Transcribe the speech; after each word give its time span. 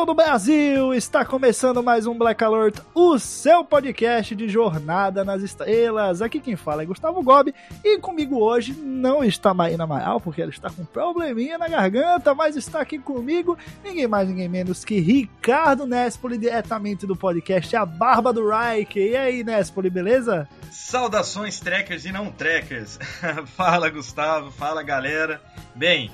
Todo 0.00 0.12
o 0.12 0.14
Brasil! 0.14 0.94
Está 0.94 1.26
começando 1.26 1.82
mais 1.82 2.06
um 2.06 2.16
Black 2.16 2.42
Alert, 2.42 2.80
o 2.94 3.18
seu 3.18 3.62
podcast 3.62 4.34
de 4.34 4.48
jornada 4.48 5.22
nas 5.26 5.42
estrelas. 5.42 6.22
Aqui 6.22 6.40
quem 6.40 6.56
fala 6.56 6.82
é 6.82 6.86
Gustavo 6.86 7.22
Gobi 7.22 7.54
e 7.84 7.98
comigo 7.98 8.38
hoje 8.38 8.72
não 8.72 9.22
está 9.22 9.52
Marina 9.52 9.84
Amaral, 9.84 10.18
porque 10.18 10.40
ela 10.40 10.50
está 10.50 10.70
com 10.70 10.86
probleminha 10.86 11.58
na 11.58 11.68
garganta, 11.68 12.34
mas 12.34 12.56
está 12.56 12.80
aqui 12.80 12.98
comigo 12.98 13.58
ninguém 13.84 14.08
mais, 14.08 14.26
ninguém 14.26 14.48
menos 14.48 14.86
que 14.86 14.98
Ricardo 15.00 15.86
Nespoli, 15.86 16.38
diretamente 16.38 17.06
do 17.06 17.14
podcast 17.14 17.76
A 17.76 17.84
Barba 17.84 18.32
do 18.32 18.48
Reich. 18.48 18.98
E 18.98 19.14
aí, 19.14 19.44
Nespoli, 19.44 19.90
beleza? 19.90 20.48
Saudações 20.70 21.60
trekkers 21.60 22.06
e 22.06 22.12
não 22.12 22.32
trekkers. 22.32 22.98
fala 23.54 23.90
Gustavo, 23.90 24.50
fala 24.50 24.82
galera. 24.82 25.42
Bem, 25.74 26.10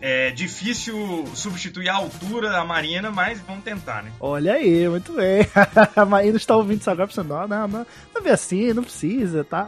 é 0.00 0.30
difícil 0.30 1.26
substituir 1.34 1.88
a 1.88 1.94
altura 1.94 2.50
da 2.50 2.64
Marina, 2.64 3.10
mas 3.10 3.40
vamos 3.40 3.62
tentar, 3.62 4.02
né? 4.02 4.10
Olha 4.18 4.54
aí, 4.54 4.88
muito 4.88 5.12
bem. 5.12 5.46
A 5.94 6.04
Marina 6.04 6.36
está 6.36 6.56
ouvindo 6.56 6.80
isso 6.80 6.90
agora 6.90 7.06
pensando, 7.08 7.28
não, 7.28 7.46
não, 7.46 7.68
não, 7.68 7.86
não 8.14 8.22
vê 8.22 8.30
assim, 8.30 8.72
não 8.72 8.82
precisa, 8.82 9.44
tá? 9.44 9.66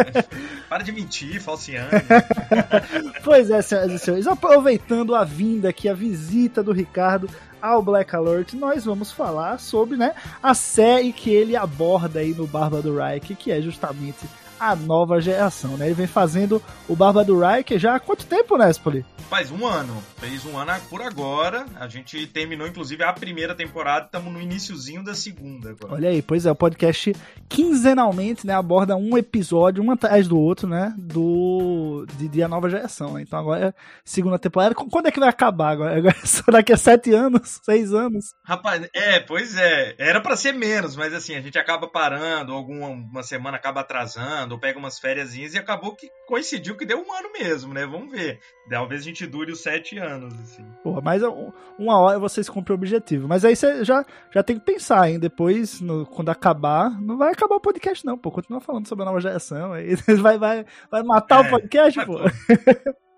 Para 0.68 0.82
de 0.82 0.92
mentir, 0.92 1.40
falseando. 1.40 1.90
Pois 3.24 3.50
é, 3.50 3.62
senhoras 3.62 3.92
e 3.92 3.98
senhores, 3.98 4.26
aproveitando 4.26 5.14
a 5.14 5.24
vinda 5.24 5.70
aqui, 5.70 5.88
a 5.88 5.94
visita 5.94 6.62
do 6.62 6.72
Ricardo 6.72 7.28
ao 7.60 7.82
Black 7.82 8.14
Alert, 8.14 8.52
nós 8.52 8.84
vamos 8.84 9.10
falar 9.10 9.58
sobre, 9.58 9.96
né, 9.96 10.14
a 10.42 10.52
série 10.52 11.12
que 11.12 11.30
ele 11.30 11.56
aborda 11.56 12.20
aí 12.20 12.34
no 12.34 12.46
Barba 12.46 12.82
do 12.82 12.96
Reich, 12.96 13.34
que 13.34 13.50
é 13.50 13.60
justamente 13.62 14.26
a 14.58 14.74
nova 14.76 15.20
geração, 15.20 15.76
né? 15.76 15.86
Ele 15.86 15.94
vem 15.94 16.06
fazendo 16.06 16.62
o 16.88 16.94
Barba 16.96 17.24
do 17.24 17.38
Reich 17.40 17.78
já 17.78 17.94
há 17.96 18.00
quanto 18.00 18.26
tempo, 18.26 18.56
Nespoli? 18.56 19.04
Faz 19.30 19.50
um 19.50 19.66
ano, 19.66 20.02
fez 20.18 20.44
um 20.44 20.56
ano 20.58 20.72
por 20.90 21.00
agora. 21.02 21.64
A 21.80 21.88
gente 21.88 22.26
terminou, 22.26 22.66
inclusive, 22.66 23.02
a 23.02 23.12
primeira 23.12 23.54
temporada, 23.54 24.04
estamos 24.06 24.32
no 24.32 24.40
iniciozinho 24.40 25.02
da 25.02 25.14
segunda 25.14 25.70
agora. 25.70 25.94
Olha 25.94 26.08
aí, 26.10 26.20
pois 26.22 26.44
é, 26.46 26.50
o 26.50 26.54
podcast 26.54 27.14
quinzenalmente, 27.48 28.46
né, 28.46 28.52
aborda 28.54 28.94
um 28.96 29.16
episódio, 29.16 29.82
um 29.82 29.90
atrás 29.90 30.28
do 30.28 30.38
outro, 30.38 30.68
né, 30.68 30.92
do 30.98 32.04
de, 32.18 32.28
de 32.28 32.42
a 32.42 32.48
nova 32.48 32.68
geração, 32.68 33.14
né? 33.14 33.22
Então 33.22 33.38
agora 33.38 33.68
é 33.68 33.74
segunda 34.04 34.38
temporada. 34.38 34.74
Qu- 34.74 34.88
Quando 34.90 35.06
é 35.06 35.10
que 35.10 35.18
vai 35.20 35.28
acabar 35.30 35.70
agora? 35.70 35.94
Agora 36.04 36.16
é 36.22 36.26
só 36.26 36.42
daqui 36.52 36.72
a 36.72 36.76
sete 36.76 37.12
anos, 37.14 37.60
seis 37.64 37.94
anos. 37.94 38.34
Rapaz, 38.44 38.86
é, 38.92 39.20
pois 39.20 39.56
é. 39.56 39.94
Era 39.98 40.20
pra 40.20 40.36
ser 40.36 40.52
menos, 40.52 40.96
mas 40.96 41.14
assim, 41.14 41.34
a 41.34 41.40
gente 41.40 41.58
acaba 41.58 41.86
parando, 41.88 42.52
alguma 42.52 42.88
uma 42.88 43.22
semana 43.22 43.56
acaba 43.56 43.80
atrasando, 43.80 44.43
ou 44.52 44.58
pega 44.58 44.78
umas 44.78 44.98
férias 44.98 45.34
e 45.34 45.44
acabou 45.58 45.94
que 45.94 46.08
coincidiu 46.26 46.76
que 46.76 46.84
deu 46.86 46.98
um 46.98 47.12
ano 47.12 47.30
mesmo, 47.32 47.72
né? 47.72 47.86
Vamos 47.86 48.10
ver. 48.10 48.40
Talvez 48.68 49.00
a 49.02 49.04
gente 49.04 49.26
dure 49.26 49.52
os 49.52 49.60
sete 49.62 49.98
anos, 49.98 50.32
assim. 50.40 50.64
Porra, 50.82 51.00
mas 51.00 51.22
um- 51.22 51.52
uma 51.78 51.98
hora 51.98 52.18
vocês 52.18 52.48
cumprem 52.48 52.74
o 52.74 52.78
objetivo. 52.78 53.28
Mas 53.28 53.44
aí 53.44 53.54
você 53.54 53.84
já, 53.84 54.04
já 54.32 54.42
tem 54.42 54.58
que 54.58 54.64
pensar, 54.64 55.08
hein? 55.10 55.18
Depois, 55.18 55.80
no- 55.80 56.06
quando 56.06 56.30
acabar, 56.30 56.90
não 57.00 57.16
vai 57.16 57.32
acabar 57.32 57.56
o 57.56 57.60
podcast, 57.60 58.04
não, 58.04 58.18
pô. 58.18 58.30
Continua 58.30 58.60
falando 58.60 58.88
sobre 58.88 59.02
a 59.02 59.06
nova 59.06 59.20
geração. 59.20 59.72
Aí 59.72 59.94
vai, 60.20 60.38
vai, 60.38 60.64
vai 60.90 61.02
matar 61.02 61.44
É, 61.44 61.46
o 61.46 61.50
podcast, 61.50 61.98
mas, 61.98 62.06
pô. 62.06 62.18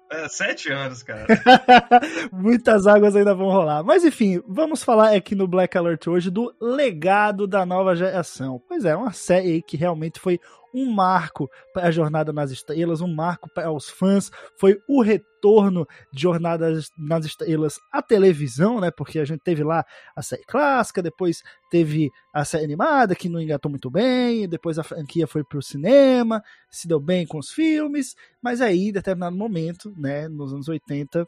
É, 0.09 0.29
sete 0.29 0.71
anos, 0.71 1.03
cara. 1.03 1.27
Muitas 2.33 2.87
águas 2.87 3.17
ainda 3.17 3.35
vão 3.35 3.49
rolar. 3.49 3.83
Mas 3.83 4.05
enfim, 4.05 4.41
vamos 4.47 4.83
falar 4.85 5.15
aqui 5.15 5.35
no 5.35 5.49
Black 5.49 5.77
Alert 5.77 6.07
hoje 6.07 6.31
do 6.31 6.55
legado 6.61 7.47
da 7.47 7.67
nova 7.67 7.95
geração. 7.97 8.63
Pois 8.69 8.85
é, 8.85 8.95
uma 8.95 9.13
série 9.13 9.55
aí 9.55 9.63
que 9.63 9.77
realmente 9.77 10.21
foi 10.21 10.39
um 10.77 10.93
marco 10.93 11.51
para 11.73 11.89
a 11.89 11.91
Jornada 11.91 12.33
nas 12.33 12.51
Estrelas, 12.51 13.01
um 13.01 13.13
marco 13.13 13.49
para 13.55 13.73
os 13.73 13.89
fãs. 13.89 14.31
Foi 14.59 14.79
o 14.87 15.01
retorno 15.01 15.87
de 16.13 16.23
Jornada 16.23 16.79
nas 16.99 17.25
Estrelas 17.25 17.79
à 17.91 18.03
televisão, 18.03 18.79
né? 18.79 18.91
Porque 18.91 19.19
a 19.19 19.25
gente 19.25 19.41
teve 19.41 19.65
lá 19.65 19.85
a 20.15 20.23
série 20.23 20.45
clássica, 20.45 21.03
depois 21.03 21.43
teve 21.71 22.11
a 22.33 22.45
série 22.45 22.65
animada 22.65 23.15
que 23.15 23.29
não 23.29 23.41
engatou 23.41 23.71
muito 23.71 23.91
bem, 23.91 24.47
depois 24.47 24.79
a 24.79 24.83
franquia 24.83 25.27
foi 25.27 25.43
para 25.43 25.59
o 25.59 25.63
cinema, 25.63 26.43
se 26.71 26.87
deu 26.87 27.01
bem 27.01 27.27
com 27.27 27.39
os 27.39 27.51
filmes, 27.51 28.15
mas 28.43 28.61
aí, 28.61 28.89
em 28.89 28.93
determinado 28.93 29.35
momento, 29.35 29.95
né, 29.97 30.29
nos 30.29 30.53
anos 30.53 30.69
80, 30.69 31.27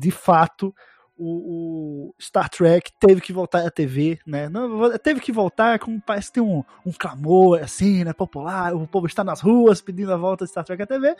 de 0.00 0.10
fato, 0.10 0.74
o, 1.22 2.08
o 2.08 2.14
Star 2.20 2.48
Trek 2.48 2.90
teve 2.98 3.20
que 3.20 3.32
voltar 3.32 3.64
à 3.64 3.70
TV, 3.70 4.18
né? 4.26 4.48
Não, 4.48 4.90
teve 4.98 5.20
que 5.20 5.30
voltar, 5.30 5.78
como 5.78 6.00
parece 6.00 6.28
que 6.28 6.34
tem 6.34 6.42
um, 6.42 6.64
um 6.84 6.92
clamor 6.92 7.62
assim, 7.62 8.02
né? 8.02 8.12
Popular, 8.12 8.74
o 8.74 8.86
povo 8.86 9.06
está 9.06 9.22
nas 9.22 9.40
ruas 9.40 9.80
pedindo 9.80 10.12
a 10.12 10.16
volta 10.16 10.44
de 10.44 10.50
Star 10.50 10.64
Trek 10.64 10.82
à 10.82 10.86
TV, 10.86 11.14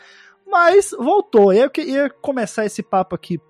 mas 0.46 0.90
voltou. 0.90 1.52
Eu 1.52 1.70
queria 1.70 2.10
começar 2.10 2.66
esse 2.66 2.82
papo 2.82 3.14
aqui 3.14 3.40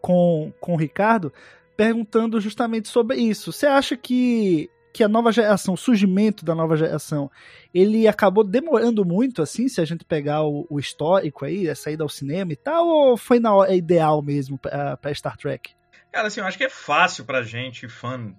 com, 0.00 0.52
com 0.58 0.72
o 0.74 0.78
Ricardo 0.78 1.32
perguntando 1.76 2.40
justamente 2.40 2.88
sobre 2.88 3.16
isso. 3.18 3.52
Você 3.52 3.66
acha 3.66 3.96
que, 3.96 4.70
que 4.94 5.02
a 5.02 5.08
nova 5.08 5.32
geração, 5.32 5.74
o 5.74 5.76
surgimento 5.76 6.44
da 6.44 6.54
nova 6.54 6.76
geração, 6.76 7.28
ele 7.74 8.06
acabou 8.06 8.44
demorando 8.44 9.04
muito, 9.04 9.42
assim, 9.42 9.68
se 9.68 9.80
a 9.80 9.84
gente 9.84 10.04
pegar 10.04 10.44
o, 10.44 10.68
o 10.70 10.78
histórico 10.78 11.44
aí, 11.44 11.68
a 11.68 11.74
saída 11.74 12.04
ao 12.04 12.08
cinema 12.08 12.52
e 12.52 12.56
tal, 12.56 12.86
ou 12.86 13.16
foi 13.16 13.40
na 13.40 13.52
hora 13.52 13.74
ideal 13.74 14.22
mesmo 14.22 14.56
pra, 14.56 14.96
pra 14.96 15.12
Star 15.12 15.36
Trek? 15.36 15.72
Cara, 16.12 16.28
assim, 16.28 16.38
eu 16.38 16.46
acho 16.46 16.56
que 16.56 16.62
é 16.62 16.70
fácil 16.70 17.24
pra 17.24 17.42
gente, 17.42 17.88
fã 17.88 18.32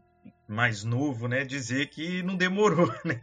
mais 0.48 0.86
novo, 0.86 1.28
né, 1.28 1.44
dizer 1.44 1.88
que 1.88 2.24
não 2.24 2.38
demorou, 2.38 2.88
né? 3.04 3.20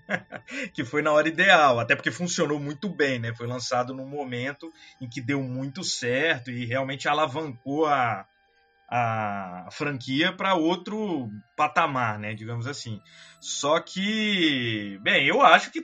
que 0.74 0.84
foi 0.84 1.00
na 1.00 1.12
hora 1.12 1.26
ideal, 1.26 1.80
até 1.80 1.96
porque 1.96 2.10
funcionou 2.10 2.60
muito 2.60 2.86
bem, 2.86 3.18
né? 3.18 3.32
Foi 3.34 3.46
lançado 3.46 3.94
num 3.94 4.06
momento 4.06 4.70
em 5.00 5.08
que 5.08 5.22
deu 5.22 5.40
muito 5.40 5.82
certo 5.82 6.50
e 6.50 6.66
realmente 6.66 7.08
alavancou 7.08 7.86
a, 7.86 8.26
a 8.94 9.68
franquia 9.70 10.36
para 10.36 10.54
outro 10.54 11.30
patamar, 11.56 12.18
né, 12.18 12.34
digamos 12.34 12.66
assim. 12.66 13.00
Só 13.40 13.80
que, 13.80 14.98
bem, 15.00 15.26
eu 15.26 15.40
acho 15.40 15.70
que, 15.70 15.80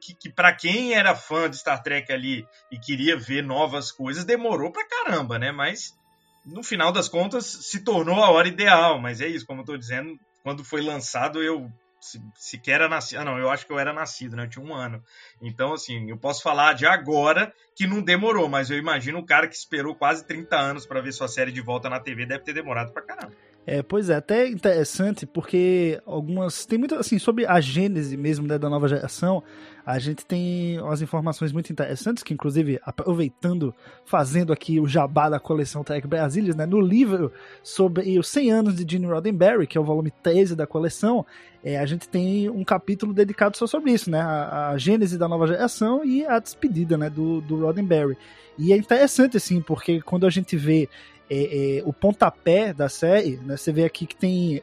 que, 0.00 0.14
que 0.14 0.30
para 0.30 0.54
quem 0.54 0.94
era 0.94 1.16
fã 1.16 1.50
de 1.50 1.58
Star 1.58 1.82
Trek 1.82 2.12
ali 2.12 2.46
e 2.70 2.78
queria 2.78 3.16
ver 3.16 3.42
novas 3.42 3.90
coisas, 3.90 4.24
demorou 4.24 4.70
pra 4.70 4.86
caramba, 4.86 5.36
né? 5.36 5.50
Mas 5.50 5.98
no 6.46 6.62
final 6.62 6.92
das 6.92 7.08
contas 7.08 7.44
se 7.44 7.80
tornou 7.82 8.22
a 8.22 8.30
hora 8.30 8.46
ideal, 8.46 9.00
mas 9.00 9.20
é 9.20 9.26
isso, 9.26 9.44
como 9.44 9.62
eu 9.62 9.66
tô 9.66 9.76
dizendo, 9.76 10.16
quando 10.44 10.62
foi 10.62 10.80
lançado 10.80 11.42
eu 11.42 11.68
se, 12.04 12.22
sequer 12.36 12.74
era 12.74 12.88
nascido, 12.88 13.20
ah 13.20 13.24
não, 13.24 13.38
eu 13.38 13.50
acho 13.50 13.66
que 13.66 13.72
eu 13.72 13.78
era 13.78 13.92
nascido, 13.92 14.36
né, 14.36 14.44
eu 14.44 14.50
tinha 14.50 14.64
um 14.64 14.74
ano, 14.74 15.02
então 15.40 15.72
assim, 15.72 16.10
eu 16.10 16.18
posso 16.18 16.42
falar 16.42 16.74
de 16.74 16.86
agora 16.86 17.52
que 17.74 17.86
não 17.86 18.02
demorou, 18.02 18.48
mas 18.48 18.70
eu 18.70 18.78
imagino 18.78 19.18
o 19.18 19.26
cara 19.26 19.48
que 19.48 19.56
esperou 19.56 19.94
quase 19.94 20.26
30 20.26 20.56
anos 20.56 20.86
para 20.86 21.00
ver 21.00 21.12
sua 21.12 21.28
série 21.28 21.50
de 21.50 21.60
volta 21.60 21.88
na 21.88 21.98
TV 21.98 22.26
deve 22.26 22.44
ter 22.44 22.52
demorado 22.52 22.92
pra 22.92 23.02
caramba. 23.02 23.32
É, 23.66 23.82
pois 23.82 24.10
é, 24.10 24.16
até 24.16 24.46
interessante 24.46 25.24
porque 25.24 26.00
algumas. 26.04 26.66
Tem 26.66 26.78
muito 26.78 26.94
assim, 26.96 27.18
sobre 27.18 27.46
a 27.46 27.60
gênese 27.60 28.16
mesmo 28.16 28.46
né, 28.46 28.58
da 28.58 28.68
nova 28.68 28.86
geração, 28.86 29.42
a 29.86 29.98
gente 29.98 30.24
tem 30.24 30.78
umas 30.80 31.00
informações 31.00 31.52
muito 31.52 31.70
interessantes, 31.70 32.22
que 32.22 32.34
inclusive, 32.34 32.78
aproveitando, 32.84 33.74
fazendo 34.04 34.52
aqui 34.52 34.80
o 34.80 34.86
jabá 34.86 35.30
da 35.30 35.38
coleção 35.38 35.82
Trek 35.82 36.06
Brasília, 36.06 36.54
né, 36.54 36.66
no 36.66 36.80
livro 36.80 37.32
sobre 37.62 38.18
os 38.18 38.28
100 38.28 38.50
anos 38.50 38.74
de 38.74 38.90
Gene 38.90 39.06
Roddenberry, 39.06 39.66
que 39.66 39.78
é 39.78 39.80
o 39.80 39.84
volume 39.84 40.10
13 40.22 40.54
da 40.54 40.66
coleção, 40.66 41.24
é, 41.62 41.78
a 41.78 41.86
gente 41.86 42.08
tem 42.08 42.50
um 42.50 42.64
capítulo 42.64 43.14
dedicado 43.14 43.56
só 43.56 43.66
sobre 43.66 43.92
isso, 43.92 44.10
né, 44.10 44.20
a, 44.20 44.70
a 44.70 44.78
gênese 44.78 45.18
da 45.18 45.28
nova 45.28 45.46
geração 45.46 46.04
e 46.04 46.24
a 46.26 46.38
despedida 46.38 46.96
né, 46.96 47.08
do, 47.08 47.40
do 47.40 47.60
Roddenberry. 47.60 48.16
E 48.58 48.72
é 48.72 48.76
interessante, 48.76 49.36
assim, 49.36 49.60
porque 49.60 50.00
quando 50.00 50.26
a 50.26 50.30
gente 50.30 50.56
vê 50.56 50.88
é, 51.28 51.78
é, 51.78 51.82
o 51.86 51.92
pontapé 51.92 52.72
da 52.72 52.88
série, 52.88 53.38
né, 53.38 53.56
você 53.56 53.72
vê 53.72 53.84
aqui 53.84 54.06
que 54.06 54.14
tem 54.14 54.62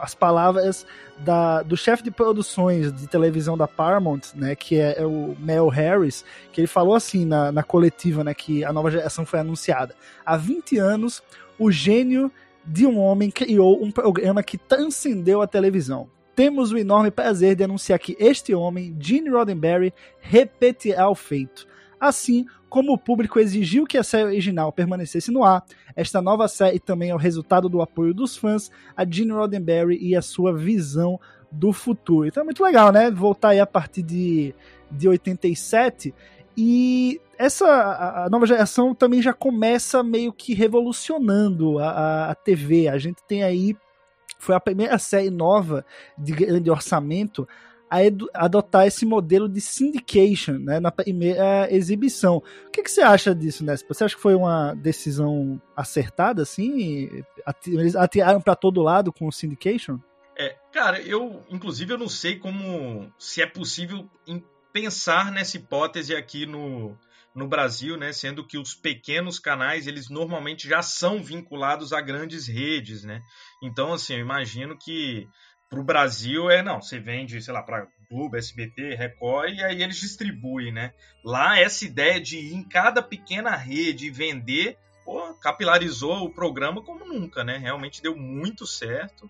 as 0.00 0.14
palavras 0.14 0.86
da, 1.18 1.62
do 1.62 1.76
chefe 1.76 2.02
de 2.02 2.10
produções 2.10 2.92
de 2.92 3.06
televisão 3.06 3.56
da 3.56 3.68
Paramount, 3.68 4.20
né, 4.34 4.54
que 4.54 4.78
é, 4.78 4.98
é, 4.98 5.06
o 5.06 5.36
Mel 5.38 5.68
Harris, 5.68 6.24
que 6.52 6.60
ele 6.60 6.66
falou 6.66 6.94
assim 6.94 7.26
na, 7.26 7.52
na 7.52 7.62
coletiva 7.62 8.24
né, 8.24 8.32
que 8.32 8.64
a 8.64 8.72
nova 8.72 8.90
geração 8.90 9.26
foi 9.26 9.40
anunciada. 9.40 9.94
Há 10.24 10.36
20 10.36 10.78
anos, 10.78 11.22
o 11.58 11.70
gênio 11.70 12.32
de 12.64 12.86
um 12.86 12.98
homem 12.98 13.30
criou 13.30 13.82
um 13.82 13.90
programa 13.90 14.42
que 14.42 14.56
transcendeu 14.56 15.42
a 15.42 15.46
televisão. 15.46 16.08
temos 16.34 16.72
o 16.72 16.78
enorme 16.78 17.10
prazer 17.10 17.54
de 17.54 17.62
anunciar 17.62 17.98
que 17.98 18.16
este 18.18 18.54
homem, 18.54 18.96
Gene 18.98 19.28
Roddenberry, 19.28 19.92
repetirá 20.18 21.08
o 21.08 21.14
feito. 21.14 21.66
Assim 22.00 22.46
como 22.74 22.92
o 22.92 22.98
público 22.98 23.38
exigiu 23.38 23.86
que 23.86 23.96
a 23.96 24.02
série 24.02 24.24
original 24.24 24.72
permanecesse 24.72 25.30
no 25.30 25.44
ar, 25.44 25.64
esta 25.94 26.20
nova 26.20 26.48
série 26.48 26.80
também 26.80 27.10
é 27.10 27.14
o 27.14 27.18
resultado 27.18 27.68
do 27.68 27.80
apoio 27.80 28.12
dos 28.12 28.36
fãs 28.36 28.68
a 28.96 29.08
Gene 29.08 29.30
Roddenberry 29.30 29.96
e 30.02 30.16
a 30.16 30.20
sua 30.20 30.52
visão 30.52 31.20
do 31.52 31.72
futuro. 31.72 32.26
Então 32.26 32.40
é 32.40 32.44
muito 32.44 32.64
legal, 32.64 32.90
né? 32.90 33.12
Voltar 33.12 33.50
aí 33.50 33.60
a 33.60 33.66
partir 33.66 34.02
de, 34.02 34.52
de 34.90 35.06
87 35.06 36.12
e 36.56 37.20
essa 37.38 37.64
a, 38.24 38.28
nova 38.28 38.44
geração 38.44 38.92
também 38.92 39.22
já 39.22 39.32
começa 39.32 40.02
meio 40.02 40.32
que 40.32 40.52
revolucionando 40.52 41.78
a, 41.78 41.90
a, 41.90 42.30
a 42.32 42.34
TV. 42.34 42.88
A 42.88 42.98
gente 42.98 43.22
tem 43.22 43.44
aí 43.44 43.76
foi 44.36 44.56
a 44.56 44.60
primeira 44.60 44.98
série 44.98 45.30
nova 45.30 45.86
de 46.18 46.32
grande 46.32 46.68
orçamento 46.68 47.46
a 47.90 47.98
adotar 48.34 48.86
esse 48.86 49.06
modelo 49.06 49.48
de 49.48 49.60
syndication 49.60 50.58
né, 50.58 50.80
na 50.80 50.90
primeira 50.90 51.68
exibição. 51.70 52.42
O 52.66 52.70
que, 52.70 52.82
que 52.82 52.90
você 52.90 53.02
acha 53.02 53.34
disso, 53.34 53.64
Nespa? 53.64 53.92
Você 53.94 54.04
acha 54.04 54.16
que 54.16 54.22
foi 54.22 54.34
uma 54.34 54.74
decisão 54.74 55.60
acertada, 55.76 56.42
assim? 56.42 57.24
Eles 57.66 57.94
atiraram 57.94 58.40
para 58.40 58.56
todo 58.56 58.82
lado 58.82 59.12
com 59.12 59.26
o 59.26 59.32
syndication? 59.32 59.98
É, 60.36 60.56
cara, 60.72 61.00
eu, 61.00 61.44
inclusive, 61.48 61.92
eu 61.92 61.98
não 61.98 62.08
sei 62.08 62.38
como, 62.38 63.12
se 63.18 63.40
é 63.40 63.46
possível 63.46 64.08
pensar 64.72 65.30
nessa 65.30 65.56
hipótese 65.56 66.16
aqui 66.16 66.46
no, 66.46 66.98
no 67.34 67.46
Brasil, 67.46 67.96
né, 67.96 68.12
sendo 68.12 68.44
que 68.44 68.58
os 68.58 68.74
pequenos 68.74 69.38
canais 69.38 69.86
eles 69.86 70.08
normalmente 70.08 70.68
já 70.68 70.82
são 70.82 71.22
vinculados 71.22 71.92
a 71.92 72.00
grandes 72.00 72.48
redes, 72.48 73.04
né? 73.04 73.20
Então, 73.62 73.92
assim, 73.92 74.14
eu 74.14 74.20
imagino 74.20 74.76
que 74.76 75.28
para 75.74 75.80
o 75.80 75.84
Brasil 75.84 76.48
é 76.48 76.62
não, 76.62 76.80
você 76.80 77.00
vende, 77.00 77.42
sei 77.42 77.52
lá, 77.52 77.60
para 77.60 77.88
Globo, 78.08 78.36
SBT, 78.36 78.94
Record 78.94 79.54
e 79.54 79.64
aí 79.64 79.82
eles 79.82 79.98
distribuem, 79.98 80.72
né? 80.72 80.92
Lá 81.24 81.58
essa 81.58 81.84
ideia 81.84 82.20
de 82.20 82.38
ir 82.38 82.54
em 82.54 82.62
cada 82.62 83.02
pequena 83.02 83.56
rede 83.56 84.06
e 84.06 84.10
vender, 84.10 84.78
pô, 85.04 85.34
capilarizou 85.34 86.24
o 86.24 86.32
programa 86.32 86.80
como 86.80 87.04
nunca, 87.04 87.42
né? 87.42 87.58
Realmente 87.58 88.00
deu 88.00 88.16
muito 88.16 88.66
certo. 88.66 89.28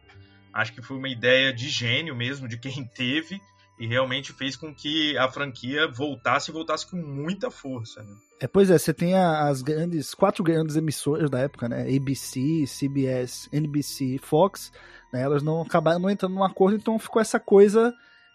Acho 0.53 0.75
que 0.75 0.83
foi 0.83 0.99
uma 0.99 1.09
ideia 1.09 1.53
de 1.53 1.69
gênio 1.69 2.15
mesmo 2.15 2.47
de 2.47 2.59
quem 2.59 2.85
teve 2.95 3.41
e 3.79 3.87
realmente 3.87 4.33
fez 4.33 4.57
com 4.57 4.73
que 4.75 5.17
a 5.19 5.29
franquia 5.29 5.89
voltasse 5.89 6.51
e 6.51 6.55
voltasse 6.55 6.89
com 6.89 6.97
muita 6.97 7.51
força. 7.51 8.03
Né? 8.03 8.15
É, 8.41 8.47
pois 8.47 8.71
é, 8.71 8.79
você 8.79 8.95
tem 8.95 9.15
as 9.15 9.63
grandes, 9.63 10.15
quatro 10.15 10.45
grandes 10.45 10.77
emissoras 10.77 11.29
da 11.29 11.41
época, 11.41 11.69
né? 11.69 11.83
ABC, 11.97 12.65
CBS, 12.67 13.49
NBC, 13.53 14.19
Fox, 14.19 14.73
né? 15.13 15.23
Elas 15.23 15.43
não 15.43 15.63
acabaram 15.63 15.99
não 15.99 16.11
entrando 16.11 16.35
num 16.35 16.45
acordo, 16.45 16.77
então 16.77 16.99
ficou 16.99 17.21
essa 17.21 17.41
coisa 17.41 17.93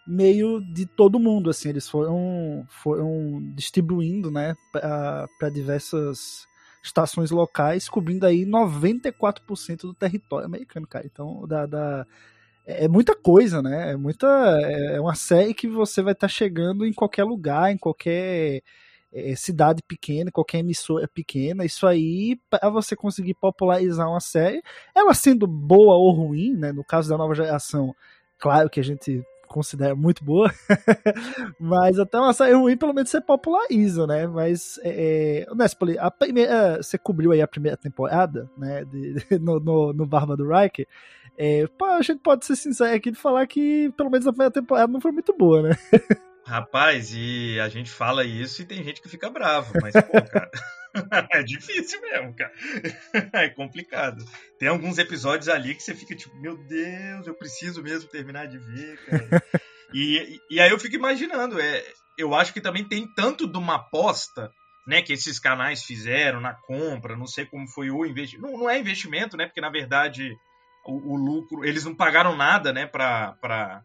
meio 0.10 0.60
de 0.74 0.88
todo 0.88 1.20
mundo, 1.20 1.52
assim, 1.52 1.70
eles 1.70 1.88
foram, 1.88 2.66
foram 2.68 3.40
distribuindo, 3.54 4.32
né, 4.32 4.56
para 4.72 5.50
diversas 5.54 6.48
estações 6.84 7.30
locais, 7.30 7.88
cobrindo 7.88 8.26
aí 8.26 8.44
94% 8.44 9.82
do 9.82 9.94
território 9.94 10.48
americano, 10.48 10.88
cara. 10.88 11.06
Então, 11.06 11.46
da, 11.48 11.68
da 11.68 12.08
é, 12.70 12.88
muita 12.88 13.16
coisa, 13.16 13.62
né? 13.62 13.92
É 13.92 13.98
muita. 13.98 14.28
É, 14.62 14.96
é 14.96 15.02
uma 15.02 15.16
série 15.16 15.54
que 15.54 15.68
você 15.68 16.02
vai 16.02 16.14
estar 16.14 16.28
tá 16.28 16.34
chegando 16.34 16.86
em 16.86 16.94
qualquer 16.94 17.24
lugar, 17.24 17.72
em 17.72 17.78
qualquer 17.78 18.62
é, 19.12 19.36
cidade 19.36 19.82
pequena, 19.82 20.32
qualquer 20.32 20.60
emissora 20.60 21.08
pequena. 21.08 21.66
Isso 21.66 21.88
aí, 21.88 22.40
para 22.50 22.70
você 22.70 22.96
conseguir 22.96 23.34
popularizar 23.34 24.08
uma 24.08 24.20
série, 24.20 24.62
ela 24.96 25.14
sendo 25.14 25.48
boa 25.48 25.96
ou 25.96 26.12
ruim, 26.12 26.56
né? 26.56 26.72
No 26.72 26.84
caso 26.84 27.10
da 27.10 27.18
nova 27.18 27.34
geração, 27.34 27.96
claro 28.38 28.70
que 28.70 28.80
a 28.80 28.84
gente 28.84 29.24
considera 29.48 29.96
muito 29.96 30.24
boa, 30.24 30.52
mas 31.60 31.98
até 31.98 32.20
uma 32.20 32.34
série 32.34 32.54
ruim, 32.54 32.78
pelo 32.78 32.94
menos 32.94 33.10
você 33.10 33.20
populariza, 33.20 34.06
né? 34.06 34.28
Mas, 34.28 34.80
é, 34.84 35.48
é 35.50 35.56
Nespoli, 35.56 35.98
a 35.98 36.12
primeira, 36.12 36.78
você 36.78 37.00
cobriu 37.00 37.32
aí 37.32 37.42
a 37.42 37.48
primeira 37.48 37.76
temporada, 37.76 38.48
né? 38.56 38.86
De, 38.86 39.16
no, 39.42 39.60
no, 39.60 39.92
no 39.92 40.06
Barba 40.06 40.38
do 40.38 40.48
Riker. 40.48 40.88
É, 41.42 41.66
pô, 41.78 41.86
a 41.86 42.02
gente 42.02 42.20
pode 42.20 42.46
ser 42.46 42.58
sincero 42.58 42.94
aqui 42.94 43.12
de 43.12 43.18
falar 43.18 43.48
que 43.48 43.90
pelo 43.96 44.10
menos 44.10 44.28
a 44.28 44.32
primeira 44.32 44.52
temporada 44.52 44.92
não 44.92 45.00
foi 45.00 45.14
muito 45.14 45.34
boa, 45.34 45.62
né? 45.62 45.78
Rapaz, 46.46 47.14
e 47.14 47.58
a 47.62 47.70
gente 47.70 47.90
fala 47.90 48.26
isso 48.26 48.62
e 48.62 48.66
tem 48.66 48.84
gente 48.84 49.02
que 49.02 49.08
fica 49.08 49.30
bravo, 49.30 49.72
mas, 49.82 49.94
pô, 49.94 50.22
cara. 50.30 50.52
é 51.32 51.44
difícil 51.44 52.02
mesmo, 52.02 52.36
cara. 52.36 52.52
É 53.34 53.50
complicado. 53.50 54.24
Tem 54.58 54.68
alguns 54.68 54.98
episódios 54.98 55.48
ali 55.48 55.76
que 55.76 55.84
você 55.84 55.96
fica 55.96 56.16
tipo, 56.16 56.36
meu 56.42 56.58
Deus, 56.58 57.28
eu 57.28 57.34
preciso 57.34 57.82
mesmo 57.82 58.10
terminar 58.10 58.48
de 58.48 58.58
ver, 58.58 58.98
cara. 59.06 59.44
E, 59.94 60.40
e 60.50 60.60
aí 60.60 60.70
eu 60.70 60.80
fico 60.80 60.96
imaginando, 60.96 61.60
é, 61.60 61.84
eu 62.18 62.36
acho 62.36 62.54
que 62.54 62.62
também 62.62 62.84
tem 62.84 63.08
tanto 63.14 63.48
de 63.48 63.58
uma 63.58 63.76
aposta, 63.76 64.52
né, 64.86 65.02
que 65.02 65.14
esses 65.14 65.40
canais 65.40 65.84
fizeram 65.84 66.42
na 66.42 66.54
compra, 66.54 67.16
não 67.16 67.28
sei 67.28 67.46
como 67.46 67.68
foi 67.68 67.90
o 67.90 68.06
investimento. 68.06 68.52
Não, 68.52 68.60
não 68.60 68.70
é 68.70 68.78
investimento, 68.78 69.38
né, 69.38 69.46
porque 69.46 69.62
na 69.62 69.70
verdade 69.70 70.36
o, 70.86 71.14
o 71.14 71.16
lucro, 71.16 71.66
eles 71.66 71.86
não 71.86 71.96
pagaram 71.96 72.36
nada, 72.36 72.72
né, 72.74 72.86
para 72.86 73.84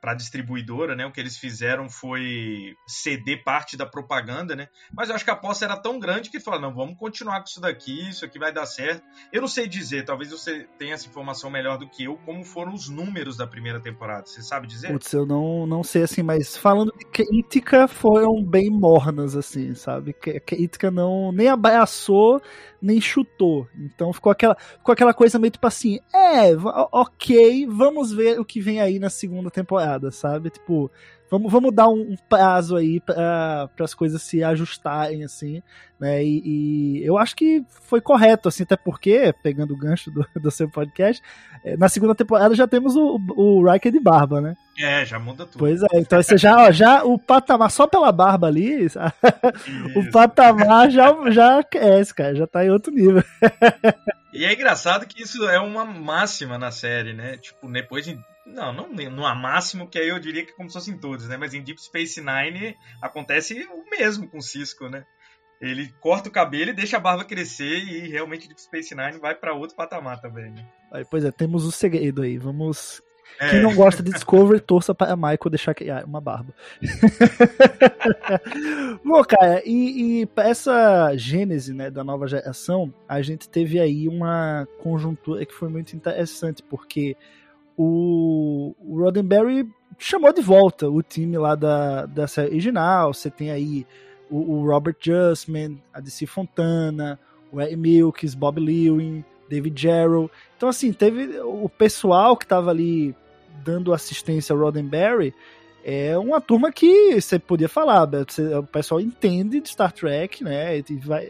para 0.00 0.12
a 0.12 0.14
distribuidora, 0.14 0.94
né? 0.94 1.06
O 1.06 1.12
que 1.12 1.20
eles 1.20 1.36
fizeram 1.36 1.88
foi 1.88 2.74
ceder 2.86 3.42
parte 3.42 3.76
da 3.76 3.86
propaganda, 3.86 4.54
né? 4.54 4.68
Mas 4.92 5.08
eu 5.08 5.14
acho 5.14 5.24
que 5.24 5.30
a 5.30 5.34
aposta 5.34 5.64
era 5.64 5.76
tão 5.76 5.98
grande 5.98 6.30
que 6.30 6.40
falaram, 6.40 6.68
não, 6.68 6.74
vamos 6.74 6.96
continuar 6.98 7.40
com 7.40 7.46
isso 7.46 7.60
daqui, 7.60 8.08
isso 8.08 8.24
aqui 8.24 8.38
vai 8.38 8.52
dar 8.52 8.66
certo. 8.66 9.02
Eu 9.32 9.40
não 9.40 9.48
sei 9.48 9.66
dizer, 9.66 10.04
talvez 10.04 10.30
você 10.30 10.68
tenha 10.78 10.94
essa 10.94 11.08
informação 11.08 11.50
melhor 11.50 11.78
do 11.78 11.88
que 11.88 12.04
eu, 12.04 12.16
como 12.24 12.44
foram 12.44 12.74
os 12.74 12.88
números 12.88 13.36
da 13.36 13.46
primeira 13.46 13.80
temporada. 13.80 14.26
Você 14.26 14.42
sabe 14.42 14.66
dizer? 14.66 14.92
Putz, 14.92 15.12
eu 15.12 15.26
não, 15.26 15.66
não 15.66 15.82
sei 15.82 16.02
assim, 16.02 16.22
mas 16.22 16.56
falando 16.56 16.92
de 16.96 17.04
crítica, 17.04 17.88
foram 17.88 18.44
bem 18.44 18.70
mornas, 18.70 19.36
assim, 19.36 19.74
sabe? 19.74 20.12
Crítica 20.12 20.90
não 20.90 21.32
nem 21.32 21.48
abraçou, 21.48 22.40
nem 22.80 23.00
chutou. 23.00 23.66
Então 23.76 24.12
ficou 24.12 24.30
aquela, 24.30 24.56
ficou 24.56 24.92
aquela 24.92 25.12
coisa 25.12 25.38
meio 25.38 25.50
tipo 25.50 25.66
assim, 25.66 25.98
é, 26.14 26.54
ok, 26.92 27.66
vamos 27.66 28.12
ver 28.12 28.38
o 28.38 28.44
que 28.44 28.60
vem 28.60 28.80
aí 28.80 28.98
na 28.98 29.10
segunda 29.10 29.50
temporada, 29.50 29.87
sabe? 30.10 30.50
Tipo, 30.50 30.90
vamos, 31.30 31.52
vamos 31.52 31.74
dar 31.74 31.88
um, 31.88 32.16
prazo 32.28 32.76
aí 32.76 33.00
para 33.00 33.68
as 33.80 33.94
coisas 33.94 34.22
se 34.22 34.42
ajustarem, 34.42 35.24
assim, 35.24 35.62
né? 36.00 36.24
E, 36.24 36.42
e, 36.44 37.04
eu 37.04 37.18
acho 37.18 37.36
que 37.36 37.62
foi 37.68 38.00
correto, 38.00 38.48
assim, 38.48 38.62
até 38.62 38.76
porque, 38.76 39.34
pegando 39.42 39.74
o 39.74 39.76
gancho 39.76 40.10
do, 40.10 40.26
do 40.40 40.50
seu 40.50 40.68
podcast, 40.68 41.22
eh, 41.64 41.76
na 41.76 41.88
segunda 41.88 42.14
temporada 42.14 42.54
já 42.54 42.66
temos 42.66 42.96
o, 42.96 43.20
o 43.36 43.70
Riker 43.70 43.92
de 43.92 44.00
barba, 44.00 44.40
né? 44.40 44.56
É, 44.78 45.04
já 45.04 45.18
muda 45.18 45.44
tudo. 45.44 45.58
Pois 45.58 45.82
é, 45.82 45.88
então 45.94 46.22
você 46.22 46.36
já, 46.36 46.66
ó, 46.66 46.70
já 46.70 47.04
o 47.04 47.18
patamar, 47.18 47.70
só 47.70 47.86
pela 47.86 48.12
barba 48.12 48.46
ali, 48.46 48.86
o 49.96 50.10
patamar 50.10 50.90
já, 50.90 51.14
já 51.30 51.62
cresce, 51.62 52.14
cara, 52.14 52.34
já 52.34 52.46
tá 52.46 52.64
em 52.64 52.70
outro 52.70 52.92
nível. 52.92 53.22
E 54.32 54.44
é 54.44 54.52
engraçado 54.52 55.06
que 55.06 55.22
isso 55.22 55.48
é 55.48 55.58
uma 55.58 55.84
máxima 55.84 56.58
na 56.58 56.70
série, 56.70 57.12
né? 57.12 57.36
Tipo, 57.38 57.70
depois 57.70 58.04
de 58.04 58.18
não, 58.46 58.72
não, 58.72 58.88
não 58.88 59.26
há 59.26 59.34
máximo, 59.34 59.88
que 59.88 59.98
aí 59.98 60.08
eu 60.08 60.18
diria 60.18 60.44
que 60.44 60.52
é 60.52 60.54
como 60.54 60.68
se 60.68 60.74
fossem 60.74 60.98
todos, 60.98 61.28
né? 61.28 61.36
Mas 61.36 61.54
em 61.54 61.62
Deep 61.62 61.80
Space 61.80 62.20
Nine 62.20 62.76
acontece 63.00 63.66
o 63.70 63.88
mesmo 63.90 64.28
com 64.28 64.38
o 64.38 64.42
Cisco, 64.42 64.88
né? 64.88 65.04
Ele 65.60 65.92
corta 66.00 66.28
o 66.28 66.32
cabelo 66.32 66.70
e 66.70 66.74
deixa 66.74 66.96
a 66.96 67.00
barba 67.00 67.24
crescer 67.24 67.78
e 67.78 68.08
realmente 68.08 68.46
Deep 68.46 68.60
Space 68.60 68.94
Nine 68.94 69.18
vai 69.18 69.34
para 69.34 69.54
outro 69.54 69.76
patamar 69.76 70.20
também, 70.20 70.50
né? 70.50 70.66
Aí, 70.92 71.04
pois 71.04 71.24
é, 71.24 71.30
temos 71.30 71.64
o 71.64 71.72
segredo 71.72 72.22
aí. 72.22 72.38
Vamos. 72.38 73.02
É. 73.40 73.50
Quem 73.50 73.62
não 73.62 73.74
gosta 73.74 74.02
de 74.02 74.12
Discovery, 74.12 74.60
torça 74.60 74.94
para 74.94 75.14
Michael 75.14 75.50
deixar 75.50 75.74
criar 75.74 76.04
uma 76.04 76.20
barba. 76.20 76.52
Bom, 79.04 79.22
cara, 79.24 79.62
e, 79.64 80.22
e 80.22 80.28
essa 80.36 81.16
gênese 81.16 81.72
né, 81.72 81.90
da 81.90 82.02
nova 82.02 82.26
geração, 82.26 82.92
a 83.08 83.22
gente 83.22 83.48
teve 83.48 83.78
aí 83.78 84.08
uma 84.08 84.66
conjuntura 84.82 85.46
que 85.46 85.54
foi 85.54 85.68
muito 85.68 85.94
interessante, 85.94 86.62
porque 86.62 87.16
o, 87.76 88.74
o 88.80 89.00
Roddenberry 89.00 89.68
chamou 89.96 90.32
de 90.32 90.42
volta 90.42 90.88
o 90.88 91.02
time 91.02 91.38
lá 91.38 91.54
da, 91.54 92.06
da 92.06 92.26
série 92.26 92.50
original. 92.50 93.14
Você 93.14 93.30
tem 93.30 93.52
aí 93.52 93.86
o, 94.28 94.36
o 94.36 94.66
Robert 94.66 94.96
Justman, 95.00 95.78
a 95.92 96.00
DC 96.00 96.26
Fontana, 96.26 97.18
o 97.52 97.60
Ed 97.60 97.76
Milks, 97.76 98.34
Bob 98.34 98.60
Lewin, 98.60 99.24
David 99.48 99.80
Jarrell. 99.80 100.30
Então, 100.56 100.68
assim, 100.68 100.92
teve 100.92 101.38
o 101.40 101.68
pessoal 101.68 102.36
que 102.36 102.44
estava 102.44 102.70
ali 102.70 103.14
dando 103.64 103.92
assistência 103.92 104.52
ao 104.52 104.58
Roddenberry 104.58 105.34
é 105.90 106.18
uma 106.18 106.40
turma 106.40 106.70
que 106.70 107.18
você 107.20 107.38
podia 107.38 107.68
falar, 107.68 108.06
o 108.58 108.62
pessoal 108.64 109.00
entende 109.00 109.60
de 109.60 109.68
Star 109.70 109.90
Trek, 109.90 110.44
né? 110.44 110.82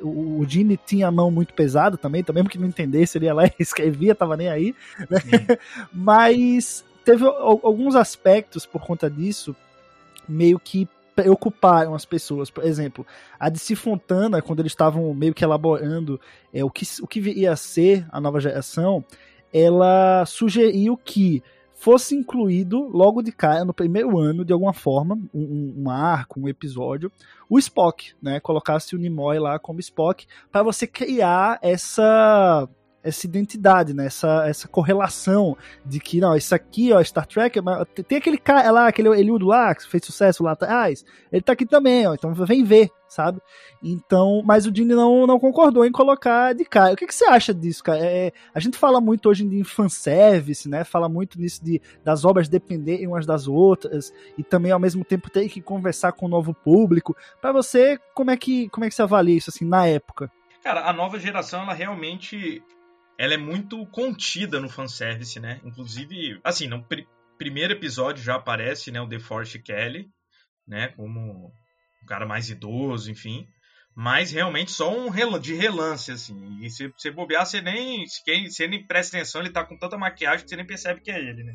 o, 0.02 0.44
Gene 0.48 0.76
tinha 0.76 1.06
a 1.06 1.12
mão 1.12 1.30
muito 1.30 1.54
pesada 1.54 1.96
também, 1.96 2.24
também 2.24 2.42
porque 2.42 2.58
não 2.58 2.66
entendesse, 2.66 3.18
ele 3.18 3.26
ia 3.26 3.34
lá 3.34 3.46
e 3.46 3.52
escrevia, 3.60 4.16
tava 4.16 4.36
nem 4.36 4.48
aí, 4.48 4.74
né? 5.08 5.58
Mas 5.92 6.84
teve 7.04 7.24
alguns 7.24 7.94
aspectos 7.94 8.66
por 8.66 8.82
conta 8.82 9.08
disso 9.08 9.54
meio 10.28 10.58
que 10.58 10.88
preocuparam 11.18 11.96
as 11.96 12.04
pessoas. 12.04 12.48
Por 12.48 12.62
exemplo, 12.62 13.04
a 13.40 13.48
DC 13.48 13.74
Fontana, 13.74 14.40
quando 14.40 14.60
eles 14.60 14.70
estavam 14.70 15.12
meio 15.12 15.34
que 15.34 15.42
elaborando 15.42 16.20
é, 16.54 16.64
o, 16.64 16.70
que, 16.70 16.86
o 17.02 17.08
que 17.08 17.18
ia 17.18 17.56
ser 17.56 18.06
a 18.12 18.20
nova 18.20 18.38
geração, 18.38 19.04
ela 19.52 20.24
sugeriu 20.26 20.96
que 20.96 21.42
fosse 21.74 22.14
incluído 22.14 22.88
logo 22.88 23.20
de 23.20 23.32
cara, 23.32 23.64
no 23.64 23.74
primeiro 23.74 24.16
ano, 24.16 24.44
de 24.44 24.52
alguma 24.52 24.72
forma, 24.72 25.18
um, 25.34 25.74
um 25.78 25.90
arco, 25.90 26.38
um 26.38 26.48
episódio, 26.48 27.10
o 27.50 27.58
Spock, 27.58 28.12
né? 28.22 28.38
Colocasse 28.38 28.94
o 28.94 28.98
Nimoy 28.98 29.40
lá 29.40 29.58
como 29.58 29.80
Spock, 29.80 30.24
para 30.52 30.62
você 30.62 30.86
criar 30.86 31.58
essa 31.60 32.68
essa 33.02 33.26
identidade, 33.26 33.94
né? 33.94 34.06
Essa, 34.06 34.46
essa 34.48 34.68
correlação 34.68 35.56
de 35.84 36.00
que, 36.00 36.20
não, 36.20 36.36
isso 36.36 36.54
aqui, 36.54 36.92
ó, 36.92 37.02
Star 37.02 37.26
Trek, 37.26 37.60
tem 38.06 38.18
aquele 38.18 38.38
cara 38.38 38.70
lá, 38.70 38.88
aquele 38.88 39.08
Eliudo 39.08 39.46
lá, 39.46 39.74
que 39.74 39.88
fez 39.88 40.04
sucesso 40.04 40.42
lá 40.42 40.52
atrás, 40.52 41.04
ele 41.30 41.42
tá 41.42 41.52
aqui 41.52 41.64
também, 41.64 42.06
ó, 42.06 42.14
então 42.14 42.32
vem 42.34 42.64
ver, 42.64 42.90
sabe? 43.08 43.40
Então, 43.82 44.42
mas 44.44 44.66
o 44.66 44.70
Dini 44.70 44.94
não, 44.94 45.26
não 45.26 45.38
concordou 45.38 45.84
em 45.84 45.92
colocar 45.92 46.52
de 46.52 46.64
cara. 46.64 46.92
O 46.92 46.96
que, 46.96 47.06
que 47.06 47.14
você 47.14 47.24
acha 47.24 47.54
disso, 47.54 47.82
cara? 47.82 48.00
É, 48.04 48.32
a 48.54 48.60
gente 48.60 48.76
fala 48.76 49.00
muito 49.00 49.28
hoje 49.28 49.44
em 49.44 49.64
fanservice, 49.64 50.68
né? 50.68 50.84
Fala 50.84 51.08
muito 51.08 51.40
nisso 51.40 51.64
de 51.64 51.80
das 52.04 52.24
obras 52.24 52.48
dependerem 52.48 53.06
umas 53.06 53.24
das 53.24 53.46
outras 53.46 54.12
e 54.36 54.42
também 54.42 54.72
ao 54.72 54.80
mesmo 54.80 55.04
tempo 55.04 55.30
ter 55.30 55.48
que 55.48 55.60
conversar 55.60 56.12
com 56.12 56.26
o 56.26 56.28
novo 56.28 56.52
público. 56.52 57.16
Para 57.40 57.52
você, 57.52 57.98
como 58.14 58.30
é 58.30 58.36
que 58.36 58.68
como 58.70 58.84
é 58.84 58.88
que 58.88 58.94
você 58.94 59.02
avalia 59.02 59.36
isso 59.36 59.50
assim 59.50 59.64
na 59.64 59.86
época? 59.86 60.30
Cara, 60.62 60.88
a 60.88 60.92
nova 60.92 61.18
geração 61.18 61.62
ela 61.62 61.72
realmente 61.72 62.62
ela 63.18 63.34
é 63.34 63.36
muito 63.36 63.84
contida 63.86 64.60
no 64.60 64.68
fanservice, 64.68 65.40
né? 65.40 65.60
Inclusive, 65.64 66.40
assim, 66.44 66.68
no 66.68 66.82
pr 66.84 67.02
primeiro 67.36 67.72
episódio 67.72 68.24
já 68.24 68.34
aparece, 68.34 68.90
né, 68.90 69.00
o 69.00 69.06
DeForest 69.06 69.60
Kelly, 69.60 70.08
né, 70.66 70.88
como 70.88 71.52
um 72.02 72.06
cara 72.06 72.26
mais 72.26 72.50
idoso, 72.50 73.12
enfim. 73.12 73.46
Mas 73.94 74.32
realmente 74.32 74.72
só 74.72 74.92
um 74.92 75.08
rel 75.08 75.38
de 75.38 75.54
relance, 75.54 76.10
assim. 76.10 76.58
E 76.60 76.68
se 76.68 76.88
você 76.88 77.12
bobear, 77.12 77.46
você 77.46 77.60
nem, 77.60 78.04
você 78.06 78.66
nem 78.66 78.84
presta 78.84 79.16
atenção, 79.16 79.40
ele 79.40 79.50
tá 79.50 79.64
com 79.64 79.78
tanta 79.78 79.96
maquiagem 79.96 80.44
que 80.44 80.50
você 80.50 80.56
nem 80.56 80.66
percebe 80.66 81.00
que 81.00 81.12
é 81.12 81.18
ele, 81.18 81.44
né? 81.44 81.54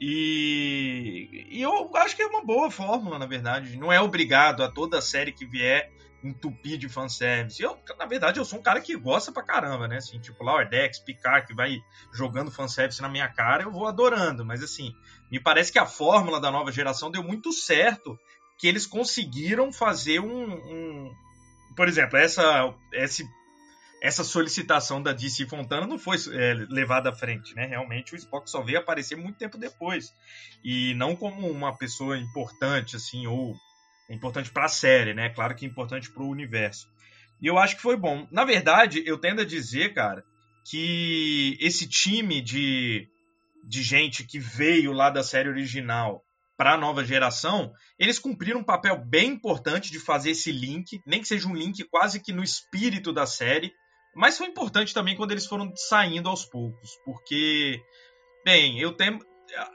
E, 0.00 1.46
e 1.50 1.60
eu 1.62 1.94
acho 1.94 2.16
que 2.16 2.22
é 2.22 2.26
uma 2.26 2.44
boa 2.44 2.70
fórmula, 2.70 3.18
na 3.18 3.26
verdade. 3.26 3.76
Não 3.76 3.92
é 3.92 4.00
obrigado 4.00 4.62
a 4.62 4.70
toda 4.70 5.00
série 5.02 5.32
que 5.32 5.46
vier 5.46 5.90
entupir 6.22 6.78
de 6.78 6.88
fanservice. 6.88 7.62
Eu, 7.62 7.78
na 7.98 8.06
verdade, 8.06 8.38
eu 8.38 8.44
sou 8.44 8.58
um 8.58 8.62
cara 8.62 8.80
que 8.80 8.96
gosta 8.96 9.32
pra 9.32 9.42
caramba, 9.42 9.88
né? 9.88 9.96
Assim, 9.96 10.18
tipo, 10.18 10.44
Lower 10.44 10.68
Decks, 10.68 11.00
Picard, 11.00 11.46
que 11.46 11.54
vai 11.54 11.78
jogando 12.12 12.50
fanservice 12.50 13.02
na 13.02 13.08
minha 13.08 13.28
cara, 13.28 13.64
eu 13.64 13.72
vou 13.72 13.86
adorando. 13.86 14.44
Mas, 14.44 14.62
assim, 14.62 14.94
me 15.30 15.40
parece 15.40 15.72
que 15.72 15.78
a 15.78 15.86
fórmula 15.86 16.40
da 16.40 16.50
nova 16.50 16.70
geração 16.70 17.10
deu 17.10 17.22
muito 17.22 17.52
certo, 17.52 18.18
que 18.58 18.68
eles 18.68 18.86
conseguiram 18.86 19.72
fazer 19.72 20.20
um... 20.20 20.52
um... 20.52 21.14
Por 21.74 21.88
exemplo, 21.88 22.18
essa, 22.18 22.74
esse, 22.92 23.26
essa 24.02 24.22
solicitação 24.22 25.02
da 25.02 25.12
DC 25.12 25.46
Fontana 25.46 25.86
não 25.86 25.98
foi 25.98 26.16
é, 26.32 26.54
levada 26.68 27.10
à 27.10 27.14
frente, 27.14 27.54
né? 27.54 27.66
Realmente 27.66 28.14
o 28.14 28.16
Spock 28.16 28.50
só 28.50 28.60
veio 28.60 28.78
aparecer 28.78 29.16
muito 29.16 29.38
tempo 29.38 29.56
depois. 29.56 30.12
E 30.62 30.92
não 30.94 31.16
como 31.16 31.50
uma 31.50 31.76
pessoa 31.76 32.18
importante, 32.18 32.96
assim, 32.96 33.26
ou 33.26 33.56
é 34.08 34.14
importante 34.14 34.50
para 34.50 34.64
a 34.64 34.68
série, 34.68 35.14
né? 35.14 35.30
Claro 35.30 35.54
que 35.54 35.64
é 35.64 35.68
importante 35.68 36.10
para 36.10 36.22
o 36.22 36.28
universo. 36.28 36.88
E 37.40 37.46
eu 37.46 37.58
acho 37.58 37.76
que 37.76 37.82
foi 37.82 37.96
bom. 37.96 38.26
Na 38.30 38.44
verdade, 38.44 39.02
eu 39.06 39.18
tendo 39.18 39.40
a 39.40 39.44
dizer, 39.44 39.94
cara, 39.94 40.24
que 40.64 41.56
esse 41.60 41.88
time 41.88 42.40
de, 42.40 43.08
de 43.64 43.82
gente 43.82 44.24
que 44.24 44.38
veio 44.38 44.92
lá 44.92 45.10
da 45.10 45.22
série 45.22 45.48
original 45.48 46.22
para 46.56 46.74
a 46.74 46.78
nova 46.78 47.04
geração, 47.04 47.72
eles 47.98 48.18
cumpriram 48.18 48.60
um 48.60 48.64
papel 48.64 48.96
bem 49.04 49.30
importante 49.30 49.90
de 49.90 49.98
fazer 49.98 50.30
esse 50.30 50.52
link, 50.52 51.00
nem 51.04 51.20
que 51.20 51.26
seja 51.26 51.48
um 51.48 51.56
link 51.56 51.82
quase 51.84 52.20
que 52.20 52.32
no 52.32 52.42
espírito 52.44 53.12
da 53.12 53.26
série, 53.26 53.72
mas 54.14 54.38
foi 54.38 54.46
importante 54.46 54.94
também 54.94 55.16
quando 55.16 55.32
eles 55.32 55.46
foram 55.46 55.72
saindo 55.74 56.28
aos 56.28 56.44
poucos, 56.44 56.90
porque, 57.04 57.82
bem, 58.44 58.78
eu 58.78 58.92
tenho, 58.92 59.18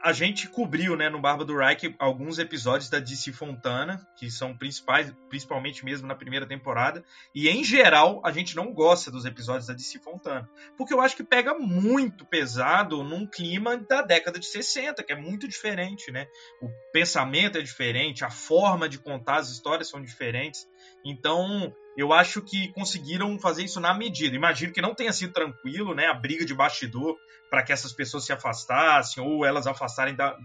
a 0.01 0.11
gente 0.11 0.47
cobriu, 0.47 0.95
né, 0.95 1.09
no 1.09 1.21
Barba 1.21 1.45
do 1.45 1.57
Reich 1.57 1.95
alguns 1.99 2.39
episódios 2.39 2.89
da 2.89 2.99
DC 2.99 3.31
Fontana, 3.31 4.05
que 4.17 4.29
são 4.29 4.57
principais, 4.57 5.13
principalmente 5.29 5.85
mesmo 5.85 6.07
na 6.07 6.15
primeira 6.15 6.47
temporada, 6.47 7.03
e 7.33 7.47
em 7.47 7.63
geral 7.63 8.21
a 8.25 8.31
gente 8.31 8.55
não 8.55 8.73
gosta 8.73 9.11
dos 9.11 9.25
episódios 9.25 9.67
da 9.67 9.73
DC 9.73 9.99
Fontana, 9.99 10.49
porque 10.77 10.93
eu 10.93 11.01
acho 11.01 11.15
que 11.15 11.23
pega 11.23 11.53
muito 11.53 12.25
pesado 12.25 13.03
num 13.03 13.25
clima 13.27 13.77
da 13.77 14.01
década 14.01 14.39
de 14.39 14.45
60, 14.45 15.03
que 15.03 15.13
é 15.13 15.15
muito 15.15 15.47
diferente, 15.47 16.11
né? 16.11 16.27
O 16.61 16.69
pensamento 16.91 17.57
é 17.57 17.61
diferente, 17.61 18.25
a 18.25 18.29
forma 18.29 18.89
de 18.89 18.99
contar 18.99 19.37
as 19.37 19.49
histórias 19.49 19.89
são 19.89 20.01
diferentes. 20.01 20.67
Então, 21.05 21.73
eu 21.97 22.13
acho 22.13 22.43
que 22.43 22.71
conseguiram 22.73 23.39
fazer 23.39 23.63
isso 23.63 23.79
na 23.79 23.91
medida. 23.91 24.35
Imagino 24.35 24.71
que 24.71 24.81
não 24.81 24.93
tenha 24.93 25.11
sido 25.11 25.33
tranquilo, 25.33 25.95
né? 25.95 26.05
A 26.05 26.13
briga 26.13 26.45
de 26.45 26.53
bastidor 26.53 27.15
para 27.49 27.63
que 27.63 27.73
essas 27.73 27.91
pessoas 27.91 28.23
se 28.23 28.31
afastassem 28.31 29.23
ou 29.23 29.43
elas 29.43 29.65
afastarem 29.65 30.15
da... 30.15 30.37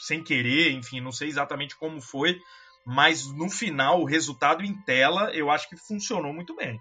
sem 0.00 0.20
querer, 0.20 0.72
enfim, 0.72 1.00
não 1.00 1.12
sei 1.12 1.28
exatamente 1.28 1.78
como 1.78 2.00
foi, 2.00 2.36
mas 2.84 3.24
no 3.32 3.48
final, 3.48 4.00
o 4.00 4.04
resultado 4.04 4.64
em 4.64 4.74
tela, 4.82 5.30
eu 5.32 5.48
acho 5.48 5.68
que 5.68 5.76
funcionou 5.76 6.32
muito 6.32 6.56
bem. 6.56 6.80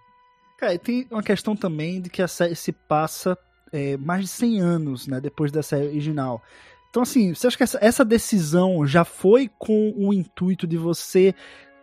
Cara, 0.57 0.73
e 0.73 0.79
tem 0.79 1.07
uma 1.11 1.21
questão 1.21 1.55
também 1.55 2.01
de 2.01 2.09
que 2.09 2.21
a 2.21 2.27
série 2.27 2.55
se 2.55 2.71
passa 2.71 3.37
é, 3.71 3.95
mais 3.97 4.21
de 4.21 4.27
100 4.29 4.59
anos, 4.59 5.07
né, 5.07 5.21
depois 5.21 5.51
da 5.51 5.61
série 5.61 5.87
original. 5.87 6.41
Então, 6.89 7.03
assim, 7.03 7.35
você 7.35 7.45
acha 7.45 7.57
que 7.57 7.63
essa, 7.63 7.77
essa 7.81 8.05
decisão 8.05 8.87
já 8.87 9.03
foi 9.03 9.49
com 9.59 9.93
o 9.97 10.13
intuito 10.13 10.65
de 10.65 10.77
você 10.77 11.35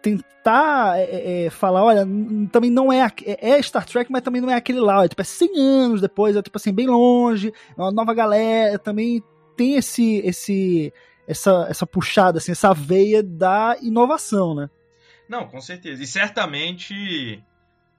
tentar 0.02 0.98
é, 0.98 1.02
é, 1.04 1.44
é, 1.44 1.50
falar, 1.50 1.84
olha, 1.84 2.06
também 2.50 2.70
não 2.70 2.92
é, 2.92 3.10
é, 3.24 3.50
é 3.50 3.62
Star 3.62 3.86
Trek, 3.86 4.10
mas 4.10 4.22
também 4.22 4.42
não 4.42 4.50
é 4.50 4.54
aquele 4.54 4.80
lá, 4.80 5.04
é 5.04 5.08
tipo, 5.08 5.22
é 5.22 5.24
100 5.24 5.58
anos 5.58 6.00
depois, 6.00 6.36
é 6.36 6.42
tipo 6.42 6.58
assim, 6.58 6.72
bem 6.72 6.88
longe, 6.88 7.52
é 7.76 7.80
uma 7.80 7.92
nova 7.92 8.12
galera, 8.12 8.78
também 8.78 9.22
tem 9.56 9.76
esse, 9.76 10.16
esse, 10.24 10.92
essa, 11.26 11.66
essa 11.70 11.86
puxada, 11.86 12.38
assim, 12.38 12.52
essa 12.52 12.74
veia 12.74 13.22
da 13.22 13.76
inovação, 13.80 14.54
né? 14.54 14.68
Não, 15.28 15.46
com 15.46 15.60
certeza. 15.60 16.02
E 16.02 16.06
certamente 16.06 17.42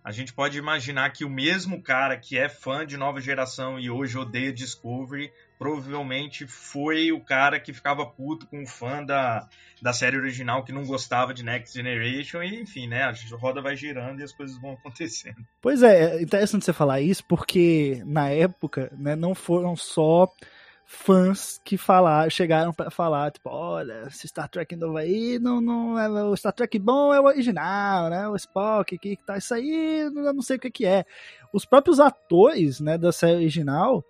a 0.04 0.12
gente 0.12 0.34
pode 0.34 0.58
imaginar 0.58 1.10
que 1.12 1.24
o 1.24 1.30
mesmo 1.30 1.82
cara 1.82 2.18
que 2.18 2.38
é 2.38 2.50
fã 2.50 2.86
de 2.86 2.98
nova 2.98 3.22
geração 3.22 3.80
e 3.80 3.90
hoje 3.90 4.18
odeia 4.18 4.52
Discovery 4.52 5.32
provavelmente 5.63 6.46
foi 6.46 7.13
o 7.13 7.22
cara 7.22 7.58
que 7.58 7.72
ficava 7.72 8.05
puto 8.05 8.46
com 8.48 8.63
o 8.63 8.67
fã 8.67 9.01
da, 9.01 9.48
da 9.82 9.93
série 9.93 10.17
original 10.17 10.65
que 10.65 10.74
não 10.74 10.84
gostava 10.84 11.34
de 11.34 11.41
Next 11.41 11.74
Generation 11.74 12.43
e 12.43 12.60
enfim, 12.60 12.86
né, 12.86 13.03
a 13.03 13.13
roda 13.38 13.62
vai 13.62 13.74
girando 13.74 14.20
e 14.20 14.24
as 14.24 14.34
coisas 14.34 14.60
vão 14.60 14.74
acontecendo. 14.75 15.38
Pois 15.62 15.82
é, 15.82 16.17
é 16.17 16.22
interessante 16.22 16.65
você 16.65 16.74
falar 16.74 17.00
isso 17.00 17.24
porque 17.29 18.03
na 18.05 18.27
época, 18.27 18.91
né, 18.98 19.15
não 19.15 19.34
foram 19.34 19.74
só 19.74 20.29
fãs 20.86 21.62
que 21.63 21.77
falar, 21.77 22.29
chegaram 22.29 22.74
para 22.74 22.91
falar, 22.91 23.32
tipo, 23.32 23.50
olha, 23.50 24.03
esse 24.08 24.27
Star 24.27 24.50
Trek 24.50 24.75
novo 24.75 24.98
aí, 24.98 25.39
não, 25.39 25.62
não 25.62 25.98
é 25.98 26.10
o 26.10 26.36
Star 26.36 26.51
Trek 26.51 26.77
bom 26.77 27.13
é 27.13 27.22
o 27.22 27.24
original, 27.24 28.10
né? 28.10 28.27
O 28.27 28.36
Spock 28.36 28.98
que 28.98 29.17
tá 29.25 29.38
isso 29.38 29.53
aí, 29.53 30.01
eu 30.13 30.34
não 30.34 30.41
sei 30.41 30.58
o 30.58 30.60
que 30.60 30.70
que 30.70 30.86
é. 30.86 31.05
Os 31.53 31.65
próprios 31.65 32.01
atores, 32.01 32.82
né, 32.82 32.98
da 32.98 33.13
série 33.13 33.38
original, 33.38 34.03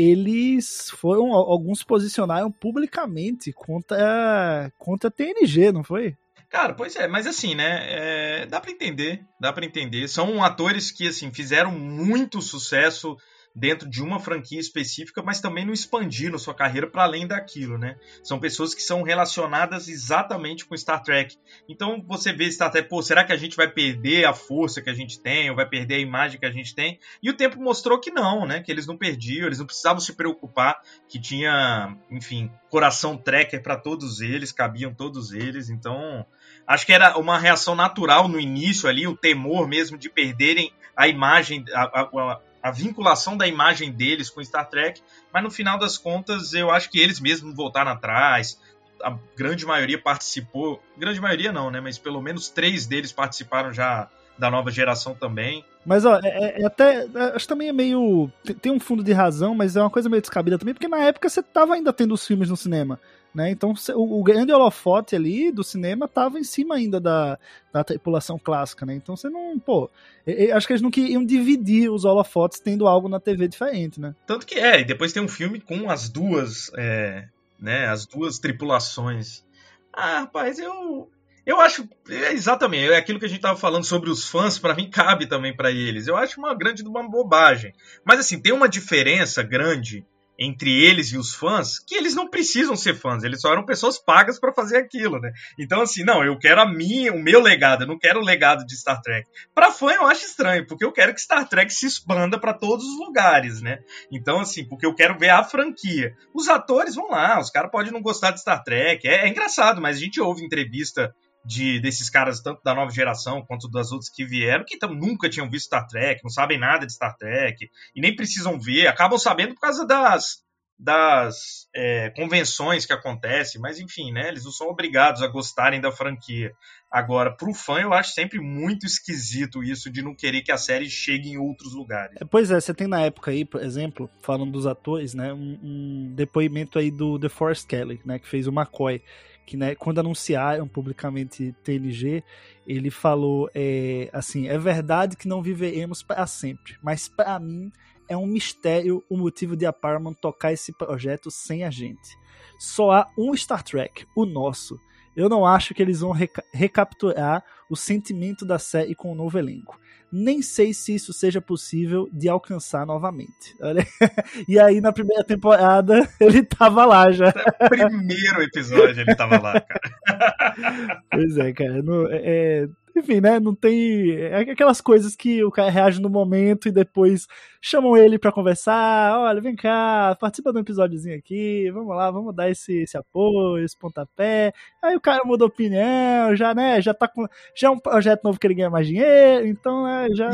eles 0.00 0.90
foram, 0.90 1.32
alguns 1.32 1.82
posicionaram 1.82 2.52
publicamente 2.52 3.52
contra, 3.52 4.72
contra 4.78 5.08
a 5.08 5.10
TNG, 5.10 5.72
não 5.72 5.82
foi? 5.82 6.16
Cara, 6.48 6.72
pois 6.72 6.94
é, 6.94 7.08
mas 7.08 7.26
assim, 7.26 7.56
né? 7.56 8.42
É, 8.42 8.46
dá 8.46 8.60
para 8.60 8.70
entender, 8.70 9.24
dá 9.40 9.52
para 9.52 9.66
entender. 9.66 10.06
São 10.06 10.40
atores 10.44 10.92
que 10.92 11.08
assim 11.08 11.32
fizeram 11.32 11.72
muito 11.72 12.40
sucesso 12.40 13.16
dentro 13.58 13.88
de 13.88 14.02
uma 14.02 14.20
franquia 14.20 14.60
específica, 14.60 15.22
mas 15.22 15.40
também 15.40 15.66
não 15.66 15.72
expandiram 15.72 16.38
sua 16.38 16.54
carreira 16.54 16.86
para 16.86 17.02
além 17.02 17.26
daquilo, 17.26 17.76
né? 17.76 17.96
São 18.22 18.38
pessoas 18.38 18.72
que 18.72 18.82
são 18.82 19.02
relacionadas 19.02 19.88
exatamente 19.88 20.64
com 20.64 20.76
Star 20.76 21.02
Trek. 21.02 21.36
Então 21.68 22.02
você 22.06 22.32
vê 22.32 22.50
Star 22.50 22.70
Trek, 22.70 22.88
pô, 22.88 23.02
será 23.02 23.24
que 23.24 23.32
a 23.32 23.36
gente 23.36 23.56
vai 23.56 23.68
perder 23.68 24.24
a 24.24 24.32
força 24.32 24.80
que 24.80 24.88
a 24.88 24.94
gente 24.94 25.20
tem, 25.20 25.50
ou 25.50 25.56
vai 25.56 25.68
perder 25.68 25.96
a 25.96 26.00
imagem 26.00 26.38
que 26.38 26.46
a 26.46 26.52
gente 26.52 26.74
tem? 26.74 27.00
E 27.22 27.28
o 27.28 27.36
tempo 27.36 27.60
mostrou 27.60 27.98
que 28.00 28.10
não, 28.10 28.46
né? 28.46 28.62
Que 28.62 28.70
eles 28.70 28.86
não 28.86 28.96
perdiam, 28.96 29.46
eles 29.46 29.58
não 29.58 29.66
precisavam 29.66 30.00
se 30.00 30.12
preocupar, 30.12 30.80
que 31.08 31.20
tinha, 31.20 31.96
enfim, 32.10 32.50
coração 32.70 33.16
tracker 33.16 33.62
para 33.62 33.76
todos 33.76 34.20
eles, 34.20 34.52
cabiam 34.52 34.94
todos 34.94 35.32
eles, 35.32 35.68
então 35.68 36.24
acho 36.66 36.86
que 36.86 36.92
era 36.92 37.18
uma 37.18 37.38
reação 37.38 37.74
natural 37.74 38.28
no 38.28 38.38
início 38.38 38.88
ali, 38.88 39.06
o 39.06 39.16
temor 39.16 39.66
mesmo 39.66 39.98
de 39.98 40.08
perderem 40.08 40.72
a 40.96 41.06
imagem, 41.06 41.64
a, 41.72 42.00
a, 42.00 42.40
a 42.62 42.70
vinculação 42.70 43.36
da 43.36 43.46
imagem 43.46 43.92
deles 43.92 44.30
com 44.30 44.42
Star 44.42 44.68
Trek, 44.68 45.00
mas 45.32 45.42
no 45.42 45.50
final 45.50 45.78
das 45.78 45.96
contas 45.96 46.52
eu 46.52 46.70
acho 46.70 46.90
que 46.90 46.98
eles 46.98 47.20
mesmos 47.20 47.54
voltaram 47.54 47.90
atrás. 47.90 48.60
A 49.02 49.16
grande 49.36 49.64
maioria 49.64 50.00
participou, 50.00 50.82
grande 50.96 51.20
maioria 51.20 51.52
não, 51.52 51.70
né? 51.70 51.80
Mas 51.80 51.98
pelo 51.98 52.20
menos 52.20 52.48
três 52.48 52.86
deles 52.86 53.12
participaram 53.12 53.72
já 53.72 54.08
da 54.38 54.50
nova 54.50 54.70
geração 54.70 55.14
também. 55.14 55.64
Mas 55.84 56.04
ó, 56.04 56.18
é, 56.22 56.62
é 56.62 56.66
até. 56.66 57.06
É, 57.14 57.22
acho 57.34 57.44
que 57.44 57.48
também 57.48 57.68
é 57.68 57.72
meio. 57.72 58.30
Tem 58.60 58.70
um 58.70 58.80
fundo 58.80 59.02
de 59.02 59.12
razão, 59.12 59.54
mas 59.54 59.76
é 59.76 59.80
uma 59.80 59.90
coisa 59.90 60.08
meio 60.08 60.20
descabida 60.20 60.58
também, 60.58 60.74
porque 60.74 60.88
na 60.88 60.98
época 60.98 61.28
você 61.28 61.42
tava 61.42 61.74
ainda 61.74 61.92
tendo 61.92 62.14
os 62.14 62.26
filmes 62.26 62.48
no 62.48 62.56
cinema. 62.56 63.00
Né? 63.34 63.50
Então 63.50 63.74
o, 63.94 64.20
o 64.20 64.22
grande 64.22 64.52
holofote 64.52 65.14
ali 65.14 65.52
do 65.52 65.62
cinema 65.62 66.06
estava 66.06 66.38
em 66.38 66.44
cima 66.44 66.76
ainda 66.76 66.98
da, 66.98 67.38
da 67.72 67.84
tripulação 67.84 68.38
clássica, 68.38 68.86
né? 68.86 68.94
Então 68.94 69.16
você 69.16 69.28
não, 69.28 69.58
pô, 69.58 69.90
eu, 70.26 70.56
acho 70.56 70.66
que 70.66 70.72
eles 70.72 70.82
não 70.82 70.90
queriam 70.90 71.24
dividir 71.24 71.90
os 71.90 72.04
holofotes 72.04 72.58
tendo 72.58 72.88
algo 72.88 73.08
na 73.08 73.20
TV 73.20 73.46
diferente, 73.46 74.00
né? 74.00 74.14
Tanto 74.26 74.46
que 74.46 74.54
é, 74.54 74.80
e 74.80 74.84
depois 74.84 75.12
tem 75.12 75.22
um 75.22 75.28
filme 75.28 75.60
com 75.60 75.90
as 75.90 76.08
duas 76.08 76.70
é, 76.76 77.28
né? 77.60 77.86
As 77.86 78.06
duas 78.06 78.38
tripulações. 78.38 79.44
Ah, 79.92 80.20
rapaz, 80.20 80.58
eu 80.58 81.10
eu 81.44 81.60
acho 81.60 81.88
é, 82.08 82.32
exatamente, 82.32 82.92
é 82.92 82.96
aquilo 82.96 83.18
que 83.18 83.26
a 83.26 83.28
gente 83.28 83.38
estava 83.38 83.58
falando 83.58 83.84
sobre 83.84 84.10
os 84.10 84.28
fãs, 84.28 84.58
para 84.58 84.74
mim 84.74 84.88
cabe 84.90 85.26
também 85.26 85.54
para 85.54 85.70
eles. 85.70 86.06
Eu 86.06 86.16
acho 86.16 86.40
uma 86.40 86.54
grande 86.54 86.82
uma 86.82 87.08
bobagem. 87.08 87.74
Mas 88.04 88.20
assim, 88.20 88.40
tem 88.40 88.52
uma 88.52 88.68
diferença 88.68 89.42
grande 89.42 90.04
entre 90.38 90.70
eles 90.70 91.08
e 91.08 91.18
os 91.18 91.34
fãs, 91.34 91.78
que 91.80 91.96
eles 91.96 92.14
não 92.14 92.28
precisam 92.28 92.76
ser 92.76 92.94
fãs, 92.94 93.24
eles 93.24 93.40
só 93.40 93.50
eram 93.50 93.64
pessoas 93.64 93.98
pagas 93.98 94.38
para 94.38 94.52
fazer 94.52 94.76
aquilo, 94.76 95.18
né? 95.18 95.32
Então, 95.58 95.80
assim, 95.80 96.04
não, 96.04 96.24
eu 96.24 96.38
quero 96.38 96.60
a 96.60 96.72
minha, 96.72 97.12
o 97.12 97.18
meu 97.18 97.40
legado, 97.40 97.82
eu 97.82 97.88
não 97.88 97.98
quero 97.98 98.20
o 98.20 98.24
legado 98.24 98.64
de 98.64 98.76
Star 98.76 99.00
Trek. 99.02 99.26
Para 99.54 99.72
fã 99.72 99.90
eu 99.90 100.06
acho 100.06 100.24
estranho, 100.24 100.66
porque 100.66 100.84
eu 100.84 100.92
quero 100.92 101.12
que 101.12 101.20
Star 101.20 101.48
Trek 101.48 101.72
se 101.72 101.86
expanda 101.86 102.38
para 102.38 102.54
todos 102.54 102.84
os 102.84 102.98
lugares, 102.98 103.60
né? 103.60 103.80
Então, 104.12 104.40
assim, 104.40 104.64
porque 104.64 104.86
eu 104.86 104.94
quero 104.94 105.18
ver 105.18 105.30
a 105.30 105.42
franquia. 105.42 106.14
Os 106.32 106.48
atores 106.48 106.94
vão 106.94 107.10
lá, 107.10 107.40
os 107.40 107.50
caras 107.50 107.70
podem 107.70 107.92
não 107.92 108.00
gostar 108.00 108.30
de 108.30 108.40
Star 108.40 108.62
Trek, 108.62 109.08
é, 109.08 109.26
é 109.26 109.28
engraçado, 109.28 109.80
mas 109.80 109.96
a 109.96 110.00
gente 110.00 110.20
ouve 110.20 110.44
entrevista 110.44 111.12
de 111.44 111.80
desses 111.80 112.10
caras, 112.10 112.40
tanto 112.40 112.62
da 112.62 112.74
nova 112.74 112.90
geração 112.90 113.44
quanto 113.46 113.70
das 113.70 113.90
outras 113.92 114.10
que 114.10 114.24
vieram, 114.24 114.64
que 114.66 114.78
tam, 114.78 114.94
nunca 114.94 115.28
tinham 115.28 115.50
visto 115.50 115.66
Star 115.66 115.86
Trek, 115.86 116.20
não 116.22 116.30
sabem 116.30 116.58
nada 116.58 116.86
de 116.86 116.92
Star 116.92 117.16
Trek, 117.16 117.68
e 117.94 118.00
nem 118.00 118.14
precisam 118.14 118.58
ver, 118.58 118.86
acabam 118.86 119.18
sabendo 119.18 119.54
por 119.54 119.60
causa 119.60 119.86
das, 119.86 120.42
das 120.78 121.66
é, 121.74 122.10
convenções 122.10 122.86
que 122.86 122.92
acontecem, 122.92 123.60
mas 123.60 123.80
enfim, 123.80 124.12
né? 124.12 124.28
Eles 124.28 124.44
não 124.44 124.52
são 124.52 124.68
obrigados 124.68 125.22
a 125.22 125.26
gostarem 125.26 125.80
da 125.80 125.90
franquia. 125.90 126.52
Agora, 126.90 127.34
pro 127.36 127.52
fã, 127.52 127.80
eu 127.80 127.92
acho 127.92 128.12
sempre 128.12 128.38
muito 128.38 128.86
esquisito 128.86 129.62
isso 129.62 129.90
de 129.90 130.02
não 130.02 130.14
querer 130.14 130.40
que 130.42 130.52
a 130.52 130.56
série 130.56 130.88
chegue 130.88 131.30
em 131.30 131.36
outros 131.36 131.74
lugares. 131.74 132.16
É, 132.20 132.24
pois 132.24 132.50
é, 132.50 132.60
você 132.60 132.72
tem 132.72 132.86
na 132.86 133.00
época 133.00 133.30
aí, 133.30 133.44
por 133.44 133.60
exemplo, 133.60 134.08
falando 134.22 134.52
dos 134.52 134.66
atores, 134.66 135.14
né? 135.14 135.32
Um, 135.32 135.58
um 135.62 136.12
depoimento 136.14 136.78
aí 136.78 136.90
do 136.90 137.18
The 137.18 137.28
Forest 137.28 137.66
Kelly, 137.66 138.00
né? 138.04 138.18
Que 138.18 138.28
fez 138.28 138.46
o 138.46 138.52
McCoy 138.52 139.02
que 139.48 139.56
né, 139.56 139.74
quando 139.74 139.98
anunciaram 139.98 140.68
publicamente 140.68 141.54
TNG, 141.64 142.22
ele 142.66 142.90
falou 142.90 143.48
é, 143.54 144.10
assim: 144.12 144.46
é 144.46 144.58
verdade 144.58 145.16
que 145.16 145.26
não 145.26 145.40
viveremos 145.40 146.02
para 146.02 146.26
sempre, 146.26 146.76
mas 146.82 147.08
para 147.08 147.40
mim 147.40 147.72
é 148.06 148.14
um 148.14 148.26
mistério 148.26 149.02
o 149.08 149.16
motivo 149.16 149.56
de 149.56 149.64
a 149.64 149.72
Paramount 149.72 150.16
tocar 150.20 150.52
esse 150.52 150.70
projeto 150.70 151.30
sem 151.30 151.64
a 151.64 151.70
gente. 151.70 152.14
Só 152.58 152.90
há 152.90 153.08
um 153.16 153.34
Star 153.34 153.62
Trek, 153.62 154.04
o 154.14 154.26
nosso. 154.26 154.78
Eu 155.16 155.30
não 155.30 155.46
acho 155.46 155.72
que 155.72 155.80
eles 155.80 156.00
vão 156.00 156.10
reca 156.10 156.44
recapturar 156.52 157.42
o 157.68 157.76
sentimento 157.76 158.44
da 158.44 158.58
série 158.58 158.94
com 158.94 159.12
o 159.12 159.14
novo 159.14 159.38
elenco 159.38 159.78
nem 160.10 160.40
sei 160.40 160.72
se 160.72 160.94
isso 160.94 161.12
seja 161.12 161.40
possível 161.40 162.08
de 162.12 162.28
alcançar 162.28 162.86
novamente. 162.86 163.54
Olha. 163.60 163.86
E 164.48 164.58
aí, 164.58 164.80
na 164.80 164.92
primeira 164.92 165.24
temporada, 165.24 166.08
ele 166.20 166.42
tava 166.42 166.84
lá 166.84 167.10
já. 167.10 167.32
Primeiro 167.68 168.42
episódio 168.42 169.02
ele 169.02 169.14
tava 169.14 169.38
lá, 169.40 169.60
cara. 169.60 171.02
Pois 171.10 171.36
é, 171.36 171.52
cara. 171.52 171.82
No, 171.82 172.06
é, 172.10 172.20
é 172.24 172.68
enfim, 172.98 173.20
né? 173.20 173.40
Não 173.40 173.54
tem. 173.54 174.12
É 174.12 174.38
aquelas 174.38 174.80
coisas 174.80 175.16
que 175.16 175.42
o 175.44 175.50
cara 175.50 175.70
reage 175.70 176.00
no 176.00 176.10
momento 176.10 176.68
e 176.68 176.72
depois 176.72 177.26
chamam 177.60 177.96
ele 177.96 178.18
para 178.18 178.32
conversar. 178.32 179.18
Olha, 179.18 179.40
vem 179.40 179.56
cá, 179.56 180.16
participa 180.20 180.52
de 180.52 180.58
um 180.58 180.62
episódiozinho 180.62 181.16
aqui, 181.16 181.70
vamos 181.70 181.96
lá, 181.96 182.10
vamos 182.10 182.34
dar 182.34 182.50
esse, 182.50 182.82
esse 182.82 182.96
apoio, 182.96 183.64
esse 183.64 183.76
pontapé. 183.76 184.52
Aí 184.82 184.96
o 184.96 185.00
cara 185.00 185.24
muda 185.24 185.44
opinião, 185.44 186.34
já, 186.36 186.54
né? 186.54 186.80
Já 186.80 186.92
tá 186.92 187.08
com. 187.08 187.26
Já 187.54 187.68
é 187.68 187.70
um 187.70 187.78
projeto 187.78 188.24
novo 188.24 188.38
que 188.38 188.46
ele 188.46 188.54
ganha 188.54 188.70
mais 188.70 188.86
dinheiro, 188.86 189.46
então, 189.46 189.84
né, 189.84 190.08
já, 190.12 190.30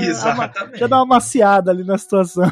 já 0.75 0.87
dá 0.87 0.97
uma 0.97 1.07
maciada 1.07 1.71
ali 1.71 1.85
na 1.85 1.99
situação. 1.99 2.51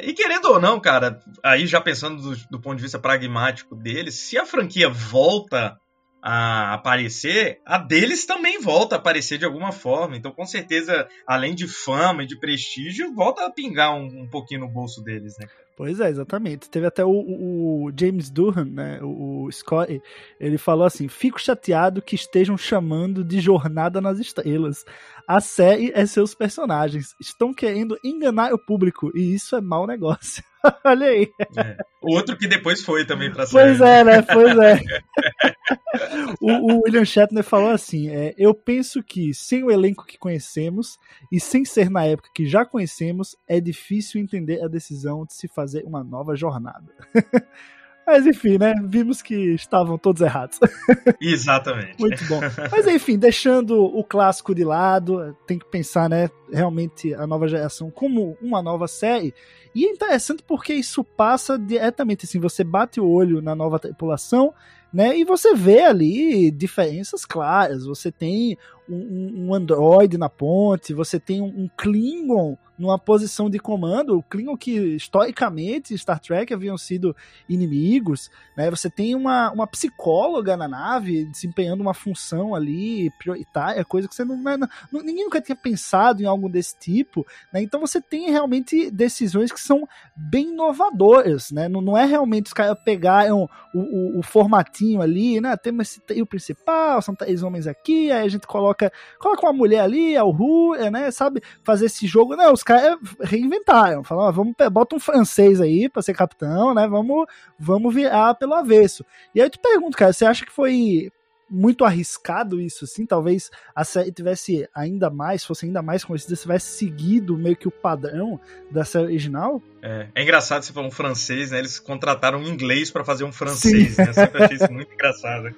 E 0.00 0.12
querendo 0.14 0.46
ou 0.46 0.60
não, 0.60 0.80
cara, 0.80 1.20
aí 1.42 1.66
já 1.66 1.80
pensando 1.80 2.22
do, 2.22 2.36
do 2.50 2.60
ponto 2.60 2.76
de 2.76 2.82
vista 2.82 2.98
pragmático 2.98 3.76
deles, 3.76 4.14
se 4.14 4.38
a 4.38 4.46
franquia 4.46 4.88
volta 4.88 5.78
a 6.22 6.74
aparecer, 6.74 7.60
a 7.66 7.76
deles 7.76 8.24
também 8.24 8.60
volta 8.60 8.94
a 8.94 8.98
aparecer 8.98 9.38
de 9.38 9.44
alguma 9.44 9.72
forma. 9.72 10.16
Então, 10.16 10.30
com 10.30 10.46
certeza, 10.46 11.08
além 11.26 11.52
de 11.52 11.66
fama 11.66 12.22
e 12.22 12.26
de 12.26 12.38
prestígio, 12.38 13.12
volta 13.12 13.44
a 13.44 13.50
pingar 13.50 13.92
um, 13.92 14.22
um 14.22 14.28
pouquinho 14.28 14.60
no 14.60 14.68
bolso 14.68 15.02
deles, 15.02 15.36
né? 15.38 15.48
Pois 15.76 15.98
é, 16.00 16.10
exatamente. 16.10 16.70
Teve 16.70 16.86
até 16.86 17.04
o, 17.04 17.10
o, 17.10 17.90
James 17.98 18.30
Durham, 18.30 18.66
né, 18.66 19.00
o, 19.02 19.46
o 19.46 19.52
Scott, 19.52 20.00
ele 20.38 20.58
falou 20.58 20.84
assim: 20.84 21.08
fico 21.08 21.40
chateado 21.40 22.02
que 22.02 22.14
estejam 22.14 22.56
chamando 22.56 23.24
de 23.24 23.40
Jornada 23.40 24.00
nas 24.00 24.20
Estrelas. 24.20 24.84
A 25.28 25.40
série 25.40 25.92
é 25.94 26.04
seus 26.06 26.34
personagens. 26.34 27.14
Estão 27.20 27.54
querendo 27.54 27.98
enganar 28.04 28.52
o 28.52 28.58
público 28.58 29.10
e 29.14 29.34
isso 29.34 29.56
é 29.56 29.60
mau 29.60 29.86
negócio. 29.86 30.42
Olha 30.84 31.06
aí. 31.06 31.28
É. 31.56 31.76
Outro 32.00 32.36
que 32.36 32.46
depois 32.46 32.82
foi 32.82 33.04
também 33.04 33.30
pra 33.32 33.46
série. 33.46 33.76
Pois 33.76 33.80
é, 33.80 34.04
né? 34.04 34.22
Pois 34.22 34.58
é. 34.58 34.80
o, 36.40 36.74
o, 36.74 36.82
William 36.84 37.04
Shatner 37.04 37.44
falou 37.44 37.70
assim: 37.70 38.08
é, 38.08 38.34
Eu 38.36 38.54
penso 38.54 39.02
que 39.02 39.34
sem 39.34 39.64
o 39.64 39.70
elenco 39.70 40.06
que 40.06 40.18
conhecemos 40.18 40.98
e 41.30 41.40
sem 41.40 41.64
ser 41.64 41.90
na 41.90 42.04
época 42.04 42.30
que 42.34 42.46
já 42.46 42.64
conhecemos, 42.64 43.36
é 43.48 43.60
difícil 43.60 44.20
entender 44.20 44.62
a 44.62 44.68
decisão 44.68 45.24
de 45.24 45.34
se 45.34 45.48
fazer 45.48 45.84
uma 45.84 46.04
nova 46.04 46.36
jornada. 46.36 46.92
Mas 48.06 48.26
enfim, 48.26 48.58
né? 48.58 48.74
Vimos 48.84 49.22
que 49.22 49.34
estavam 49.54 49.96
todos 49.96 50.20
errados. 50.22 50.58
Exatamente. 51.20 52.00
Muito 52.00 52.24
bom. 52.26 52.40
Mas 52.70 52.86
enfim, 52.86 53.18
deixando 53.18 53.82
o 53.82 54.02
clássico 54.02 54.54
de 54.54 54.64
lado, 54.64 55.36
tem 55.46 55.58
que 55.58 55.66
pensar, 55.66 56.08
né? 56.08 56.28
Realmente 56.52 57.14
a 57.14 57.26
nova 57.26 57.46
geração 57.48 57.90
como 57.90 58.36
uma 58.40 58.62
nova 58.62 58.88
série. 58.88 59.32
E 59.74 59.86
é 59.86 59.90
interessante 59.90 60.42
porque 60.42 60.74
isso 60.74 61.02
passa 61.02 61.58
diretamente 61.58 62.26
assim, 62.26 62.38
você 62.38 62.62
bate 62.62 63.00
o 63.00 63.08
olho 63.08 63.40
na 63.40 63.54
nova 63.54 63.78
tripulação, 63.78 64.52
né? 64.92 65.16
E 65.16 65.24
você 65.24 65.54
vê 65.54 65.80
ali 65.80 66.50
diferenças 66.50 67.24
claras. 67.24 67.86
Você 67.86 68.12
tem 68.12 68.58
um, 68.88 69.46
um 69.46 69.54
Android 69.54 70.18
na 70.18 70.28
ponte, 70.28 70.92
você 70.92 71.18
tem 71.18 71.40
um, 71.40 71.68
Klingon 71.76 72.58
numa 72.82 72.98
posição 72.98 73.48
de 73.48 73.60
comando, 73.60 74.18
o 74.18 74.22
Klingon 74.24 74.56
que 74.56 74.72
historicamente 74.96 75.96
Star 75.96 76.18
Trek 76.18 76.52
haviam 76.52 76.76
sido 76.76 77.14
inimigos, 77.48 78.28
né? 78.56 78.68
Você 78.70 78.90
tem 78.90 79.14
uma, 79.14 79.52
uma 79.52 79.68
psicóloga 79.68 80.56
na 80.56 80.66
nave 80.66 81.24
desempenhando 81.26 81.80
uma 81.80 81.94
função 81.94 82.56
ali 82.56 83.08
prioritária, 83.20 83.84
coisa 83.84 84.08
que 84.08 84.14
você 84.16 84.24
não, 84.24 84.36
não, 84.36 84.68
ninguém 85.00 85.24
nunca 85.24 85.40
tinha 85.40 85.54
pensado 85.54 86.20
em 86.20 86.26
algo 86.26 86.48
desse 86.48 86.76
tipo, 86.76 87.24
né? 87.52 87.62
Então 87.62 87.78
você 87.78 88.00
tem 88.00 88.30
realmente 88.32 88.90
decisões 88.90 89.52
que 89.52 89.60
são 89.60 89.88
bem 90.16 90.48
inovadoras, 90.48 91.52
né? 91.52 91.68
Não, 91.68 91.80
não 91.80 91.96
é 91.96 92.04
realmente 92.04 92.46
os 92.46 92.52
caras 92.52 92.76
pegaram 92.84 93.48
o, 93.72 93.78
o, 93.78 94.18
o, 94.18 94.22
formatinho 94.24 95.00
ali, 95.00 95.40
né? 95.40 95.56
Temos 95.56 95.88
esse 95.88 96.00
trio 96.00 96.26
principal, 96.26 97.00
são 97.00 97.14
três 97.14 97.44
homens 97.44 97.68
aqui, 97.68 98.10
aí 98.10 98.26
a 98.26 98.28
gente 98.28 98.44
coloca 98.44 98.92
coloca 99.20 99.46
uma 99.46 99.52
mulher 99.52 99.82
ali, 99.82 100.16
a 100.16 100.22
Rua, 100.22 100.90
né? 100.90 101.12
Sabe 101.12 101.40
fazer 101.62 101.86
esse 101.86 102.08
jogo? 102.08 102.34
Não, 102.34 102.52
os 102.52 102.64
caras 102.64 102.71
reinventaram. 103.20 104.02
Falaram, 104.04 104.32
vamos, 104.32 104.54
bota 104.70 104.96
um 104.96 105.00
francês 105.00 105.60
aí 105.60 105.88
pra 105.88 106.02
ser 106.02 106.14
capitão, 106.14 106.74
né? 106.74 106.86
Vamos, 106.86 107.26
vamos 107.58 107.94
virar 107.94 108.34
pelo 108.34 108.54
avesso. 108.54 109.04
E 109.34 109.40
aí 109.40 109.46
eu 109.46 109.50
te 109.50 109.58
pergunto, 109.58 109.96
cara, 109.96 110.12
você 110.12 110.24
acha 110.24 110.44
que 110.44 110.52
foi 110.52 111.10
muito 111.52 111.84
arriscado 111.84 112.58
isso, 112.58 112.86
assim, 112.86 113.04
talvez 113.04 113.50
a 113.76 113.84
série 113.84 114.10
tivesse 114.10 114.66
ainda 114.74 115.10
mais, 115.10 115.44
fosse 115.44 115.66
ainda 115.66 115.82
mais 115.82 116.02
conhecida, 116.02 116.34
se 116.34 116.42
tivesse 116.42 116.78
seguido 116.78 117.36
meio 117.36 117.54
que 117.54 117.68
o 117.68 117.70
padrão 117.70 118.40
da 118.70 118.86
série 118.86 119.04
original. 119.04 119.62
É, 119.82 120.08
é 120.14 120.22
engraçado 120.22 120.62
você 120.62 120.72
falar 120.72 120.86
um 120.86 120.90
francês, 120.90 121.50
né? 121.50 121.58
Eles 121.58 121.78
contrataram 121.78 122.38
um 122.38 122.46
inglês 122.46 122.90
para 122.90 123.04
fazer 123.04 123.24
um 123.24 123.32
francês, 123.32 123.96
Sim. 123.96 124.02
né? 124.02 124.08
Eu 124.08 124.14
sempre 124.14 124.42
achei 124.42 124.56
isso 124.56 124.72
muito 124.72 124.94
engraçado. 124.94 125.54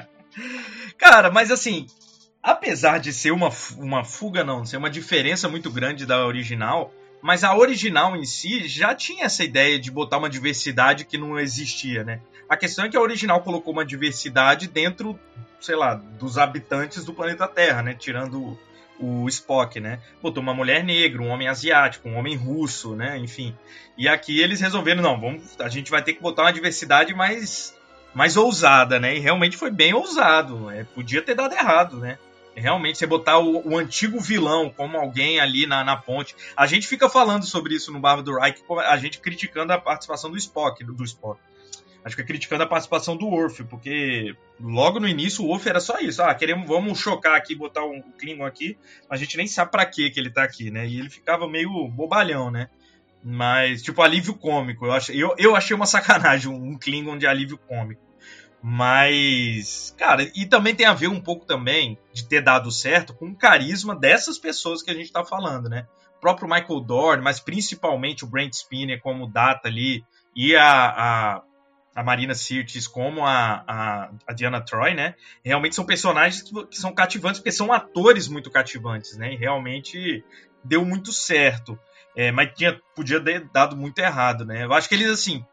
Cara, 0.96 1.30
mas 1.30 1.50
assim, 1.50 1.86
apesar 2.42 2.98
de 2.98 3.12
ser 3.12 3.32
uma, 3.32 3.50
uma 3.76 4.04
fuga, 4.04 4.42
não, 4.44 4.64
ser 4.64 4.76
uma 4.76 4.90
diferença 4.90 5.48
muito 5.48 5.70
grande 5.70 6.06
da 6.06 6.24
original, 6.26 6.92
mas 7.22 7.44
a 7.44 7.54
original 7.54 8.16
em 8.16 8.24
si 8.24 8.66
já 8.66 8.94
tinha 8.94 9.26
essa 9.26 9.44
ideia 9.44 9.78
de 9.78 9.90
botar 9.90 10.18
uma 10.18 10.30
diversidade 10.30 11.04
que 11.04 11.18
não 11.18 11.38
existia, 11.38 12.02
né? 12.02 12.20
A 12.48 12.56
questão 12.56 12.84
é 12.84 12.88
que 12.88 12.96
a 12.96 13.00
original 13.00 13.42
colocou 13.42 13.72
uma 13.72 13.84
diversidade 13.84 14.66
dentro, 14.66 15.18
sei 15.60 15.76
lá, 15.76 15.94
dos 15.94 16.38
habitantes 16.38 17.04
do 17.04 17.12
planeta 17.12 17.46
Terra, 17.46 17.82
né? 17.82 17.94
Tirando 17.94 18.58
o 18.98 19.28
Spock, 19.28 19.78
né? 19.78 20.00
Botou 20.22 20.42
uma 20.42 20.54
mulher 20.54 20.82
negra, 20.82 21.22
um 21.22 21.28
homem 21.28 21.46
asiático, 21.46 22.08
um 22.08 22.16
homem 22.16 22.36
russo, 22.36 22.96
né? 22.96 23.18
Enfim. 23.18 23.54
E 23.96 24.08
aqui 24.08 24.40
eles 24.40 24.60
resolveram, 24.60 25.02
não, 25.02 25.20
vamos, 25.20 25.60
a 25.60 25.68
gente 25.68 25.90
vai 25.90 26.02
ter 26.02 26.14
que 26.14 26.22
botar 26.22 26.42
uma 26.42 26.52
diversidade 26.52 27.14
mais 27.14 27.78
mais 28.12 28.36
ousada, 28.36 28.98
né? 28.98 29.16
E 29.16 29.20
realmente 29.20 29.56
foi 29.56 29.70
bem 29.70 29.94
ousado. 29.94 30.58
Né? 30.66 30.86
Podia 30.94 31.22
ter 31.22 31.34
dado 31.34 31.54
errado, 31.54 31.98
né? 31.98 32.18
Realmente, 32.54 32.98
você 32.98 33.06
botar 33.06 33.38
o, 33.38 33.68
o, 33.68 33.78
antigo 33.78 34.20
vilão 34.20 34.70
como 34.70 34.96
alguém 34.96 35.40
ali 35.40 35.66
na, 35.66 35.84
na 35.84 35.96
ponte. 35.96 36.34
A 36.56 36.66
gente 36.66 36.86
fica 36.86 37.08
falando 37.08 37.44
sobre 37.46 37.74
isso 37.74 37.92
no 37.92 38.00
Barba 38.00 38.22
do 38.22 38.38
Reich, 38.38 38.62
a 38.86 38.96
gente 38.96 39.20
criticando 39.20 39.72
a 39.72 39.78
participação 39.78 40.30
do 40.30 40.36
Spock, 40.36 40.84
do, 40.84 40.92
do 40.92 41.04
Spock. 41.04 41.40
Acho 42.04 42.16
que 42.16 42.24
criticando 42.24 42.62
a 42.62 42.66
participação 42.66 43.16
do 43.16 43.26
Worf, 43.26 43.62
porque 43.64 44.34
logo 44.58 44.98
no 44.98 45.06
início 45.06 45.44
o 45.44 45.48
Worf 45.48 45.68
era 45.68 45.80
só 45.80 45.98
isso. 45.98 46.22
Ah, 46.22 46.34
queremos, 46.34 46.66
vamos 46.66 46.98
chocar 46.98 47.36
aqui, 47.36 47.54
botar 47.54 47.84
um 47.84 48.00
Klingon 48.18 48.44
aqui, 48.44 48.78
a 49.08 49.16
gente 49.16 49.36
nem 49.36 49.46
sabe 49.46 49.70
para 49.70 49.84
que 49.84 50.10
ele 50.16 50.30
tá 50.30 50.42
aqui, 50.42 50.70
né? 50.70 50.86
E 50.86 50.98
ele 50.98 51.10
ficava 51.10 51.46
meio 51.46 51.88
bobalhão, 51.88 52.50
né? 52.50 52.68
Mas, 53.22 53.82
tipo, 53.82 54.00
alívio 54.00 54.34
cômico. 54.34 54.86
Eu, 54.86 54.92
achei, 54.92 55.22
eu, 55.22 55.34
eu 55.36 55.54
achei 55.54 55.76
uma 55.76 55.84
sacanagem 55.84 56.50
um 56.50 56.78
Klingon 56.78 57.18
de 57.18 57.26
alívio 57.26 57.58
cômico. 57.58 58.09
Mas, 58.62 59.94
cara, 59.98 60.30
e 60.34 60.44
também 60.44 60.74
tem 60.74 60.86
a 60.86 60.92
ver 60.92 61.08
um 61.08 61.20
pouco 61.20 61.46
também 61.46 61.98
de 62.12 62.28
ter 62.28 62.42
dado 62.42 62.70
certo 62.70 63.14
com 63.14 63.26
o 63.26 63.34
carisma 63.34 63.96
dessas 63.96 64.38
pessoas 64.38 64.82
que 64.82 64.90
a 64.90 64.94
gente 64.94 65.10
tá 65.10 65.24
falando, 65.24 65.68
né? 65.68 65.86
O 66.18 66.20
próprio 66.20 66.48
Michael 66.48 66.80
Dorn, 66.80 67.22
mas 67.22 67.40
principalmente 67.40 68.22
o 68.22 68.28
Brent 68.28 68.52
Spinner 68.52 69.00
como 69.00 69.26
data 69.26 69.68
ali, 69.68 70.04
e 70.36 70.54
a, 70.54 70.64
a, 70.66 71.42
a 71.94 72.02
Marina 72.02 72.34
Sirtis 72.34 72.86
como 72.86 73.24
a, 73.24 73.64
a, 73.66 74.10
a, 74.26 74.32
Diana 74.34 74.60
Troy, 74.60 74.94
né? 74.94 75.14
Realmente 75.42 75.74
são 75.74 75.86
personagens 75.86 76.42
que, 76.42 76.66
que 76.66 76.76
são 76.76 76.92
cativantes, 76.92 77.40
porque 77.40 77.52
são 77.52 77.72
atores 77.72 78.28
muito 78.28 78.50
cativantes, 78.50 79.16
né? 79.16 79.32
E 79.32 79.36
realmente 79.36 80.22
deu 80.62 80.84
muito 80.84 81.12
certo. 81.12 81.78
É, 82.14 82.30
mas 82.30 82.52
tinha, 82.54 82.78
podia 82.94 83.22
ter 83.22 83.48
dado 83.52 83.76
muito 83.76 83.98
errado, 84.00 84.44
né? 84.44 84.64
Eu 84.64 84.72
acho 84.74 84.88
que 84.88 84.94
eles, 84.94 85.08
assim, 85.08 85.44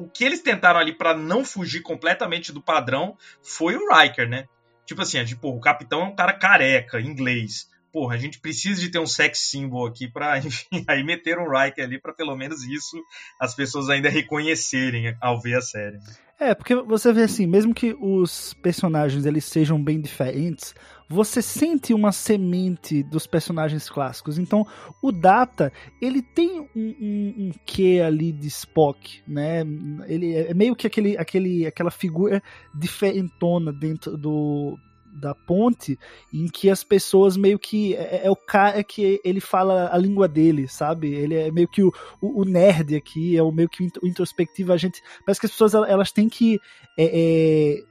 o 0.00 0.08
que 0.08 0.24
eles 0.24 0.40
tentaram 0.40 0.80
ali 0.80 0.92
para 0.92 1.14
não 1.14 1.44
fugir 1.44 1.82
completamente 1.82 2.52
do 2.52 2.62
padrão 2.62 3.16
foi 3.42 3.76
o 3.76 3.94
Riker, 3.94 4.28
né? 4.28 4.46
Tipo 4.86 5.02
assim, 5.02 5.22
tipo, 5.24 5.48
o 5.48 5.60
capitão 5.60 6.00
é 6.02 6.04
um 6.04 6.14
cara 6.14 6.32
careca, 6.32 7.00
inglês. 7.00 7.68
Porra, 7.92 8.14
a 8.14 8.18
gente 8.18 8.40
precisa 8.40 8.80
de 8.80 8.88
ter 8.88 8.98
um 8.98 9.06
sex 9.06 9.38
symbol 9.40 9.86
aqui 9.86 10.08
pra, 10.08 10.38
enfim, 10.40 10.84
aí 10.88 11.04
meter 11.04 11.38
um 11.38 11.50
Riker 11.50 11.84
ali 11.84 12.00
para 12.00 12.14
pelo 12.14 12.36
menos 12.36 12.62
isso 12.64 12.96
as 13.38 13.54
pessoas 13.54 13.88
ainda 13.88 14.08
reconhecerem 14.08 15.14
ao 15.20 15.40
ver 15.40 15.56
a 15.56 15.60
série. 15.60 15.98
É, 16.38 16.54
porque 16.54 16.74
você 16.74 17.12
vê 17.12 17.24
assim, 17.24 17.46
mesmo 17.46 17.74
que 17.74 17.94
os 18.00 18.54
personagens 18.54 19.26
eles 19.26 19.44
sejam 19.44 19.82
bem 19.82 20.00
diferentes, 20.00 20.74
você 21.12 21.42
sente 21.42 21.92
uma 21.92 22.12
semente 22.12 23.02
dos 23.02 23.26
personagens 23.26 23.90
clássicos. 23.90 24.38
Então, 24.38 24.64
o 25.02 25.10
Data, 25.10 25.72
ele 26.00 26.22
tem 26.22 26.60
um, 26.60 26.68
um, 26.76 27.34
um 27.36 27.50
quê 27.66 28.00
ali 28.06 28.30
de 28.30 28.46
Spock, 28.46 29.20
né? 29.26 29.62
Ele 30.06 30.36
é 30.36 30.54
meio 30.54 30.76
que 30.76 30.86
aquele, 30.86 31.18
aquele, 31.18 31.66
aquela 31.66 31.90
figura 31.90 32.40
diferentona 32.72 33.72
dentro 33.72 34.16
do, 34.16 34.78
da 35.12 35.34
ponte 35.34 35.98
em 36.32 36.46
que 36.46 36.70
as 36.70 36.84
pessoas 36.84 37.36
meio 37.36 37.58
que 37.58 37.96
é, 37.96 38.26
é, 38.26 38.30
o 38.30 38.36
cara 38.36 38.84
que 38.84 39.20
ele 39.24 39.40
fala 39.40 39.92
a 39.92 39.98
língua 39.98 40.28
dele, 40.28 40.68
sabe? 40.68 41.12
Ele 41.12 41.34
é 41.34 41.50
meio 41.50 41.66
que 41.66 41.82
o, 41.82 41.92
o, 42.22 42.42
o 42.42 42.44
nerd 42.44 42.94
aqui, 42.94 43.36
é 43.36 43.42
o 43.42 43.50
meio 43.50 43.68
que 43.68 43.82
o 44.00 44.06
introspectivo. 44.06 44.72
A 44.72 44.76
gente 44.76 45.02
parece 45.26 45.40
que 45.40 45.46
as 45.46 45.52
pessoas 45.52 45.74
elas 45.74 46.12
têm 46.12 46.28
que 46.28 46.60
é, 46.96 47.04
é, 47.04 47.82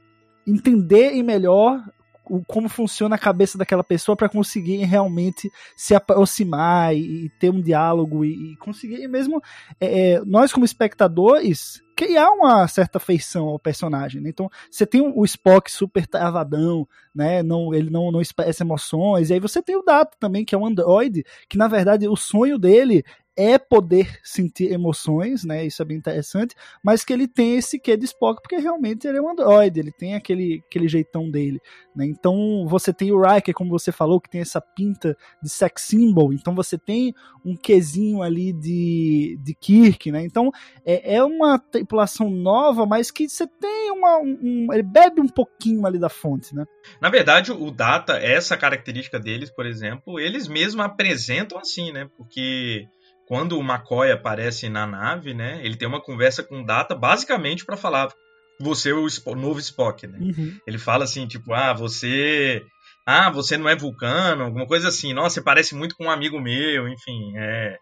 entender 0.46 1.22
melhor 1.22 1.84
o, 2.30 2.44
como 2.44 2.68
funciona 2.68 3.16
a 3.16 3.18
cabeça 3.18 3.58
daquela 3.58 3.82
pessoa 3.82 4.16
para 4.16 4.28
conseguir 4.28 4.76
realmente 4.84 5.50
se 5.76 5.94
aproximar 5.94 6.94
e, 6.94 7.26
e 7.26 7.28
ter 7.40 7.50
um 7.50 7.60
diálogo 7.60 8.24
e, 8.24 8.52
e 8.52 8.56
conseguir 8.56 9.06
mesmo 9.08 9.42
é, 9.80 10.12
é, 10.12 10.24
nós 10.24 10.52
como 10.52 10.64
espectadores 10.64 11.82
criar 11.96 12.30
uma 12.30 12.66
certa 12.66 12.98
feição 12.98 13.48
ao 13.48 13.58
personagem. 13.58 14.22
Né? 14.22 14.30
Então, 14.30 14.48
você 14.70 14.86
tem 14.86 15.02
o 15.02 15.24
Spock 15.24 15.70
super 15.70 16.06
travadão, 16.06 16.88
né? 17.14 17.42
Não, 17.42 17.74
ele 17.74 17.90
não, 17.90 18.10
não 18.10 18.22
expressa 18.22 18.62
emoções, 18.62 19.28
e 19.28 19.34
aí 19.34 19.40
você 19.40 19.60
tem 19.62 19.76
o 19.76 19.82
Data 19.82 20.16
também, 20.18 20.42
que 20.42 20.54
é 20.54 20.58
um 20.58 20.64
androide, 20.64 21.24
que 21.46 21.58
na 21.58 21.68
verdade 21.68 22.08
o 22.08 22.16
sonho 22.16 22.58
dele 22.58 23.04
é 23.36 23.58
poder 23.58 24.18
sentir 24.22 24.72
emoções, 24.72 25.44
né? 25.44 25.64
Isso 25.64 25.80
é 25.80 25.84
bem 25.84 25.96
interessante, 25.96 26.54
mas 26.82 27.04
que 27.04 27.12
ele 27.12 27.26
tem 27.26 27.56
esse 27.56 27.78
quê 27.78 27.96
de 27.96 28.04
Spock, 28.04 28.42
porque 28.42 28.56
realmente 28.56 29.06
ele 29.06 29.18
é 29.18 29.22
um 29.22 29.30
androide, 29.30 29.80
ele 29.80 29.92
tem 29.92 30.14
aquele, 30.14 30.62
aquele 30.66 30.88
jeitão 30.88 31.30
dele, 31.30 31.60
né? 31.94 32.06
Então 32.06 32.66
você 32.68 32.92
tem 32.92 33.12
o 33.12 33.20
Riker, 33.20 33.54
como 33.54 33.70
você 33.70 33.92
falou, 33.92 34.20
que 34.20 34.30
tem 34.30 34.40
essa 34.40 34.60
pinta 34.60 35.16
de 35.42 35.48
sex 35.48 35.82
symbol, 35.82 36.32
então 36.32 36.54
você 36.54 36.76
tem 36.76 37.14
um 37.44 37.56
quezinho 37.56 38.22
ali 38.22 38.52
de, 38.52 39.38
de 39.42 39.54
Kirk, 39.54 40.10
né? 40.10 40.24
Então 40.24 40.50
é, 40.84 41.16
é 41.16 41.24
uma 41.24 41.58
tripulação 41.58 42.28
nova, 42.30 42.84
mas 42.84 43.10
que 43.10 43.28
você 43.28 43.46
tem 43.46 43.90
uma. 43.90 44.18
Um, 44.18 44.68
ele 44.72 44.82
bebe 44.82 45.20
um 45.20 45.28
pouquinho 45.28 45.86
ali 45.86 45.98
da 45.98 46.08
fonte, 46.08 46.54
né? 46.54 46.64
Na 47.00 47.10
verdade, 47.10 47.52
o 47.52 47.70
Data, 47.70 48.14
essa 48.14 48.56
característica 48.56 49.18
deles, 49.18 49.50
por 49.50 49.66
exemplo, 49.66 50.18
eles 50.18 50.48
mesmos 50.48 50.84
apresentam 50.84 51.58
assim, 51.58 51.92
né? 51.92 52.08
Porque 52.16 52.88
quando 53.30 53.56
o 53.56 53.62
McCoy 53.62 54.10
aparece 54.10 54.68
na 54.68 54.84
nave, 54.84 55.32
né, 55.32 55.60
ele 55.62 55.76
tem 55.76 55.86
uma 55.86 56.02
conversa 56.02 56.42
com 56.42 56.62
o 56.62 56.66
Data 56.66 56.96
basicamente 56.96 57.64
para 57.64 57.76
falar 57.76 58.12
você 58.58 58.90
é 58.90 58.92
o 58.92 59.34
novo 59.36 59.60
Spock, 59.60 60.04
né? 60.04 60.18
Uhum. 60.20 60.58
Ele 60.66 60.78
fala 60.78 61.04
assim, 61.04 61.28
tipo, 61.28 61.54
ah, 61.54 61.72
você 61.72 62.60
ah, 63.06 63.30
você 63.30 63.56
não 63.56 63.68
é 63.68 63.76
vulcano, 63.76 64.42
alguma 64.42 64.66
coisa 64.66 64.88
assim. 64.88 65.12
Nossa, 65.12 65.36
você 65.36 65.42
parece 65.42 65.76
muito 65.76 65.94
com 65.94 66.06
um 66.06 66.10
amigo 66.10 66.40
meu, 66.40 66.88
enfim, 66.88 67.36
é 67.36 67.78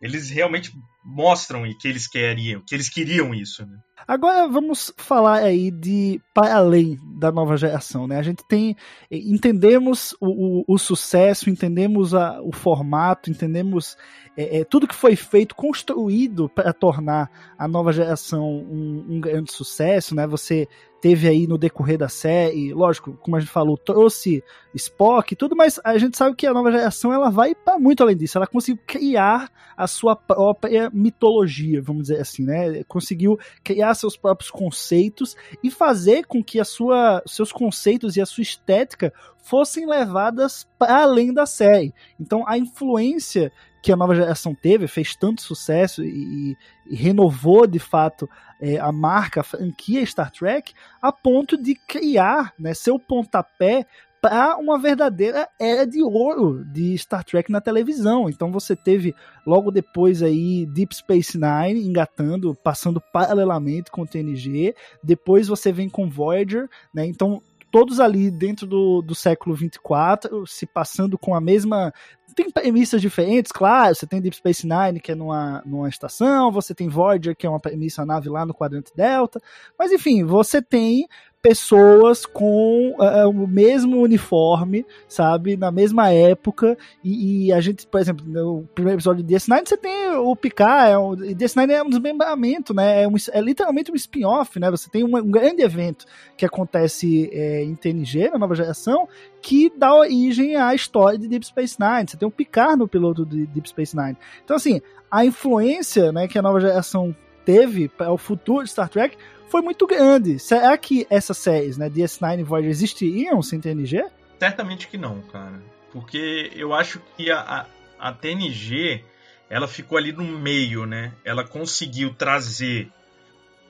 eles 0.00 0.30
realmente 0.30 0.70
mostram 1.04 1.62
que 1.78 1.86
eles 1.86 2.06
queriam, 2.06 2.62
que 2.66 2.74
eles 2.74 2.88
queriam 2.88 3.34
isso, 3.34 3.66
né? 3.66 3.78
Agora 4.06 4.46
vamos 4.48 4.92
falar 4.98 5.38
aí 5.38 5.70
de 5.70 6.20
para 6.34 6.56
além 6.56 6.98
da 7.18 7.32
nova 7.32 7.56
geração, 7.56 8.06
né? 8.06 8.18
A 8.18 8.22
gente 8.22 8.46
tem 8.46 8.76
entendemos 9.10 10.14
o, 10.20 10.60
o, 10.60 10.64
o 10.74 10.78
sucesso, 10.78 11.48
entendemos 11.48 12.14
a, 12.14 12.40
o 12.42 12.52
formato, 12.52 13.30
entendemos 13.30 13.96
é, 14.36 14.58
é, 14.58 14.64
tudo 14.64 14.88
que 14.88 14.94
foi 14.94 15.16
feito, 15.16 15.54
construído 15.54 16.48
para 16.48 16.72
tornar 16.72 17.30
a 17.56 17.68
nova 17.68 17.92
geração 17.92 18.44
um, 18.44 19.06
um 19.08 19.20
grande 19.20 19.52
sucesso, 19.52 20.14
né? 20.14 20.26
Você 20.26 20.68
teve 21.00 21.28
aí 21.28 21.46
no 21.46 21.58
decorrer 21.58 21.98
da 21.98 22.08
série, 22.08 22.72
lógico, 22.72 23.12
como 23.20 23.36
a 23.36 23.40
gente 23.40 23.52
falou, 23.52 23.76
trouxe 23.76 24.42
Spock 24.74 25.32
e 25.32 25.36
tudo, 25.36 25.54
mas 25.54 25.78
a 25.84 25.98
gente 25.98 26.16
sabe 26.16 26.34
que 26.34 26.46
a 26.46 26.52
nova 26.52 26.72
geração 26.72 27.12
ela 27.12 27.30
vai 27.30 27.54
para 27.54 27.78
muito 27.78 28.02
além 28.02 28.16
disso. 28.16 28.38
Ela 28.38 28.46
conseguiu 28.46 28.82
criar 28.86 29.50
a 29.76 29.86
sua 29.86 30.16
própria 30.16 30.90
mitologia, 30.94 31.82
vamos 31.82 32.04
dizer 32.04 32.20
assim, 32.20 32.44
né? 32.44 32.84
Conseguiu 32.84 33.38
criar 33.62 33.94
seus 33.94 34.16
próprios 34.16 34.50
conceitos 34.50 35.36
e 35.62 35.70
fazer 35.70 36.24
com 36.26 36.42
que 36.42 36.60
a 36.60 36.64
sua, 36.64 37.22
seus 37.26 37.50
conceitos 37.50 38.16
e 38.16 38.20
a 38.20 38.26
sua 38.26 38.42
estética 38.42 39.12
fossem 39.38 39.86
levadas 39.86 40.66
para 40.78 41.02
além 41.02 41.32
da 41.32 41.44
série. 41.44 41.92
Então 42.18 42.44
a 42.46 42.56
influência 42.56 43.52
que 43.82 43.92
a 43.92 43.96
nova 43.96 44.14
geração 44.14 44.54
teve, 44.54 44.88
fez 44.88 45.14
tanto 45.14 45.42
sucesso 45.42 46.02
e, 46.02 46.56
e 46.86 46.94
renovou 46.94 47.66
de 47.66 47.78
fato 47.78 48.26
é, 48.58 48.78
a 48.78 48.90
marca, 48.90 49.40
a 49.40 49.44
franquia 49.44 50.06
Star 50.06 50.30
Trek, 50.30 50.72
a 51.02 51.12
ponto 51.12 51.62
de 51.62 51.74
criar 51.74 52.54
né, 52.58 52.72
seu 52.72 52.98
pontapé 52.98 53.84
para 54.24 54.56
uma 54.56 54.78
verdadeira 54.78 55.46
era 55.60 55.86
de 55.86 56.02
ouro 56.02 56.64
de 56.72 56.96
Star 56.96 57.22
Trek 57.22 57.52
na 57.52 57.60
televisão. 57.60 58.26
Então 58.26 58.50
você 58.50 58.74
teve 58.74 59.14
logo 59.46 59.70
depois 59.70 60.22
aí 60.22 60.64
Deep 60.64 60.96
Space 60.96 61.38
Nine 61.38 61.86
engatando, 61.86 62.54
passando 62.54 63.02
paralelamente 63.12 63.90
com 63.90 64.00
o 64.00 64.06
TNG. 64.06 64.74
Depois 65.02 65.46
você 65.46 65.70
vem 65.70 65.90
com 65.90 66.08
Voyager, 66.08 66.70
né? 66.94 67.04
Então 67.04 67.42
todos 67.70 68.00
ali 68.00 68.30
dentro 68.30 68.66
do, 68.66 69.02
do 69.02 69.14
século 69.14 69.54
24, 69.54 70.46
se 70.46 70.64
passando 70.64 71.18
com 71.18 71.34
a 71.34 71.40
mesma 71.40 71.92
tem 72.34 72.50
premissas 72.50 73.02
diferentes, 73.02 73.52
claro. 73.52 73.94
Você 73.94 74.06
tem 74.06 74.22
Deep 74.22 74.36
Space 74.36 74.66
Nine, 74.66 75.00
que 75.00 75.12
é 75.12 75.14
numa, 75.14 75.62
numa 75.66 75.88
estação, 75.88 76.50
você 76.50 76.74
tem 76.74 76.88
Voyager, 76.88 77.36
que 77.36 77.46
é 77.46 77.50
uma 77.50 77.60
premissa, 77.60 78.06
nave 78.06 78.28
lá 78.30 78.46
no 78.46 78.54
quadrante 78.54 78.90
Delta. 78.96 79.38
Mas 79.78 79.92
enfim, 79.92 80.24
você 80.24 80.62
tem 80.62 81.06
pessoas 81.44 82.24
com 82.24 82.96
uh, 82.98 83.28
o 83.28 83.46
mesmo 83.46 84.00
uniforme, 84.00 84.86
sabe, 85.06 85.58
na 85.58 85.70
mesma 85.70 86.10
época, 86.10 86.74
e, 87.04 87.48
e, 87.48 87.52
a 87.52 87.60
gente, 87.60 87.86
por 87.86 88.00
exemplo, 88.00 88.24
no 88.26 88.66
primeiro 88.74 88.96
episódio 88.96 89.22
de 89.22 89.34
DS9 89.34 89.68
você 89.68 89.76
tem 89.76 90.08
o 90.12 90.34
Picard, 90.34 90.92
é 90.92 90.98
um, 90.98 91.10
DS9 91.10 91.70
é 91.70 91.82
um 91.82 91.90
desmembramento, 91.90 92.72
né, 92.72 93.02
é, 93.02 93.06
um, 93.06 93.12
é 93.30 93.40
literalmente 93.42 93.92
um 93.92 93.94
spin-off, 93.94 94.58
né, 94.58 94.70
você 94.70 94.88
tem 94.88 95.04
um, 95.04 95.14
um, 95.18 95.30
grande 95.30 95.60
evento 95.60 96.06
que 96.34 96.46
acontece 96.46 97.28
é, 97.30 97.62
em 97.62 97.74
TNG, 97.74 98.30
na 98.30 98.38
nova 98.38 98.54
geração, 98.54 99.06
que 99.42 99.70
dá 99.76 99.94
origem 99.94 100.56
à 100.56 100.74
história 100.74 101.18
de 101.18 101.28
Deep 101.28 101.44
Space 101.44 101.76
Nine, 101.78 102.08
você 102.08 102.16
tem 102.16 102.26
o 102.26 102.30
Picard 102.30 102.78
no 102.78 102.88
piloto 102.88 103.26
de 103.26 103.44
Deep 103.48 103.68
Space 103.68 103.94
Nine. 103.94 104.16
Então, 104.42 104.56
assim, 104.56 104.80
a 105.10 105.26
influência, 105.26 106.10
né, 106.10 106.26
que 106.26 106.38
a 106.38 106.42
nova 106.42 106.58
geração 106.58 107.14
teve 107.44 107.88
para 107.88 108.10
o 108.10 108.16
futuro 108.16 108.64
de 108.64 108.70
Star 108.70 108.88
Trek 108.88 109.14
foi 109.48 109.62
muito 109.62 109.86
grande. 109.86 110.38
Será 110.38 110.76
que 110.76 111.06
essas 111.08 111.38
séries, 111.38 111.76
né, 111.76 111.88
DS9 111.88 112.40
e 112.40 112.42
Voyager, 112.42 112.70
existiriam 112.70 113.42
sem 113.42 113.60
TNG? 113.60 114.04
Certamente 114.38 114.88
que 114.88 114.98
não, 114.98 115.20
cara. 115.22 115.62
Porque 115.92 116.50
eu 116.54 116.74
acho 116.74 117.00
que 117.16 117.30
a, 117.30 117.66
a, 117.98 118.08
a 118.08 118.12
TNG 118.12 119.04
ela 119.48 119.68
ficou 119.68 119.96
ali 119.96 120.12
no 120.12 120.24
meio, 120.24 120.86
né? 120.86 121.12
Ela 121.24 121.44
conseguiu 121.44 122.12
trazer 122.12 122.90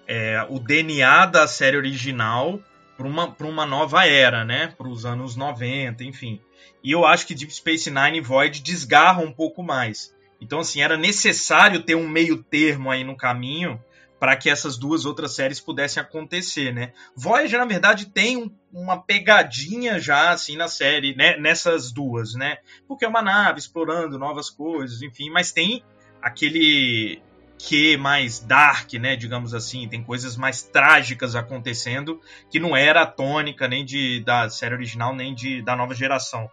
é, 0.06 0.44
o 0.48 0.58
DNA 0.58 1.26
da 1.26 1.46
série 1.46 1.76
original 1.76 2.60
para 2.96 3.06
uma, 3.06 3.36
uma 3.40 3.66
nova 3.66 4.06
era, 4.06 4.44
né? 4.44 4.72
Para 4.78 4.88
os 4.88 5.04
anos 5.04 5.36
90, 5.36 6.04
enfim. 6.04 6.40
E 6.82 6.92
eu 6.92 7.04
acho 7.04 7.26
que 7.26 7.34
Deep 7.34 7.52
Space 7.52 7.90
Nine 7.90 8.18
e 8.18 8.20
Void 8.20 8.62
desgarram 8.62 9.24
um 9.24 9.32
pouco 9.32 9.62
mais. 9.62 10.14
Então, 10.40 10.60
assim, 10.60 10.80
era 10.80 10.96
necessário 10.96 11.82
ter 11.82 11.94
um 11.94 12.08
meio 12.08 12.42
termo 12.42 12.90
aí 12.90 13.02
no 13.02 13.16
caminho 13.16 13.80
para 14.24 14.36
que 14.36 14.48
essas 14.48 14.78
duas 14.78 15.04
outras 15.04 15.34
séries 15.34 15.60
pudessem 15.60 16.02
acontecer, 16.02 16.72
né? 16.72 16.94
Voyager, 17.14 17.58
na 17.58 17.66
verdade, 17.66 18.06
tem 18.06 18.38
um, 18.38 18.50
uma 18.72 18.96
pegadinha 18.96 20.00
já, 20.00 20.30
assim, 20.30 20.56
na 20.56 20.66
série, 20.66 21.14
né? 21.14 21.36
Nessas 21.36 21.92
duas, 21.92 22.32
né? 22.32 22.56
Porque 22.88 23.04
é 23.04 23.08
uma 23.08 23.20
nave 23.20 23.58
explorando 23.58 24.18
novas 24.18 24.48
coisas, 24.48 25.02
enfim, 25.02 25.28
mas 25.28 25.52
tem 25.52 25.84
aquele 26.22 27.20
que 27.58 27.98
mais 27.98 28.40
dark, 28.40 28.94
né, 28.94 29.14
digamos 29.14 29.52
assim, 29.52 29.86
tem 29.88 30.02
coisas 30.02 30.38
mais 30.38 30.62
trágicas 30.62 31.36
acontecendo 31.36 32.18
que 32.50 32.58
não 32.58 32.74
era 32.74 33.02
a 33.02 33.06
tônica 33.06 33.68
nem 33.68 33.84
de 33.84 34.20
da 34.24 34.48
série 34.48 34.74
original 34.74 35.14
nem 35.14 35.34
de 35.34 35.60
da 35.60 35.76
nova 35.76 35.94
geração. 35.94 36.48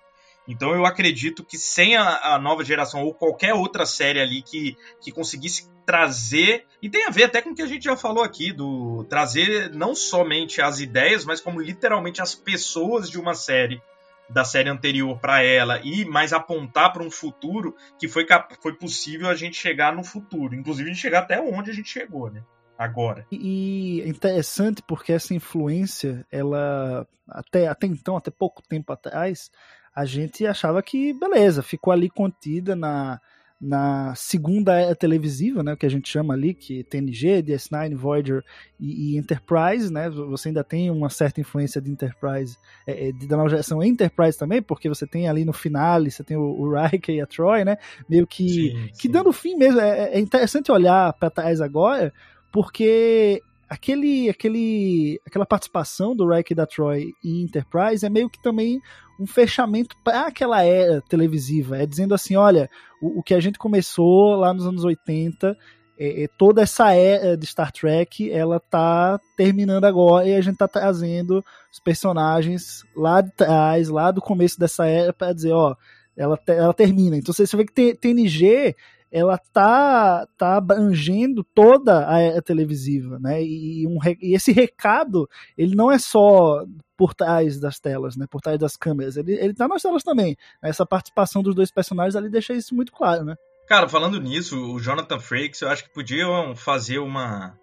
Então 0.47 0.73
eu 0.73 0.85
acredito 0.85 1.43
que 1.43 1.57
sem 1.57 1.95
a, 1.95 2.33
a, 2.33 2.39
nova 2.39 2.63
geração 2.63 3.03
ou 3.03 3.13
qualquer 3.13 3.53
outra 3.53 3.85
série 3.85 4.19
ali 4.19 4.41
que, 4.41 4.75
que 4.99 5.11
conseguisse 5.11 5.69
trazer, 5.85 6.65
e 6.81 6.89
tem 6.89 7.05
a 7.05 7.09
ver 7.09 7.25
até 7.25 7.41
com 7.41 7.51
o 7.51 7.55
que 7.55 7.61
a 7.61 7.67
gente 7.67 7.83
já 7.83 7.95
falou 7.95 8.23
aqui, 8.23 8.51
do 8.51 9.03
trazer 9.05 9.71
não 9.73 9.93
somente 9.93 10.61
as 10.61 10.79
ideias, 10.79 11.25
mas 11.25 11.41
como 11.41 11.61
literalmente 11.61 12.21
as 12.21 12.33
pessoas 12.33 13.09
de 13.09 13.19
uma 13.19 13.33
série 13.33 13.81
da 14.29 14.45
série 14.45 14.69
anterior 14.69 15.19
para 15.19 15.43
ela 15.43 15.81
e 15.83 16.05
mais 16.05 16.31
apontar 16.31 16.93
para 16.93 17.03
um 17.03 17.11
futuro 17.11 17.75
que 17.99 18.07
foi, 18.07 18.25
foi 18.61 18.73
possível 18.73 19.27
a 19.27 19.35
gente 19.35 19.57
chegar 19.57 19.93
no 19.93 20.03
futuro, 20.03 20.55
inclusive 20.55 20.93
chegar 20.95 21.19
até 21.19 21.39
onde 21.41 21.71
a 21.71 21.73
gente 21.73 21.89
chegou, 21.89 22.31
né? 22.31 22.41
Agora. 22.77 23.27
E 23.31 24.01
é 24.03 24.07
interessante 24.07 24.81
porque 24.87 25.13
essa 25.13 25.35
influência, 25.35 26.25
ela 26.31 27.05
até, 27.27 27.67
até 27.67 27.85
então, 27.85 28.17
até 28.17 28.31
pouco 28.31 28.63
tempo 28.63 28.91
atrás, 28.91 29.51
a 29.95 30.05
gente 30.05 30.45
achava 30.45 30.81
que, 30.81 31.13
beleza, 31.13 31.61
ficou 31.61 31.91
ali 31.91 32.09
contida 32.09 32.75
na, 32.75 33.19
na 33.61 34.15
segunda 34.15 34.73
era 34.79 34.95
televisiva, 34.95 35.61
né, 35.61 35.73
o 35.73 35.77
que 35.77 35.85
a 35.85 35.89
gente 35.89 36.09
chama 36.09 36.33
ali, 36.33 36.53
que 36.53 36.83
TNG, 36.85 37.43
DS9, 37.43 37.95
Voyager 37.95 38.43
e, 38.79 39.13
e 39.13 39.17
Enterprise, 39.17 39.93
né, 39.93 40.09
você 40.09 40.47
ainda 40.49 40.63
tem 40.63 40.89
uma 40.89 41.09
certa 41.09 41.39
influência 41.39 41.79
de 41.79 41.91
Enterprise, 41.91 42.57
é, 42.87 43.09
é 43.09 43.11
da 43.11 43.37
nova 43.37 43.49
geração 43.49 43.83
Enterprise 43.83 44.37
também, 44.37 44.63
porque 44.63 44.89
você 44.89 45.05
tem 45.05 45.29
ali 45.29 45.45
no 45.45 45.53
finale, 45.53 46.09
você 46.09 46.23
tem 46.23 46.35
o, 46.35 46.41
o 46.41 46.73
Riker 46.73 47.13
e 47.13 47.21
a 47.21 47.27
Troy, 47.27 47.63
né, 47.63 47.77
meio 48.09 48.25
que, 48.25 48.49
sim, 48.49 48.87
que 48.93 49.03
sim. 49.03 49.11
dando 49.11 49.31
fim 49.31 49.55
mesmo, 49.55 49.79
é, 49.79 50.13
é 50.13 50.19
interessante 50.19 50.71
olhar 50.71 51.13
para 51.13 51.29
trás 51.29 51.61
agora, 51.61 52.11
porque 52.51 53.43
aquele, 53.69 54.27
aquele, 54.27 55.21
aquela 55.25 55.45
participação 55.45 56.15
do 56.15 56.27
Riker 56.27 56.53
e 56.53 56.55
da 56.55 56.65
Troy 56.65 57.13
em 57.23 57.43
Enterprise 57.43 58.03
é 58.03 58.09
meio 58.09 58.29
que 58.29 58.41
também 58.41 58.81
um 59.21 59.27
fechamento 59.27 59.95
para 60.03 60.27
aquela 60.27 60.63
era 60.63 61.01
televisiva. 61.01 61.77
É 61.77 61.85
dizendo 61.85 62.15
assim: 62.15 62.35
olha, 62.35 62.69
o, 62.99 63.19
o, 63.19 63.23
que 63.23 63.35
a 63.35 63.39
gente 63.39 63.59
começou 63.59 64.35
lá 64.35 64.53
nos 64.53 64.65
anos 64.65 64.83
80, 64.83 65.55
é, 65.99 66.23
é, 66.23 66.27
toda 66.27 66.63
essa 66.63 66.91
era 66.93 67.37
de 67.37 67.45
Star 67.45 67.71
Trek, 67.71 68.31
ela 68.31 68.59
tá 68.59 69.19
terminando 69.37 69.85
agora 69.85 70.27
e 70.27 70.35
a 70.35 70.41
gente 70.41 70.57
tá 70.57 70.67
trazendo 70.67 71.45
os 71.71 71.79
personagens 71.79 72.83
lá 72.95 73.21
de 73.21 73.31
trás, 73.31 73.89
lá 73.89 74.09
do 74.09 74.21
começo 74.21 74.59
dessa 74.59 74.87
era, 74.87 75.13
para 75.13 75.33
dizer: 75.33 75.53
ó, 75.53 75.75
ela, 76.17 76.39
ela 76.47 76.73
termina. 76.73 77.17
Então 77.17 77.33
você 77.33 77.45
vê 77.55 77.65
que 77.65 77.93
TNG 77.93 78.75
ela 79.11 79.37
tá, 79.37 80.25
tá 80.37 80.55
abrangendo 80.55 81.43
toda 81.43 82.09
a 82.09 82.19
era 82.19 82.41
televisiva, 82.41 83.19
né? 83.19 83.43
E, 83.43 83.85
um, 83.85 83.97
e 84.21 84.33
esse 84.33 84.53
recado, 84.53 85.29
ele 85.57 85.75
não 85.75 85.91
é 85.91 85.99
só 85.99 86.65
por 87.01 87.15
trás 87.15 87.59
das 87.59 87.79
telas, 87.79 88.15
né? 88.15 88.27
Por 88.29 88.39
trás 88.41 88.59
das 88.59 88.77
câmeras. 88.77 89.17
Ele, 89.17 89.33
ele 89.33 89.55
tá 89.55 89.67
nas 89.67 89.81
telas 89.81 90.03
também. 90.03 90.37
Essa 90.61 90.85
participação 90.85 91.41
dos 91.41 91.55
dois 91.55 91.71
personagens 91.71 92.15
ali 92.15 92.29
deixa 92.29 92.53
isso 92.53 92.75
muito 92.75 92.91
claro, 92.91 93.25
né? 93.25 93.35
Cara, 93.67 93.89
falando 93.89 94.21
nisso, 94.21 94.55
o 94.55 94.79
Jonathan 94.79 95.19
Frakes, 95.19 95.63
eu 95.63 95.69
acho 95.69 95.83
que 95.83 95.89
podiam 95.89 96.55
fazer 96.55 96.99
uma, 96.99 97.57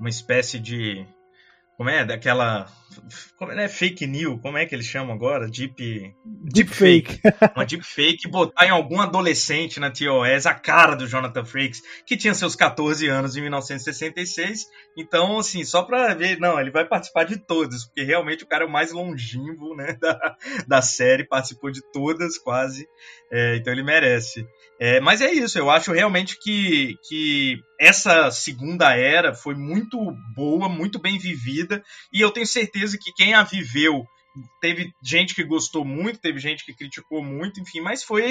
uma 0.00 0.08
espécie 0.08 0.58
de 0.58 1.06
como 1.78 1.90
é? 1.90 2.04
Daquela. 2.04 2.66
Como 3.36 3.52
é 3.52 3.68
fake 3.68 4.04
news? 4.04 4.40
Como 4.42 4.58
é 4.58 4.66
que 4.66 4.74
eles 4.74 4.86
chamam 4.86 5.14
agora? 5.14 5.48
Deep. 5.48 6.12
Deep 6.24 6.68
fake. 6.68 7.20
Uma 7.54 7.64
deep 7.64 7.84
fake 7.84 8.28
botar 8.28 8.66
em 8.66 8.70
algum 8.70 9.00
adolescente 9.00 9.78
na 9.78 9.88
TOS 9.88 10.44
a 10.46 10.54
cara 10.54 10.96
do 10.96 11.06
Jonathan 11.06 11.44
Frakes, 11.44 11.80
que 12.04 12.16
tinha 12.16 12.34
seus 12.34 12.56
14 12.56 13.06
anos 13.06 13.36
em 13.36 13.42
1966. 13.42 14.66
Então, 14.96 15.38
assim, 15.38 15.64
só 15.64 15.84
pra 15.84 16.12
ver, 16.14 16.40
não, 16.40 16.58
ele 16.58 16.72
vai 16.72 16.84
participar 16.84 17.22
de 17.22 17.38
todas, 17.38 17.84
porque 17.84 18.02
realmente 18.02 18.42
o 18.42 18.48
cara 18.48 18.64
é 18.64 18.66
o 18.66 18.72
mais 18.72 18.90
longínquo, 18.90 19.76
né, 19.76 19.96
da, 20.02 20.36
da 20.66 20.82
série, 20.82 21.28
participou 21.28 21.70
de 21.70 21.80
todas 21.92 22.36
quase. 22.38 22.88
É, 23.30 23.54
então 23.54 23.72
ele 23.72 23.84
merece. 23.84 24.44
É, 24.80 25.00
mas 25.00 25.20
é 25.20 25.32
isso, 25.32 25.58
eu 25.58 25.68
acho 25.70 25.92
realmente 25.92 26.38
que, 26.40 26.96
que 27.08 27.60
essa 27.80 28.30
segunda 28.30 28.94
era 28.94 29.34
foi 29.34 29.56
muito 29.56 29.98
boa, 30.36 30.68
muito 30.68 31.00
bem 31.00 31.18
vivida, 31.18 31.82
e 32.12 32.20
eu 32.20 32.30
tenho 32.30 32.46
certeza 32.46 32.96
que 32.96 33.12
quem 33.12 33.34
a 33.34 33.42
viveu 33.42 34.06
teve 34.60 34.92
gente 35.02 35.34
que 35.34 35.42
gostou 35.42 35.84
muito, 35.84 36.20
teve 36.20 36.38
gente 36.38 36.64
que 36.64 36.72
criticou 36.72 37.24
muito, 37.24 37.60
enfim, 37.60 37.80
mas 37.80 38.04
foi 38.04 38.24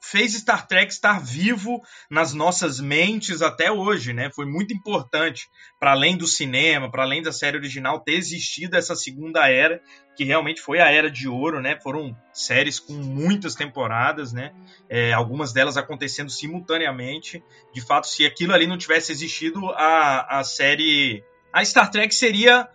fez 0.00 0.34
Star 0.34 0.66
Trek 0.66 0.92
estar 0.92 1.20
vivo 1.20 1.82
nas 2.10 2.32
nossas 2.32 2.80
mentes 2.80 3.42
até 3.42 3.70
hoje, 3.70 4.12
né? 4.12 4.30
Foi 4.34 4.46
muito 4.46 4.74
importante 4.74 5.48
para 5.78 5.92
além 5.92 6.16
do 6.16 6.26
cinema, 6.26 6.90
para 6.90 7.02
além 7.02 7.22
da 7.22 7.32
série 7.32 7.56
original 7.56 8.00
ter 8.00 8.12
existido 8.12 8.76
essa 8.76 8.94
segunda 8.94 9.48
era, 9.48 9.80
que 10.16 10.24
realmente 10.24 10.60
foi 10.60 10.80
a 10.80 10.90
era 10.90 11.10
de 11.10 11.28
ouro, 11.28 11.60
né? 11.60 11.78
Foram 11.80 12.16
séries 12.32 12.78
com 12.80 12.94
muitas 12.94 13.54
temporadas, 13.54 14.32
né? 14.32 14.52
É, 14.88 15.12
algumas 15.12 15.52
delas 15.52 15.76
acontecendo 15.76 16.30
simultaneamente. 16.30 17.42
De 17.72 17.80
fato, 17.80 18.06
se 18.06 18.24
aquilo 18.24 18.52
ali 18.52 18.66
não 18.66 18.78
tivesse 18.78 19.12
existido, 19.12 19.70
a, 19.70 20.40
a 20.40 20.44
série, 20.44 21.22
a 21.52 21.64
Star 21.64 21.90
Trek 21.90 22.14
seria 22.14 22.68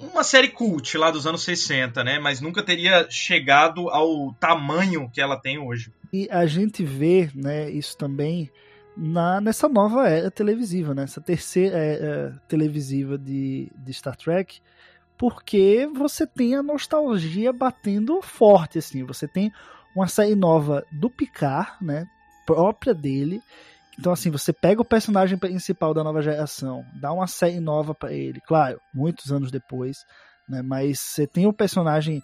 uma 0.00 0.22
série 0.22 0.48
cult 0.48 0.96
lá 0.96 1.10
dos 1.10 1.26
anos 1.26 1.42
60, 1.42 2.02
né? 2.04 2.18
Mas 2.18 2.40
nunca 2.40 2.62
teria 2.62 3.06
chegado 3.10 3.88
ao 3.88 4.32
tamanho 4.34 5.10
que 5.12 5.20
ela 5.20 5.36
tem 5.36 5.58
hoje. 5.58 5.92
E 6.12 6.28
a 6.30 6.46
gente 6.46 6.84
vê, 6.84 7.30
né, 7.34 7.70
isso 7.70 7.96
também 7.96 8.50
na, 8.96 9.40
nessa 9.40 9.68
nova 9.68 10.08
era 10.08 10.30
televisiva, 10.30 10.94
né? 10.94 11.04
Essa 11.04 11.20
terceira 11.20 11.76
era 11.76 12.42
televisiva 12.48 13.16
de, 13.16 13.70
de 13.76 13.94
Star 13.94 14.16
Trek, 14.16 14.60
porque 15.16 15.88
você 15.94 16.26
tem 16.26 16.54
a 16.54 16.62
nostalgia 16.62 17.52
batendo 17.52 18.20
forte, 18.22 18.78
assim. 18.78 19.04
Você 19.04 19.28
tem 19.28 19.52
uma 19.94 20.08
série 20.08 20.34
nova 20.34 20.84
do 20.90 21.10
Picard, 21.10 21.72
né? 21.80 22.08
Própria 22.46 22.94
dele, 22.94 23.42
então, 23.98 24.12
assim, 24.12 24.30
você 24.30 24.52
pega 24.52 24.80
o 24.80 24.84
personagem 24.84 25.36
principal 25.36 25.92
da 25.92 26.04
nova 26.04 26.22
geração, 26.22 26.84
dá 27.00 27.12
uma 27.12 27.26
série 27.26 27.58
nova 27.58 27.94
para 27.94 28.12
ele, 28.12 28.40
claro, 28.46 28.80
muitos 28.94 29.32
anos 29.32 29.50
depois, 29.50 30.04
né? 30.48 30.62
Mas 30.62 31.00
você 31.00 31.26
tem 31.26 31.46
o 31.46 31.52
personagem 31.52 32.22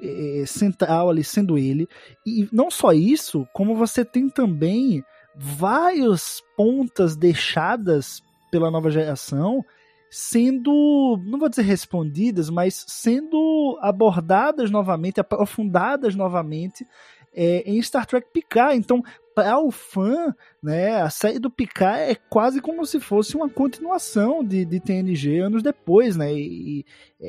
é, 0.00 0.44
central 0.46 1.10
ali 1.10 1.24
sendo 1.24 1.58
ele. 1.58 1.88
E 2.24 2.48
não 2.52 2.70
só 2.70 2.92
isso, 2.92 3.46
como 3.52 3.74
você 3.74 4.04
tem 4.04 4.28
também 4.28 5.02
várias 5.34 6.40
pontas 6.56 7.16
deixadas 7.16 8.22
pela 8.50 8.70
nova 8.70 8.90
geração 8.90 9.64
sendo, 10.10 11.20
não 11.24 11.38
vou 11.38 11.48
dizer 11.48 11.62
respondidas, 11.62 12.50
mas 12.50 12.84
sendo 12.88 13.78
abordadas 13.80 14.70
novamente, 14.70 15.20
aprofundadas 15.20 16.16
novamente 16.16 16.84
é, 17.32 17.62
em 17.64 17.80
Star 17.80 18.06
Trek 18.06 18.28
Picard. 18.32 18.76
Então, 18.76 19.02
para 19.40 19.58
o 19.58 19.70
fã, 19.70 20.34
né, 20.62 21.00
a 21.00 21.08
série 21.08 21.38
do 21.38 21.50
Picard 21.50 22.12
é 22.12 22.14
quase 22.14 22.60
como 22.60 22.84
se 22.84 23.00
fosse 23.00 23.34
uma 23.34 23.48
continuação 23.48 24.44
de, 24.44 24.66
de 24.66 24.78
TNG 24.78 25.38
anos 25.40 25.62
depois, 25.62 26.14
né? 26.14 26.30
E, 26.32 26.84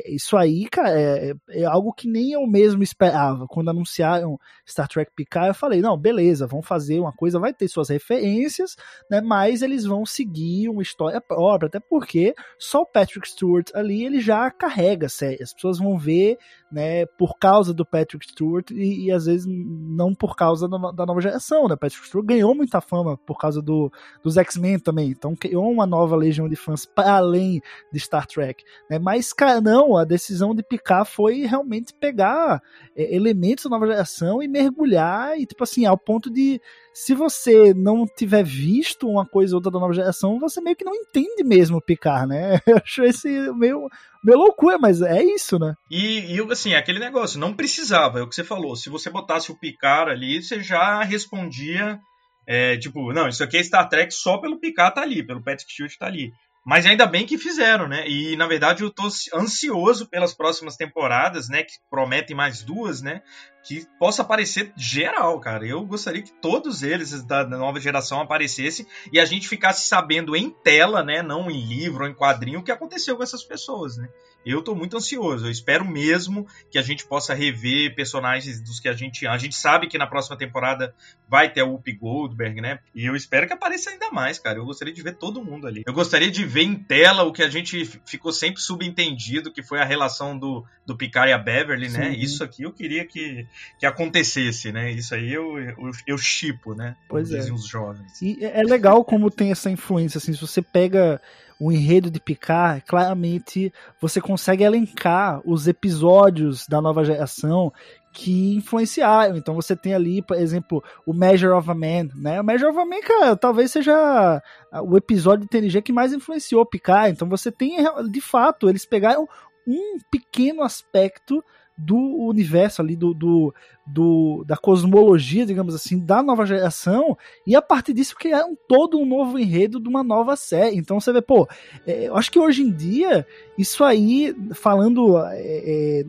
isso 0.06 0.38
aí, 0.38 0.68
cara, 0.70 0.90
é, 0.90 1.34
é, 1.50 1.66
algo 1.66 1.92
que 1.92 2.08
nem 2.08 2.32
eu 2.32 2.48
mesmo 2.48 2.82
esperava. 2.82 3.46
Quando 3.46 3.70
anunciaram 3.70 4.40
Star 4.68 4.88
Trek 4.88 5.12
Picard, 5.14 5.50
eu 5.50 5.54
falei, 5.54 5.82
não, 5.82 5.98
beleza, 5.98 6.48
vão 6.48 6.62
fazer 6.62 7.00
uma 7.00 7.12
coisa, 7.12 7.40
vai 7.40 7.54
ter 7.54 7.68
suas 7.68 7.90
referências, 7.90 8.78
né? 9.10 9.20
Mas 9.20 9.62
eles 9.62 9.84
vão 9.84 10.06
seguir 10.06 10.70
uma 10.70 10.82
história 10.82 11.20
própria, 11.20 11.68
até 11.68 11.80
porque 11.80 12.34
só 12.58 12.82
o 12.82 12.86
Patrick 12.86 13.28
Stewart 13.28 13.70
ali, 13.74 14.06
ele 14.06 14.22
já 14.22 14.50
carrega 14.50 15.08
a 15.08 15.10
série. 15.10 15.44
As 15.44 15.54
pessoas 15.54 15.78
vão 15.78 15.98
ver, 15.98 16.38
né, 16.72 17.06
por 17.06 17.38
causa 17.38 17.74
do 17.74 17.86
Patrick 17.86 18.26
Stewart 18.26 18.72
e, 18.72 19.08
e 19.08 19.12
às 19.12 19.26
vezes 19.26 19.46
não 19.46 20.16
por 20.16 20.38
causa 20.38 20.70
da 20.70 21.06
nova 21.06 21.20
geração, 21.20 21.68
né? 21.68 21.76
Patrick 21.76 22.08
Stewart 22.08 22.26
ganhou 22.26 22.56
muita 22.56 22.80
fama 22.80 23.18
por 23.18 23.38
causa 23.38 23.62
do, 23.62 23.92
dos 24.24 24.38
X-Men 24.38 24.80
também, 24.80 25.10
então 25.10 25.36
criou 25.36 25.70
uma 25.70 25.86
nova 25.86 26.16
legião 26.16 26.48
de 26.48 26.56
fãs 26.56 26.86
para 26.86 27.16
além 27.16 27.62
de 27.92 28.00
Star 28.00 28.26
Trek, 28.26 28.64
né? 28.90 28.98
Mas, 28.98 29.34
cara, 29.34 29.60
não, 29.60 29.81
a 29.98 30.06
decisão 30.06 30.56
de 30.56 30.63
picar 30.63 31.06
foi 31.06 31.46
realmente 31.46 31.94
pegar 31.94 32.62
é, 32.96 33.15
elementos 33.15 33.65
da 33.65 33.70
nova 33.70 33.88
geração 33.88 34.41
e 34.41 34.48
mergulhar, 34.48 35.38
e 35.38 35.46
tipo 35.46 35.63
assim, 35.63 35.86
ao 35.86 35.98
ponto 35.98 36.30
de 36.30 36.62
se 36.94 37.13
você 37.13 37.74
não 37.74 38.06
tiver 38.06 38.44
visto 38.44 39.08
uma 39.08 39.26
coisa 39.26 39.56
ou 39.56 39.58
outra 39.58 39.72
da 39.72 39.80
nova 39.80 39.94
geração, 39.94 40.39
você 40.39 40.62
meio 40.62 40.76
que 40.76 40.86
não 40.86 40.96
entende 40.96 41.44
mesmo 41.44 41.82
picar, 41.82 42.28
né? 42.28 42.60
Eu 42.67 42.78
acho 42.78 43.04
esse 43.04 43.28
meio, 43.54 43.88
meio 44.24 44.38
loucura, 44.38 44.78
mas 44.78 45.02
é 45.02 45.24
isso, 45.24 45.58
né? 45.58 45.74
E, 45.89 46.36
e 46.36 46.52
assim, 46.52 46.74
aquele 46.74 47.00
negócio, 47.00 47.39
não 47.39 47.54
precisava, 47.54 48.20
é 48.20 48.22
o 48.22 48.28
que 48.28 48.36
você 48.36 48.44
falou. 48.44 48.76
Se 48.76 48.89
você 48.89 49.10
botasse 49.10 49.52
o 49.52 49.58
picar 49.58 50.08
ali, 50.08 50.41
você 50.41 50.62
já 50.62 51.04
respondia. 51.04 52.00
É, 52.48 52.76
tipo, 52.78 53.13
não, 53.13 53.28
isso 53.28 53.44
aqui 53.44 53.58
é 53.58 53.63
Star 53.63 53.88
Trek 53.88 54.13
só 54.13 54.38
pelo 54.38 54.60
Picard 54.60 54.96
tá 54.96 55.02
ali, 55.02 55.26
pelo 55.26 55.44
Patrick 55.44 55.72
Stewart 55.72 55.96
tá 55.98 56.08
ali. 56.08 56.34
Mas 56.63 56.86
ainda 56.86 57.08
bem 57.08 57.26
que 57.26 57.39
fizeram, 57.39 57.88
né? 57.88 58.08
E 58.08 58.36
na 58.36 58.45
verdade 58.45 58.84
eu 58.84 58.91
tô 58.91 59.04
ansioso 59.34 60.08
pelas 60.08 60.34
próximas 60.34 60.76
temporadas, 60.76 61.50
né? 61.50 61.63
Que 61.63 61.74
prometem 61.89 62.36
mais 62.36 62.62
duas, 62.62 63.02
né? 63.02 63.24
Que 63.63 63.88
possa 63.97 64.21
aparecer 64.21 64.71
geral, 64.78 65.39
cara. 65.39 65.65
Eu 65.65 65.84
gostaria 65.84 66.21
que 66.21 66.32
todos 66.32 66.84
eles 66.84 67.24
da 67.24 67.47
nova 67.47 67.80
geração 67.80 68.21
aparecessem 68.21 68.86
e 69.12 69.19
a 69.19 69.26
gente 69.26 69.47
ficasse 69.47 69.88
sabendo 69.88 70.36
em 70.36 70.52
tela, 70.52 71.04
né? 71.04 71.24
Não 71.24 71.50
em 71.50 71.65
livro 71.65 72.04
ou 72.04 72.10
em 72.10 72.13
quadrinho, 72.13 72.60
o 72.60 72.63
que 72.63 72.71
aconteceu 72.71 73.17
com 73.17 73.24
essas 73.24 73.43
pessoas, 73.43 73.97
né? 73.97 74.08
Eu 74.46 74.62
tô 74.62 74.76
muito 74.76 74.98
ansioso. 74.98 75.46
Eu 75.46 75.52
espero 75.52 75.86
mesmo 75.86 76.48
que 76.70 76.78
a 76.78 76.82
gente 76.82 77.06
possa 77.06 77.34
rever 77.34 77.96
personagens 77.96 78.62
dos 78.62 78.80
que 78.80 78.88
a 78.88 78.94
gente. 78.94 79.28
A 79.28 79.38
gente 79.38 79.56
sabe 79.56 79.88
que 79.88 79.98
na 79.98 80.08
próxima 80.08 80.38
temporada 80.38 80.94
vai 81.28 81.52
ter 81.52 81.62
o 81.62 81.72
Whoopi 81.72 81.94
Goldberg, 81.94 82.62
né? 82.62 82.80
E 82.94 83.06
eu 83.06 83.16
espero 83.16 83.48
que 83.48 83.54
apareça 83.54 83.90
ainda 83.90 84.12
mais, 84.12 84.40
cara. 84.40 84.58
Eu 84.58 84.66
gostaria 84.66 84.94
de 84.94 85.02
ver 85.02 85.16
todo 85.16 85.44
mundo 85.44 85.68
ali. 85.68 85.84
Eu 85.86 85.94
gostaria 85.94 86.30
de 86.30 86.44
ver 86.44 86.64
em 86.64 86.76
tela 86.76 87.24
o 87.24 87.32
que 87.32 87.44
a 87.44 87.50
gente 87.50 87.86
ficou 88.06 88.32
sempre 88.32 88.62
subentendido, 88.62 89.52
que 89.52 89.64
foi 89.64 89.80
a 89.80 89.86
relação 89.86 90.38
do, 90.38 90.66
do 90.86 90.98
Picard 90.98 91.30
e 91.30 91.34
a 91.34 91.38
Beverly, 91.38 91.90
né? 91.90 91.90
Sim. 91.90 92.00
né? 92.00 92.16
Isso 92.16 92.44
aqui 92.44 92.64
eu 92.64 92.72
queria 92.72 93.06
que, 93.06 93.48
que 93.80 93.86
acontecesse, 93.86 94.72
né? 94.72 94.92
Isso 94.92 95.14
aí 95.14 95.32
eu, 95.32 95.60
eu, 95.60 95.92
eu 96.08 96.18
chipo, 96.18 96.74
né? 96.74 96.96
Pois 97.08 97.32
é. 97.32 97.40
os 97.52 97.68
jovens. 97.68 98.22
E 98.22 98.44
é 98.44 98.62
legal 98.64 99.04
como 99.04 99.30
tem 99.32 99.52
essa 99.52 99.70
influência, 99.70 100.18
assim, 100.18 100.34
se 100.34 100.42
você 100.42 100.62
pega 100.62 101.22
o 101.62 101.71
enredo 101.71 102.10
de 102.10 102.19
Picard, 102.19 102.84
claramente 102.88 103.71
você 104.02 104.19
consegue 104.19 104.63
elencar 104.63 105.39
os 105.45 105.67
episódios 105.67 106.65
da 106.67 106.82
nova 106.82 107.06
geração 107.06 107.71
que 108.12 108.56
influenciaram. 108.56 109.38
Então 109.38 109.54
você 109.54 109.76
tem 109.76 109.93
ali, 109.93 110.24
por 110.24 110.36
exemplo, 110.38 110.84
o 111.06 111.13
Measure 111.13 111.54
of 111.54 111.69
a 111.69 111.76
Man, 111.76 112.10
né? 112.15 112.41
O 112.41 112.43
Measure 112.43 112.71
of 112.71 112.80
a 112.80 112.86
Man, 112.86 113.02
cara, 113.02 113.36
talvez 113.36 113.71
seja 113.71 114.41
o 114.84 114.97
episódio 114.97 115.43
de 115.43 115.50
TNG 115.50 115.84
que 115.84 115.93
mais 115.93 116.12
influenciou 116.12 116.65
Picard. 116.65 117.12
Então 117.12 117.30
você 117.30 117.52
tem, 117.52 117.78
de 118.10 118.21
fato, 118.21 118.67
eles 118.67 118.84
pegaram 118.84 119.28
um 119.67 120.00
pequeno 120.10 120.63
aspecto 120.63 121.43
do 121.84 121.98
universo 121.98 122.82
ali, 122.82 122.96
do, 122.96 123.13
do, 123.13 123.54
do, 123.86 124.44
da 124.46 124.56
cosmologia, 124.56 125.46
digamos 125.46 125.74
assim, 125.74 126.00
da 126.00 126.22
nova 126.22 126.46
geração, 126.46 127.17
e 127.46 127.56
a 127.56 127.62
partir 127.62 127.94
disso 127.94 128.15
criaram 128.15 128.56
todo 128.67 129.00
um 129.00 129.06
novo 129.06 129.39
enredo 129.39 129.80
de 129.80 129.89
uma 129.89 130.04
nova 130.04 130.36
série. 130.36 130.78
Então 130.78 131.00
você 131.00 131.12
vê, 131.12 131.22
pô, 131.22 131.48
é, 131.86 132.08
eu 132.08 132.15
acho 132.15 132.32
que 132.32 132.39
hoje 132.39 132.62
em 132.62 132.72
dia, 132.72 133.26
isso 133.58 133.84
aí, 133.84 134.36
falando 134.54 135.17
é, 135.17 135.34
é, 135.34 136.06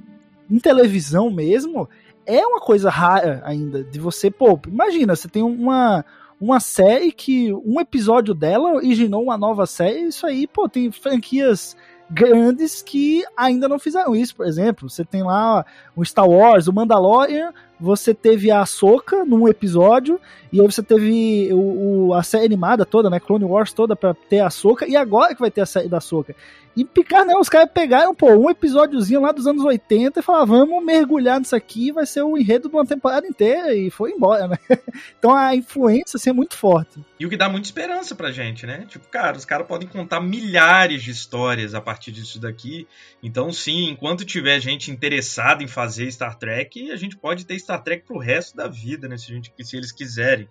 em 0.51 0.59
televisão 0.59 1.31
mesmo, 1.31 1.89
é 2.27 2.47
uma 2.47 2.61
coisa 2.61 2.91
rara 2.91 3.41
ainda, 3.45 3.83
de 3.83 3.99
você, 3.99 4.31
pô, 4.31 4.61
imagina, 4.67 5.17
você 5.17 5.29
tem 5.29 5.43
uma 5.43 6.05
uma 6.41 6.59
série 6.59 7.13
que 7.13 7.53
um 7.55 7.81
episódio 7.81 8.35
dela 8.35 8.75
originou 8.75 9.23
uma 9.23 9.39
nova 9.39 9.65
série, 9.65 10.09
isso 10.09 10.27
aí, 10.27 10.49
pô, 10.49 10.69
tem 10.69 10.91
franquias 10.91 11.77
grandes 12.13 12.83
que 12.83 13.25
ainda 13.37 13.69
não 13.69 13.79
fizeram 13.79 14.15
isso, 14.15 14.37
por 14.37 14.47
exemplo. 14.47 14.89
Você 14.89 15.05
tem 15.05 15.23
lá 15.23 15.65
o 15.97 16.05
Star 16.05 16.29
Wars, 16.29 16.67
o 16.67 16.73
Mandalorian, 16.73 17.53
você 17.79 18.15
teve 18.15 18.51
a 18.51 18.61
Ahsoka 18.61 19.25
num 19.25 19.49
episódio, 19.49 20.21
e 20.53 20.61
aí 20.61 20.67
você 20.67 20.83
teve 20.83 21.49
o, 21.53 22.09
o, 22.09 22.15
a 22.15 22.23
série 22.23 22.45
animada 22.45 22.85
toda, 22.85 23.11
né, 23.11 23.19
Clone 23.19 23.45
Wars 23.45 23.73
toda 23.73 23.97
pra 23.97 24.15
ter 24.15 24.41
a 24.41 24.47
Ahsoka, 24.47 24.87
e 24.87 24.97
agora 24.97 25.35
que 25.35 25.41
vai 25.41 25.51
ter 25.51 25.63
a 25.63 25.67
série 25.67 25.89
da 25.89 25.99
Ahsoka. 25.99 26.35
E 26.75 26.85
Picard, 26.85 27.27
né? 27.27 27.37
Os 27.37 27.51
caras 27.51 27.71
pegaram, 27.73 28.15
pô, 28.15 28.33
um 28.33 28.49
episódiozinho 28.49 29.21
lá 29.21 29.31
dos 29.31 29.47
anos 29.47 29.63
80 29.63 30.21
e 30.21 30.23
falaram, 30.23 30.47
vamos 30.47 30.85
mergulhar 30.85 31.39
nisso 31.39 31.55
aqui, 31.55 31.93
vai 31.93 32.07
ser 32.07 32.23
o 32.23 32.37
enredo 32.37 32.69
de 32.69 32.75
uma 32.75 32.87
temporada 32.87 33.27
inteira, 33.27 33.75
e 33.75 33.91
foi 33.91 34.13
embora, 34.13 34.49
né? 34.49 34.59
Então 35.19 35.35
a 35.35 35.55
influência 35.55 36.17
assim, 36.17 36.31
é 36.31 36.33
muito 36.33 36.57
forte. 36.57 37.01
E 37.21 37.27
o 37.27 37.29
que 37.29 37.37
dá 37.37 37.49
muita 37.49 37.69
esperança 37.69 38.15
pra 38.15 38.33
gente, 38.33 38.67
né? 38.67 38.85
Tipo, 38.89 39.07
cara, 39.09 39.37
os 39.37 39.45
caras 39.45 39.67
podem 39.67 39.87
contar 39.87 40.21
milhares 40.21 41.03
de 41.03 41.11
histórias 41.11 41.75
a 41.75 41.81
partir 41.81 42.11
disso 42.11 42.41
daqui. 42.41 42.87
Então, 43.23 43.53
sim, 43.53 43.91
enquanto 43.91 44.25
tiver 44.25 44.59
gente 44.59 44.91
interessada 44.91 45.63
em 45.63 45.69
fazer 45.69 46.11
Star 46.11 46.37
Trek, 46.37 46.91
a 46.91 46.97
gente 46.97 47.17
pode 47.17 47.47
ter 47.47 47.59
Star 47.59 47.72
Trek 47.79 48.05
pro 48.05 48.19
resto 48.19 48.57
da 48.57 48.69
vida, 48.69 49.09
né? 49.09 49.17
Se, 49.17 49.27
gente, 49.29 49.53
se 49.61 49.77
eles 49.77 49.93
quiserem. 49.93 50.49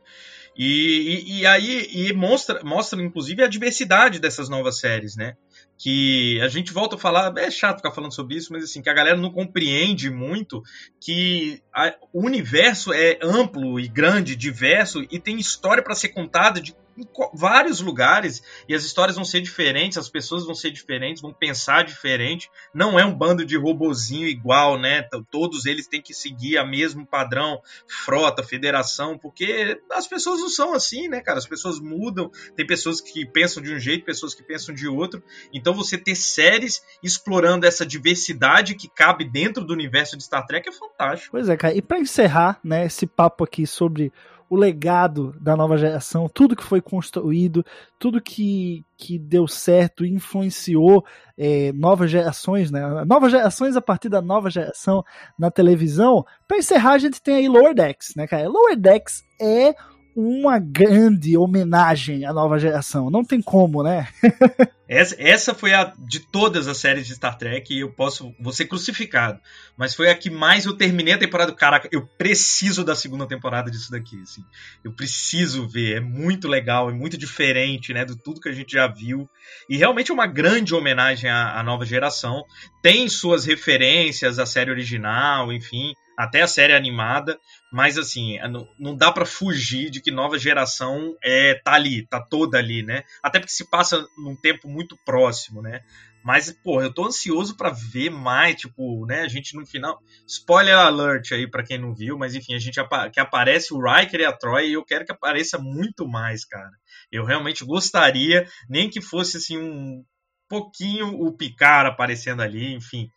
E, 0.55 1.23
e, 1.25 1.39
e 1.39 1.45
aí 1.45 1.88
e 1.91 2.13
mostra, 2.13 2.63
mostra, 2.63 3.01
inclusive, 3.01 3.43
a 3.43 3.47
diversidade 3.47 4.19
dessas 4.19 4.49
novas 4.49 4.79
séries, 4.79 5.15
né? 5.15 5.36
que 5.81 6.39
a 6.41 6.47
gente 6.47 6.71
volta 6.71 6.95
a 6.95 6.99
falar, 6.99 7.36
é 7.38 7.49
chato 7.49 7.77
ficar 7.77 7.91
falando 7.91 8.13
sobre 8.13 8.36
isso, 8.36 8.53
mas 8.53 8.63
assim, 8.63 8.84
que 8.84 8.89
a 8.89 8.93
galera 8.93 9.17
não 9.17 9.31
compreende 9.31 10.12
muito 10.12 10.62
que 10.99 11.60
a, 11.73 11.95
o 12.13 12.23
universo 12.23 12.93
é 12.93 13.17
amplo 13.19 13.79
e 13.79 13.88
grande, 13.88 14.36
diverso 14.36 15.03
e 15.10 15.19
tem 15.19 15.39
história 15.39 15.81
para 15.81 15.95
ser 15.95 16.10
contada 16.10 16.62
de 16.62 16.75
em 16.97 17.08
vários 17.34 17.80
lugares 17.80 18.41
e 18.67 18.75
as 18.75 18.84
histórias 18.84 19.15
vão 19.15 19.25
ser 19.25 19.41
diferentes, 19.41 19.97
as 19.97 20.10
pessoas 20.10 20.45
vão 20.45 20.56
ser 20.56 20.71
diferentes, 20.71 21.21
vão 21.21 21.34
pensar 21.34 21.84
diferente. 21.84 22.49
Não 22.73 22.99
é 22.99 23.06
um 23.06 23.13
bando 23.13 23.45
de 23.45 23.58
robozinho 23.58 24.27
igual, 24.27 24.80
né? 24.80 25.08
Todos 25.30 25.65
eles 25.65 25.88
têm 25.88 26.01
que 26.01 26.13
seguir 26.13 26.58
a 26.58 26.65
mesmo 26.65 27.06
padrão, 27.06 27.62
frota, 27.88 28.43
federação, 28.43 29.17
porque 29.17 29.80
as 29.91 30.08
pessoas 30.08 30.41
não 30.41 30.49
são 30.49 30.73
assim, 30.73 31.08
né, 31.08 31.21
cara? 31.21 31.38
As 31.38 31.47
pessoas 31.47 31.80
mudam, 31.80 32.30
tem 32.56 32.65
pessoas 32.65 32.99
que 32.99 33.25
pensam 33.25 33.62
de 33.62 33.73
um 33.73 33.80
jeito, 33.80 34.06
pessoas 34.06 34.34
que 34.34 34.43
pensam 34.43 34.73
de 34.73 34.88
outro. 34.88 35.23
Então 35.54 35.73
você 35.73 35.97
ter 35.97 36.15
séries 36.15 36.82
explorando 37.01 37.65
essa 37.65 37.86
diversidade 37.86 38.75
que 38.75 38.89
cabe 38.89 39.25
dentro 39.25 39.63
do 39.63 39.73
universo 39.73 40.17
de 40.17 40.23
Star 40.23 40.45
Trek 40.45 40.67
é 40.67 40.71
fantástico. 40.71 41.32
Pois 41.32 41.49
é, 41.49 41.58
cara. 41.58 41.73
E 41.73 41.82
para 41.82 41.99
encerrar, 41.99 42.60
né, 42.63 42.86
esse 42.86 43.08
papo 43.08 43.43
aqui 43.43 43.65
sobre 43.65 44.12
o 44.51 44.55
legado 44.57 45.33
da 45.39 45.55
nova 45.55 45.77
geração, 45.77 46.27
tudo 46.27 46.57
que 46.57 46.63
foi 46.63 46.81
construído, 46.81 47.65
tudo 47.97 48.19
que, 48.19 48.83
que 48.97 49.17
deu 49.17 49.47
certo, 49.47 50.05
influenciou 50.05 51.05
é, 51.37 51.71
novas 51.71 52.11
gerações, 52.11 52.69
né? 52.69 53.05
Novas 53.05 53.31
gerações 53.31 53.77
a 53.77 53.81
partir 53.81 54.09
da 54.09 54.21
nova 54.21 54.49
geração 54.49 55.05
na 55.39 55.49
televisão. 55.49 56.25
Para 56.49 56.57
encerrar, 56.57 56.95
a 56.95 56.97
gente 56.97 57.21
tem 57.21 57.35
aí 57.35 57.47
Lower 57.47 57.73
Decks, 57.73 58.13
né, 58.17 58.27
cara? 58.27 58.49
Lower 58.49 58.75
Decks 58.75 59.23
é 59.39 59.73
uma 60.15 60.60
grande 60.60 61.38
homenagem 61.38 62.26
à 62.26 62.34
nova 62.34 62.60
geração. 62.60 63.10
Não 63.10 63.24
tem 63.24 63.41
como, 63.41 63.84
né? 63.84 64.08
essa, 64.88 65.15
essa 65.17 65.56
foi 65.56 65.74
a 65.74 65.93
de 65.97 66.19
todas 66.19 66.67
as 66.67 66.78
séries 66.78 67.08
de 67.08 67.15
Star 67.15 67.38
Trek, 67.38 67.74
e 67.74 67.80
eu 67.80 67.91
posso 67.91 68.34
vou 68.39 68.52
ser 68.52 68.65
crucificado, 68.65 69.39
mas 69.78 69.95
foi 69.95 70.10
a 70.10 70.15
que 70.15 70.30
mais 70.30 70.65
eu 70.65 70.74
terminei 70.74 71.13
a 71.13 71.17
temporada. 71.17 71.54
Caraca, 71.54 71.88
eu 71.91 72.06
preciso 72.17 72.84
da 72.84 72.95
segunda 72.95 73.26
temporada 73.28 73.71
disso 73.71 73.91
daqui, 73.91 74.21
assim. 74.21 74.43
Eu 74.84 74.91
preciso 74.91 75.67
ver, 75.67 75.97
é 75.97 76.00
muito 76.00 76.47
legal, 76.47 76.89
é 76.89 76.93
muito 76.93 77.17
diferente, 77.17 77.93
né, 77.93 78.04
de 78.04 78.21
tudo 78.21 78.41
que 78.41 78.50
a 78.50 78.54
gente 78.54 78.74
já 78.74 78.88
viu. 78.88 79.30
E 79.69 79.78
realmente 79.78 80.12
é 80.12 80.13
uma 80.13 80.28
grande 80.28 80.76
homenagem 80.76 81.30
à, 81.30 81.60
à 81.60 81.63
nova 81.63 81.86
geração. 81.86 82.43
Tem 82.82 83.08
suas 83.08 83.45
referências 83.45 84.39
à 84.39 84.45
série 84.45 84.71
original, 84.71 85.54
enfim, 85.54 85.93
até 86.17 86.41
a 86.41 86.47
série 86.47 86.74
animada, 86.74 87.39
mas 87.71 87.97
assim, 87.97 88.38
é, 88.38 88.47
não, 88.47 88.95
dá 88.95 89.12
para 89.12 89.25
fugir 89.25 89.89
de 89.89 90.01
que 90.01 90.12
nova 90.12 90.38
geração 90.38 91.15
é 91.23 91.55
tá 91.55 91.73
ali, 91.73 92.05
tá 92.05 92.19
toda 92.19 92.57
ali, 92.57 92.84
né? 92.84 93.03
Até 93.23 93.39
porque 93.39 93.53
se 93.53 93.69
passa 93.69 94.05
num 94.17 94.36
tempo 94.36 94.67
muito 94.67 94.97
próximo, 95.05 95.62
né? 95.62 95.81
Mas, 96.23 96.51
pô, 96.51 96.81
eu 96.81 96.93
tô 96.93 97.05
ansioso 97.05 97.57
para 97.57 97.71
ver 97.71 98.12
mais, 98.12 98.55
tipo, 98.55 99.05
né? 99.05 99.21
A 99.21 99.27
gente 99.27 99.55
no 99.55 99.65
final. 99.65 99.99
Spoiler 100.27 100.77
alert 100.77 101.31
aí 101.31 101.49
para 101.49 101.63
quem 101.63 101.79
não 101.79 101.95
viu, 101.95 102.17
mas 102.17 102.36
enfim, 102.36 102.53
a 102.53 102.60
gente 102.60 102.79
que 103.12 103.19
aparece 103.19 103.73
o 103.73 103.81
Riker 103.81 104.19
e 104.19 104.25
a 104.25 104.34
Troy 104.34 104.69
e 104.69 104.73
eu 104.73 104.86
quero 104.86 105.05
que 105.05 105.12
apareça 105.12 105.57
muito 105.57 106.07
mais, 106.07 106.45
cara. 106.45 106.71
Eu 107.12 107.25
realmente 107.25 107.65
gostaria, 107.65 108.45
nem 108.69 108.89
que 108.89 109.01
fosse 109.01 109.38
assim 109.38 109.57
um 109.57 110.03
pouquinho 110.47 111.07
o 111.07 111.31
Picard 111.36 111.89
aparecendo 111.89 112.41
ali, 112.41 112.73
enfim. 112.73 113.10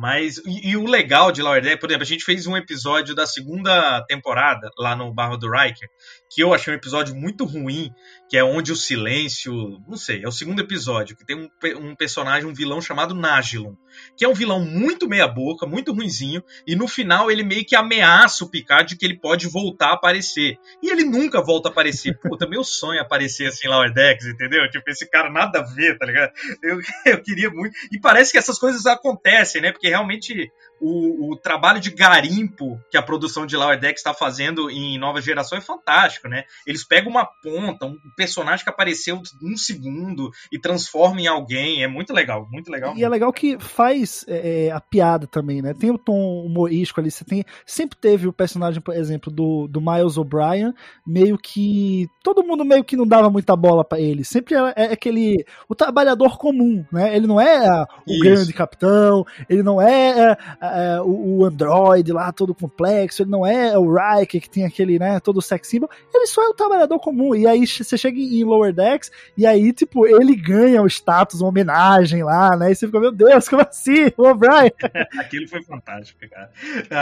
Mas, 0.00 0.38
e, 0.46 0.70
e, 0.70 0.76
o 0.78 0.86
legal 0.86 1.30
de 1.30 1.42
Lower 1.42 1.60
Deck, 1.60 1.78
por 1.78 1.90
exemplo, 1.90 2.04
a 2.04 2.06
gente 2.06 2.24
fez 2.24 2.46
um 2.46 2.56
episódio 2.56 3.14
da 3.14 3.26
segunda 3.26 4.02
temporada 4.06 4.70
lá 4.78 4.96
no 4.96 5.12
Barro 5.12 5.36
do 5.36 5.50
Riker, 5.50 5.86
que 6.30 6.42
eu 6.42 6.54
achei 6.54 6.72
um 6.72 6.76
episódio 6.76 7.14
muito 7.14 7.44
ruim, 7.44 7.90
que 8.26 8.34
é 8.34 8.42
onde 8.42 8.72
o 8.72 8.76
silêncio. 8.76 9.52
Não 9.86 9.98
sei, 9.98 10.24
é 10.24 10.26
o 10.26 10.32
segundo 10.32 10.60
episódio, 10.60 11.14
que 11.14 11.26
tem 11.26 11.36
um, 11.36 11.50
um 11.78 11.94
personagem, 11.94 12.48
um 12.48 12.54
vilão 12.54 12.80
chamado 12.80 13.14
Nagilon, 13.14 13.74
que 14.16 14.24
é 14.24 14.28
um 14.28 14.34
vilão 14.34 14.60
muito 14.60 15.08
meia-boca, 15.08 15.66
muito 15.66 15.92
ruinzinho, 15.92 16.42
e 16.66 16.76
no 16.76 16.86
final 16.86 17.30
ele 17.30 17.42
meio 17.42 17.64
que 17.64 17.76
ameaça 17.76 18.44
o 18.44 18.50
Picard 18.50 18.90
de 18.90 18.96
que 18.96 19.04
ele 19.04 19.18
pode 19.18 19.48
voltar 19.48 19.90
a 19.90 19.94
aparecer. 19.94 20.58
E 20.82 20.90
ele 20.90 21.04
nunca 21.04 21.42
volta 21.42 21.68
a 21.68 21.72
aparecer. 21.72 22.18
Puta, 22.18 22.48
meu 22.48 22.64
sonho 22.64 22.98
é 22.98 23.02
aparecer 23.02 23.46
assim 23.46 23.66
em 23.66 23.70
Lower 23.70 23.92
Decks, 23.92 24.26
entendeu? 24.26 24.68
Tipo, 24.70 24.90
esse 24.90 25.08
cara 25.08 25.30
nada 25.30 25.60
a 25.60 25.62
ver, 25.62 25.98
tá 25.98 26.06
ligado? 26.06 26.32
Eu, 26.62 26.78
eu 27.06 27.22
queria 27.22 27.50
muito. 27.50 27.74
E 27.92 27.98
parece 28.00 28.32
que 28.32 28.38
essas 28.38 28.58
coisas 28.58 28.86
acontecem, 28.86 29.62
né? 29.62 29.72
Porque 29.72 29.88
realmente 29.88 30.50
o, 30.80 31.32
o, 31.32 31.36
trabalho 31.36 31.78
de 31.78 31.90
garimpo 31.90 32.80
que 32.90 32.96
a 32.96 33.02
produção 33.02 33.44
de 33.44 33.56
Lower 33.56 33.78
Decks 33.78 34.00
está 34.00 34.14
fazendo 34.14 34.70
em 34.70 34.98
Nova 34.98 35.20
Geração 35.20 35.58
é 35.58 35.60
fantástico, 35.60 36.26
né? 36.26 36.44
Eles 36.66 36.84
pegam 36.84 37.10
uma 37.10 37.26
ponta, 37.26 37.86
um 37.86 37.98
personagem 38.16 38.64
que 38.64 38.70
apareceu 38.70 39.20
um 39.42 39.56
segundo 39.56 40.30
e 40.50 40.58
transformam 40.58 41.20
em 41.20 41.26
alguém. 41.26 41.82
É 41.82 41.86
muito 41.86 42.12
legal, 42.12 42.48
muito 42.50 42.70
legal. 42.70 42.96
E 42.96 43.04
é 43.04 43.08
legal 43.08 43.32
que 43.32 43.58
faz 43.80 44.26
é, 44.28 44.66
é, 44.66 44.70
a 44.70 44.78
piada 44.78 45.26
também, 45.26 45.62
né? 45.62 45.72
Tem 45.72 45.90
o 45.90 45.96
tom 45.96 46.44
humorístico 46.44 47.00
ali, 47.00 47.10
você 47.10 47.24
tem. 47.24 47.42
Sempre 47.64 47.96
teve 47.98 48.28
o 48.28 48.32
personagem, 48.32 48.78
por 48.78 48.94
exemplo, 48.94 49.32
do, 49.32 49.66
do 49.66 49.80
Miles 49.80 50.18
O'Brien, 50.18 50.74
meio 51.06 51.38
que. 51.38 52.06
Todo 52.22 52.44
mundo 52.44 52.62
meio 52.62 52.84
que 52.84 52.94
não 52.94 53.06
dava 53.06 53.30
muita 53.30 53.56
bola 53.56 53.82
para 53.82 53.98
ele. 53.98 54.22
Sempre 54.22 54.54
é, 54.54 54.74
é, 54.76 54.84
aquele. 54.92 55.46
O 55.66 55.74
trabalhador 55.74 56.36
comum, 56.36 56.84
né? 56.92 57.16
Ele 57.16 57.26
não 57.26 57.40
é 57.40 57.66
a, 57.66 57.86
o 58.06 58.12
Isso. 58.12 58.20
grande 58.22 58.52
capitão, 58.52 59.24
ele 59.48 59.62
não 59.62 59.80
é, 59.80 60.10
é, 60.20 60.36
é, 60.60 61.00
o, 61.00 61.38
o 61.38 61.44
android 61.46 62.12
lá 62.12 62.30
todo 62.32 62.54
complexo, 62.54 63.22
ele 63.22 63.30
não 63.30 63.46
é 63.46 63.78
o 63.78 63.90
Riker 63.90 64.42
que 64.42 64.50
tem 64.50 64.66
aquele, 64.66 64.98
né, 64.98 65.18
todo 65.20 65.40
sex 65.40 65.66
symbol. 65.66 65.88
Ele 66.12 66.26
só 66.26 66.44
é 66.44 66.48
o 66.48 66.54
trabalhador 66.54 66.98
comum. 66.98 67.34
E 67.34 67.46
aí 67.46 67.66
você 67.66 67.96
chega 67.96 68.18
em 68.20 68.44
Lower 68.44 68.74
Decks 68.74 69.10
e 69.38 69.46
aí, 69.46 69.72
tipo, 69.72 70.06
ele 70.06 70.36
ganha 70.36 70.82
o 70.82 70.86
status, 70.86 71.40
uma 71.40 71.48
homenagem 71.48 72.22
lá, 72.22 72.54
né? 72.54 72.72
E 72.72 72.74
você 72.74 72.84
fica, 72.84 73.00
meu 73.00 73.12
Deus, 73.12 73.48
como 73.48 73.69
assim? 73.70 74.12
O 74.16 74.28
O'Brien. 74.28 74.72
Aquilo 75.18 75.48
foi 75.48 75.62
fantástico, 75.62 76.20
cara. 76.28 76.50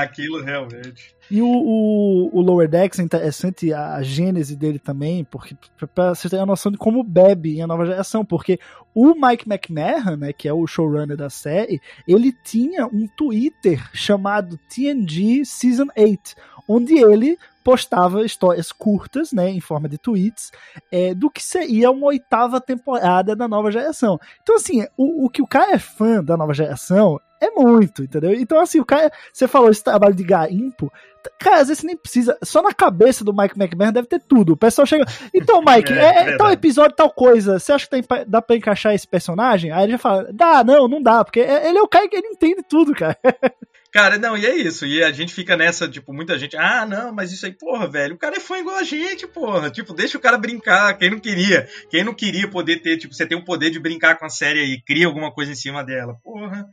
Aquilo 0.01 0.43
realmente. 0.43 1.16
E 1.31 1.43
o, 1.43 1.47
o, 1.47 2.31
o 2.33 2.41
Lower 2.41 2.69
Decks 2.69 2.99
é 2.99 3.03
interessante 3.03 3.73
a 3.73 4.01
gênese 4.03 4.57
dele 4.57 4.79
também, 4.79 5.25
porque 5.25 5.57
pra 5.95 6.14
você 6.14 6.29
ter 6.29 6.39
a 6.39 6.47
noção 6.47 6.73
de 6.73 6.79
como 6.79 7.03
bebe 7.03 7.59
em 7.59 7.62
a 7.62 7.66
nova 7.66 7.85
geração, 7.85 8.25
porque 8.25 8.59
o 8.95 9.14
Mike 9.14 9.49
McMahon, 9.49 10.16
né, 10.16 10.33
que 10.33 10.49
é 10.49 10.53
o 10.53 10.66
showrunner 10.66 11.16
da 11.16 11.29
série, 11.29 11.81
ele 12.07 12.33
tinha 12.45 12.87
um 12.87 13.07
Twitter 13.07 13.89
chamado 13.93 14.59
TNG 14.69 15.45
Season 15.45 15.87
8, 15.97 16.35
onde 16.66 16.99
ele 16.99 17.39
postava 17.69 18.25
histórias 18.25 18.73
curtas, 18.73 19.31
né, 19.31 19.51
em 19.51 19.61
forma 19.61 19.91
de 19.91 19.99
tweets, 19.99 20.51
é, 20.91 21.12
do 21.12 21.29
que 21.29 21.43
seria 21.43 21.91
uma 21.91 22.07
oitava 22.07 22.62
temporada 22.62 23.37
da 23.37 23.47
nova 23.47 23.71
geração. 23.71 24.19
Então, 24.43 24.57
assim, 24.57 24.87
o, 24.97 25.27
o 25.27 25.29
que 25.29 25.43
o 25.43 25.47
cara 25.47 25.73
é 25.73 25.79
fã 25.79 26.25
da 26.25 26.35
nova 26.35 26.55
geração 26.55 27.21
é 27.43 27.51
muito, 27.51 28.03
entendeu? 28.03 28.33
Então, 28.33 28.59
assim, 28.59 28.81
o 28.81 28.87
cara, 28.87 29.12
você 29.31 29.47
falou 29.47 29.69
esse 29.71 29.85
trabalho 29.85 30.14
de 30.14 30.25
garimpo, 30.25 30.91
cara, 31.39 31.61
às 31.61 31.69
vezes 31.69 31.83
você 31.83 31.87
nem 31.87 31.97
precisa, 31.97 32.39
só 32.43 32.62
na 32.62 32.73
cabeça 32.73 33.23
do 33.23 33.35
Mike 33.37 33.61
McMahon 33.61 33.93
deve 33.93 34.09
ter 34.09 34.21
tudo. 34.21 34.55
O 34.55 34.57
pessoal 34.57 34.87
chega, 34.87 35.05
então, 35.35 35.61
Mike, 35.62 35.93
É, 35.93 36.05
é, 36.05 36.31
é 36.31 36.37
tal 36.39 36.51
episódio, 36.51 36.97
tal 36.97 37.11
coisa, 37.11 37.59
você 37.59 37.71
acha 37.71 37.85
que 37.87 37.91
tem, 37.91 38.03
dá 38.27 38.41
pra 38.41 38.57
encaixar 38.57 38.95
esse 38.95 39.07
personagem? 39.07 39.71
Aí 39.71 39.85
ele 39.85 39.93
já 39.93 39.99
fala, 39.99 40.27
dá, 40.33 40.64
não, 40.64 40.89
não 40.89 41.03
dá, 41.03 41.23
porque 41.23 41.41
é- 41.41 41.69
ele 41.69 41.77
é 41.79 41.83
o 41.83 41.87
cara 41.89 42.09
que 42.09 42.16
ele 42.16 42.29
entende 42.29 42.62
tudo, 42.66 42.95
cara. 42.95 43.19
Cara, 43.93 44.18
não, 44.18 44.36
e 44.36 44.45
é 44.45 44.55
isso. 44.55 44.84
E 44.84 45.03
a 45.03 45.11
gente 45.11 45.32
fica 45.32 45.57
nessa, 45.57 45.89
tipo, 45.89 46.12
muita 46.12 46.39
gente, 46.39 46.57
ah, 46.57 46.84
não, 46.84 47.12
mas 47.12 47.32
isso 47.32 47.47
aí, 47.47 47.53
porra, 47.53 47.91
velho, 47.91 48.14
o 48.14 48.18
cara 48.18 48.36
é 48.36 48.41
fã 48.41 48.59
igual 48.59 48.76
a 48.76 48.82
gente, 48.82 49.26
porra. 49.26 49.70
Tipo, 49.70 49.95
deixa 49.95 50.18
o 50.18 50.20
cara 50.20 50.36
brincar. 50.36 50.97
Quem 50.99 51.11
não 51.11 51.18
queria? 51.18 51.66
Quem 51.91 52.05
não 52.05 52.14
queria 52.14 52.49
poder 52.49 52.80
ter, 52.82 52.99
tipo, 52.99 53.14
você 53.14 53.26
tem 53.26 53.39
o 53.39 53.45
poder 53.45 53.70
de 53.70 53.80
brincar 53.80 54.18
com 54.18 54.26
a 54.26 54.30
série 54.30 54.61
aí, 54.61 54.82
cria 54.82 55.07
alguma 55.07 55.32
coisa 55.32 55.53
em 55.53 55.57
cima 55.57 55.82
dela. 55.82 56.16
Porra. 56.22 56.66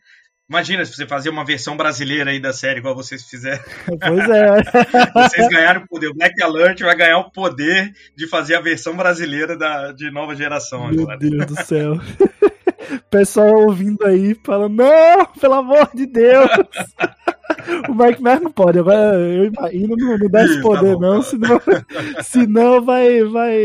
Imagina 0.48 0.86
se 0.86 0.94
você 0.94 1.08
fazer 1.08 1.30
uma 1.30 1.44
versão 1.44 1.76
brasileira 1.76 2.30
aí 2.30 2.40
da 2.40 2.54
série, 2.54 2.80
igual 2.80 2.96
vocês 2.96 3.24
fizeram. 3.24 3.64
pois 4.00 4.30
é. 4.30 4.62
Vocês 5.28 5.48
ganharam 5.48 5.82
o 5.82 5.88
poder. 5.88 6.10
O 6.10 6.14
Black 6.14 6.44
Alert 6.44 6.82
vai 6.82 6.96
ganhar 6.96 7.18
o 7.18 7.32
poder 7.32 7.92
de 8.16 8.28
fazer 8.28 8.56
a 8.56 8.62
versão 8.62 8.96
brasileira 8.96 9.58
da, 9.58 9.92
de 9.92 10.12
nova 10.12 10.36
geração 10.36 10.88
Meu 10.88 11.02
agora. 11.02 11.18
Deus 11.18 11.46
do 11.48 11.66
céu. 11.66 11.96
Pessoal 13.10 13.66
ouvindo 13.66 14.06
aí, 14.06 14.36
falando, 14.44 14.76
não, 14.76 15.26
pelo 15.40 15.54
amor 15.54 15.90
de 15.94 16.06
Deus. 16.06 16.50
O 17.90 17.94
Mike 17.94 18.22
Mer 18.22 18.42
não 18.42 18.52
pode, 18.52 18.80
agora 18.80 19.16
eu 19.18 19.46
imagino, 19.46 19.96
não, 19.96 20.18
não 20.18 20.30
dá 20.30 20.44
esse 20.44 20.54
Isso, 20.54 20.62
poder 20.62 20.94
tá 20.94 20.94
bom, 20.94 21.00
não, 21.00 21.18
tá. 21.18 21.24
senão, 21.24 21.62
senão 22.22 22.82
vai, 22.84 23.24
vai, 23.24 23.58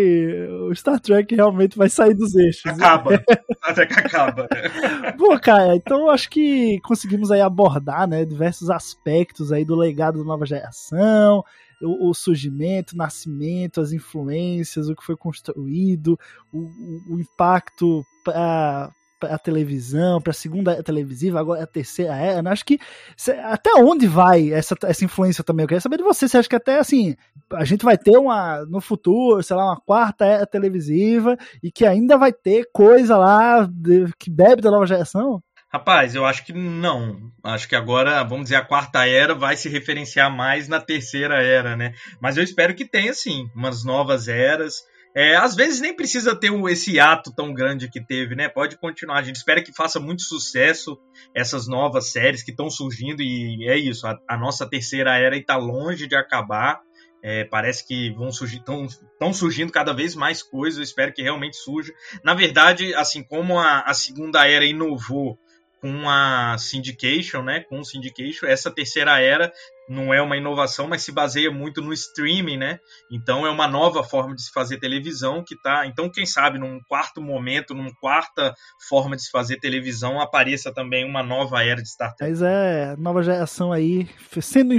o 0.68 0.74
Star 0.74 1.01
Trek 1.01 1.34
realmente 1.34 1.76
vai 1.76 1.88
sair 1.88 2.14
dos 2.14 2.34
eixos. 2.34 2.66
Acaba. 2.66 3.22
Até 3.62 3.86
que 3.86 3.98
acaba. 3.98 4.48
né? 4.51 5.12
Pô, 5.18 5.38
cara, 5.38 5.76
então 5.76 6.01
eu 6.01 6.11
acho 6.11 6.30
que 6.30 6.78
conseguimos 6.80 7.30
aí 7.30 7.40
abordar, 7.40 8.07
né, 8.07 8.24
diversos 8.24 8.70
aspectos 8.70 9.53
aí 9.53 9.64
do 9.64 9.76
legado 9.76 10.18
da 10.18 10.24
nova 10.24 10.46
geração, 10.46 11.42
o, 11.83 12.11
o 12.11 12.14
surgimento, 12.14 12.95
o 12.95 12.99
nascimento, 12.99 13.81
as 13.81 13.93
influências, 13.93 14.89
o 14.89 14.95
que 14.97 15.05
foi 15.05 15.16
construído, 15.16 16.18
o, 16.53 16.59
o- 16.59 17.14
o 17.16 17.20
impacto 17.20 18.05
para 18.24 18.91
a 19.22 19.37
televisão, 19.39 20.18
para 20.18 20.31
a 20.31 20.35
segunda 20.35 20.83
televisiva, 20.83 21.39
agora 21.39 21.61
é 21.61 21.64
a 21.64 21.66
terceira 21.66 22.16
era. 22.16 22.43
né? 22.43 22.51
Acho 22.51 22.64
que 22.64 22.78
cê- 23.16 23.33
até 23.33 23.74
onde 23.74 24.07
vai 24.07 24.51
essa, 24.51 24.74
essa 24.85 25.05
influência 25.05 25.45
também? 25.45 25.64
Eu 25.64 25.68
queria 25.68 25.81
saber 25.81 25.99
de 25.99 26.03
você. 26.03 26.26
Você 26.26 26.39
acha 26.39 26.49
que 26.49 26.57
até 26.57 26.78
assim 26.78 27.14
a 27.53 27.64
gente 27.64 27.85
vai 27.85 27.99
ter 27.99 28.16
uma 28.16 28.64
no 28.66 28.81
futuro, 28.81 29.43
sei 29.43 29.55
lá, 29.57 29.66
uma 29.66 29.81
quarta 29.81 30.24
era 30.24 30.47
televisiva 30.47 31.37
e 31.62 31.70
que 31.70 31.85
ainda 31.85 32.16
vai 32.16 32.33
ter 32.33 32.64
coisa 32.72 33.18
lá 33.18 33.66
de- 33.70 34.11
que 34.18 34.31
bebe 34.31 34.62
da 34.62 34.70
nova 34.70 34.87
geração? 34.87 35.43
Rapaz, 35.73 36.16
eu 36.16 36.27
acho 36.27 36.45
que 36.45 36.53
não. 36.53 37.31
Acho 37.45 37.68
que 37.68 37.77
agora, 37.77 38.25
vamos 38.25 38.47
dizer, 38.47 38.57
a 38.57 38.64
quarta 38.64 39.07
era 39.07 39.37
vai 39.37 39.57
se 39.57 39.68
referenciar 39.68 40.29
mais 40.29 40.66
na 40.66 40.81
terceira 40.81 41.41
era, 41.41 41.77
né? 41.77 41.95
Mas 42.21 42.37
eu 42.37 42.43
espero 42.43 42.75
que 42.75 42.85
tenha, 42.85 43.14
sim, 43.14 43.49
umas 43.55 43.85
novas 43.85 44.27
eras. 44.27 44.83
É, 45.14 45.37
às 45.37 45.55
vezes 45.55 45.81
nem 45.81 45.95
precisa 45.95 46.35
ter 46.35 46.53
esse 46.68 46.99
ato 46.99 47.33
tão 47.33 47.55
grande 47.55 47.89
que 47.89 48.05
teve, 48.05 48.35
né? 48.35 48.49
Pode 48.49 48.79
continuar. 48.79 49.18
A 49.18 49.23
gente 49.23 49.37
espera 49.37 49.62
que 49.62 49.73
faça 49.73 50.01
muito 50.01 50.23
sucesso 50.23 50.99
essas 51.33 51.68
novas 51.68 52.11
séries 52.11 52.43
que 52.43 52.51
estão 52.51 52.68
surgindo 52.68 53.23
e 53.23 53.68
é 53.68 53.77
isso. 53.77 54.09
A, 54.09 54.18
a 54.29 54.37
nossa 54.37 54.68
terceira 54.68 55.16
era 55.16 55.37
está 55.37 55.57
longe 55.57 56.09
de 56.09 56.16
acabar. 56.16 56.81
É, 57.23 57.45
parece 57.45 57.87
que 57.87 58.12
vão 58.14 58.33
surgir, 58.33 58.61
estão 58.61 59.33
surgindo 59.33 59.71
cada 59.71 59.93
vez 59.93 60.16
mais 60.16 60.43
coisas. 60.43 60.79
Eu 60.79 60.85
espero 60.85 61.12
que 61.12 61.23
realmente 61.23 61.57
surja. 61.57 61.93
Na 62.25 62.35
verdade, 62.35 62.93
assim 62.95 63.23
como 63.23 63.57
a, 63.57 63.83
a 63.83 63.95
segunda 63.95 64.49
era 64.49 64.64
inovou 64.64 65.39
com 65.81 66.09
a 66.09 66.57
Syndication, 66.59 67.43
né? 67.43 67.61
Com 67.61 67.81
o 67.81 67.85
Syndication, 67.85 68.47
essa 68.47 68.70
terceira 68.70 69.18
era 69.20 69.53
não 69.91 70.14
é 70.14 70.22
uma 70.22 70.37
inovação, 70.37 70.87
mas 70.87 71.03
se 71.03 71.11
baseia 71.11 71.51
muito 71.51 71.83
no 71.83 71.93
streaming, 71.93 72.57
né? 72.57 72.78
Então 73.11 73.45
é 73.45 73.51
uma 73.51 73.66
nova 73.66 74.05
forma 74.05 74.37
de 74.37 74.43
se 74.45 74.53
fazer 74.53 74.78
televisão 74.78 75.43
que 75.45 75.61
tá. 75.61 75.85
Então, 75.85 76.09
quem 76.09 76.24
sabe, 76.24 76.61
num 76.61 76.78
quarto 76.89 77.20
momento, 77.20 77.74
numa 77.74 77.93
quarta 78.01 78.55
forma 78.89 79.16
de 79.16 79.24
se 79.24 79.31
fazer 79.33 79.59
televisão, 79.59 80.20
apareça 80.20 80.72
também 80.72 81.05
uma 81.05 81.24
nova 81.24 81.64
era 81.64 81.83
de 81.83 81.91
Star 81.91 82.14
Trek. 82.14 82.31
Mas 82.31 82.41
é, 82.41 82.95
nova 82.97 83.20
geração 83.20 83.72
aí, 83.72 84.09
sendo 84.41 84.74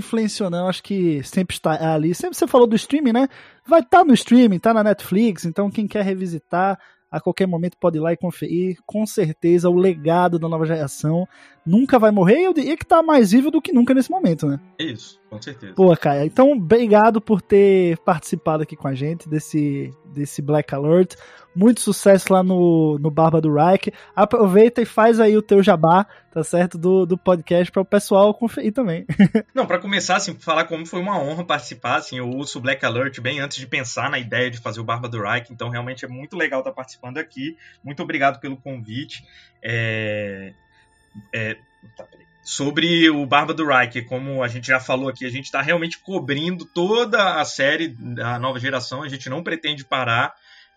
não, 0.49 0.69
acho 0.69 0.81
que 0.81 1.21
sempre 1.23 1.55
está 1.55 1.93
ali. 1.93 2.15
Sempre 2.15 2.37
você 2.37 2.47
falou 2.47 2.65
do 2.65 2.75
streaming, 2.77 3.11
né? 3.11 3.27
Vai 3.67 3.81
estar 3.81 4.05
no 4.05 4.13
streaming, 4.13 4.59
tá 4.59 4.73
na 4.73 4.83
Netflix, 4.83 5.43
então 5.43 5.69
quem 5.69 5.87
quer 5.87 6.05
revisitar, 6.05 6.79
a 7.11 7.19
qualquer 7.19 7.45
momento 7.45 7.77
pode 7.77 7.97
ir 7.97 8.01
lá 8.01 8.13
e 8.13 8.17
conferir. 8.17 8.77
Com 8.85 9.05
certeza 9.05 9.69
o 9.69 9.75
legado 9.75 10.39
da 10.39 10.47
nova 10.47 10.65
geração 10.65 11.27
nunca 11.65 11.99
vai 11.99 12.11
morrer 12.11 12.39
e 12.39 12.43
eu 12.45 12.53
diria 12.53 12.75
que 12.75 12.85
tá 12.85 13.03
mais 13.03 13.31
vivo 13.31 13.51
do 13.51 13.61
que 13.61 13.71
nunca 13.71 13.93
nesse 13.93 14.09
momento, 14.09 14.47
né? 14.47 14.59
É 14.79 14.83
isso, 14.83 15.19
com 15.29 15.41
certeza. 15.41 15.73
Pô, 15.73 15.95
cara, 15.95 16.25
então 16.25 16.51
obrigado 16.51 17.21
por 17.21 17.41
ter 17.41 17.97
participado 17.99 18.63
aqui 18.63 18.75
com 18.75 18.87
a 18.87 18.95
gente 18.95 19.29
desse, 19.29 19.93
desse 20.05 20.41
Black 20.41 20.73
Alert. 20.73 21.15
Muito 21.53 21.81
sucesso 21.81 22.31
lá 22.31 22.41
no, 22.41 22.97
no 22.97 23.11
Barba 23.11 23.41
do 23.41 23.53
Reich. 23.53 23.91
Aproveita 24.15 24.81
e 24.81 24.85
faz 24.85 25.19
aí 25.19 25.35
o 25.35 25.41
teu 25.41 25.61
jabá, 25.61 26.07
tá 26.31 26.43
certo? 26.43 26.77
Do, 26.77 27.05
do 27.05 27.17
podcast 27.17 27.69
para 27.71 27.81
o 27.81 27.85
pessoal 27.85 28.33
conferir 28.33 28.71
também. 28.71 29.05
Não, 29.53 29.65
para 29.65 29.77
começar, 29.77 30.15
assim, 30.15 30.33
falar 30.39 30.63
como 30.63 30.85
foi 30.85 31.01
uma 31.01 31.21
honra 31.21 31.43
participar, 31.43 31.97
assim, 31.97 32.17
eu 32.17 32.29
ouço 32.29 32.57
o 32.57 32.61
Black 32.61 32.85
Alert 32.85 33.19
bem 33.19 33.41
antes 33.41 33.57
de 33.57 33.67
pensar 33.67 34.09
na 34.09 34.17
ideia 34.17 34.49
de 34.49 34.59
fazer 34.59 34.79
o 34.79 34.83
Barba 34.83 35.09
do 35.09 35.21
Reich, 35.21 35.51
então 35.51 35.69
realmente 35.69 36.05
é 36.05 36.07
muito 36.07 36.37
legal 36.37 36.61
estar 36.61 36.71
participando 36.71 37.17
aqui. 37.17 37.57
Muito 37.83 38.01
obrigado 38.01 38.39
pelo 38.39 38.55
convite. 38.55 39.25
É... 39.61 40.53
É... 41.33 41.57
tá. 41.95 42.07
Sobre 42.43 43.07
o 43.09 43.23
Barba 43.25 43.53
do 43.53 43.65
Reich, 43.65 44.01
como 44.01 44.41
a 44.41 44.47
gente 44.47 44.67
já 44.67 44.79
falou 44.79 45.07
aqui, 45.07 45.25
a 45.25 45.29
gente 45.29 45.45
está 45.45 45.61
realmente 45.61 45.99
cobrindo 45.99 46.65
toda 46.65 47.39
a 47.39 47.45
série 47.45 47.89
da 47.89 48.39
nova 48.39 48.59
geração, 48.59 49.03
a 49.03 49.07
gente 49.07 49.29
não 49.29 49.43
pretende 49.43 49.85
parar. 49.85 50.33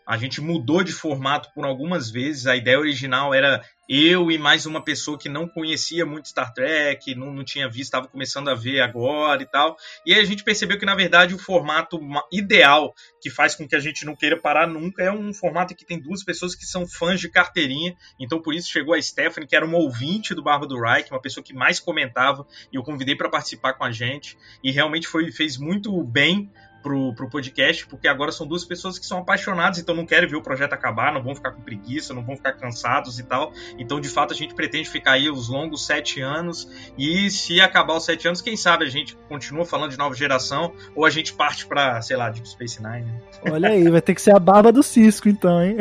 A 0.06 0.16
gente 0.16 0.40
mudou 0.40 0.82
de 0.84 0.92
formato 0.92 1.50
por 1.54 1.64
algumas 1.64 2.10
vezes. 2.10 2.46
A 2.46 2.56
ideia 2.56 2.78
original 2.78 3.32
era 3.32 3.64
eu 3.88 4.30
e 4.30 4.38
mais 4.38 4.64
uma 4.64 4.82
pessoa 4.82 5.18
que 5.18 5.28
não 5.28 5.46
conhecia 5.46 6.06
muito 6.06 6.28
Star 6.28 6.52
Trek, 6.52 7.14
não, 7.14 7.32
não 7.32 7.44
tinha 7.44 7.68
visto, 7.68 7.84
estava 7.84 8.08
começando 8.08 8.48
a 8.48 8.54
ver 8.54 8.80
agora 8.80 9.42
e 9.42 9.46
tal. 9.46 9.76
E 10.06 10.14
aí 10.14 10.20
a 10.20 10.24
gente 10.24 10.42
percebeu 10.42 10.78
que, 10.78 10.86
na 10.86 10.94
verdade, 10.94 11.34
o 11.34 11.38
formato 11.38 12.00
ma- 12.00 12.24
ideal 12.32 12.94
que 13.20 13.30
faz 13.30 13.54
com 13.54 13.68
que 13.68 13.76
a 13.76 13.80
gente 13.80 14.04
não 14.06 14.16
queira 14.16 14.40
parar 14.40 14.66
nunca 14.66 15.02
é 15.02 15.12
um 15.12 15.32
formato 15.34 15.74
que 15.74 15.84
tem 15.84 16.00
duas 16.00 16.24
pessoas 16.24 16.54
que 16.54 16.64
são 16.64 16.86
fãs 16.86 17.20
de 17.20 17.30
carteirinha. 17.30 17.94
Então, 18.18 18.40
por 18.40 18.54
isso, 18.54 18.70
chegou 18.70 18.94
a 18.94 19.00
Stephanie, 19.00 19.46
que 19.46 19.56
era 19.56 19.66
uma 19.66 19.78
ouvinte 19.78 20.34
do 20.34 20.42
Barba 20.42 20.66
do 20.66 20.80
Reich, 20.80 21.10
uma 21.10 21.20
pessoa 21.20 21.44
que 21.44 21.52
mais 21.54 21.78
comentava, 21.78 22.46
e 22.72 22.76
eu 22.76 22.82
convidei 22.82 23.16
para 23.16 23.28
participar 23.28 23.74
com 23.74 23.84
a 23.84 23.92
gente. 23.92 24.36
E 24.62 24.70
realmente 24.70 25.06
foi, 25.06 25.30
fez 25.30 25.58
muito 25.58 26.02
bem 26.04 26.50
pro, 26.84 27.14
pro 27.14 27.30
podcast, 27.30 27.86
porque 27.86 28.06
agora 28.06 28.30
são 28.30 28.46
duas 28.46 28.62
pessoas 28.62 28.98
que 28.98 29.06
são 29.06 29.18
apaixonadas, 29.18 29.78
então 29.78 29.94
não 29.94 30.04
querem 30.04 30.28
ver 30.28 30.36
o 30.36 30.42
projeto 30.42 30.74
acabar, 30.74 31.12
não 31.14 31.22
vão 31.22 31.34
ficar 31.34 31.52
com 31.52 31.62
preguiça, 31.62 32.12
não 32.12 32.22
vão 32.22 32.36
ficar 32.36 32.52
cansados 32.52 33.18
e 33.18 33.22
tal. 33.22 33.54
Então, 33.78 33.98
de 33.98 34.08
fato, 34.10 34.34
a 34.34 34.36
gente 34.36 34.54
pretende 34.54 34.88
ficar 34.88 35.12
aí 35.12 35.30
os 35.30 35.48
longos 35.48 35.86
sete 35.86 36.20
anos. 36.20 36.68
E 36.98 37.30
se 37.30 37.58
acabar 37.60 37.96
os 37.96 38.04
sete 38.04 38.28
anos, 38.28 38.42
quem 38.42 38.54
sabe 38.54 38.84
a 38.84 38.90
gente 38.90 39.16
continua 39.28 39.64
falando 39.64 39.92
de 39.92 39.96
nova 39.96 40.14
geração 40.14 40.74
ou 40.94 41.06
a 41.06 41.10
gente 41.10 41.32
parte 41.32 41.66
para, 41.66 42.02
sei 42.02 42.16
lá, 42.16 42.28
Deep 42.28 42.46
Space 42.46 42.82
Nine. 42.82 43.10
Olha 43.50 43.70
aí, 43.70 43.88
vai 43.88 44.02
ter 44.02 44.14
que 44.14 44.20
ser 44.20 44.36
a 44.36 44.38
barba 44.38 44.70
do 44.70 44.82
Cisco, 44.82 45.28
então, 45.28 45.62
hein? 45.62 45.78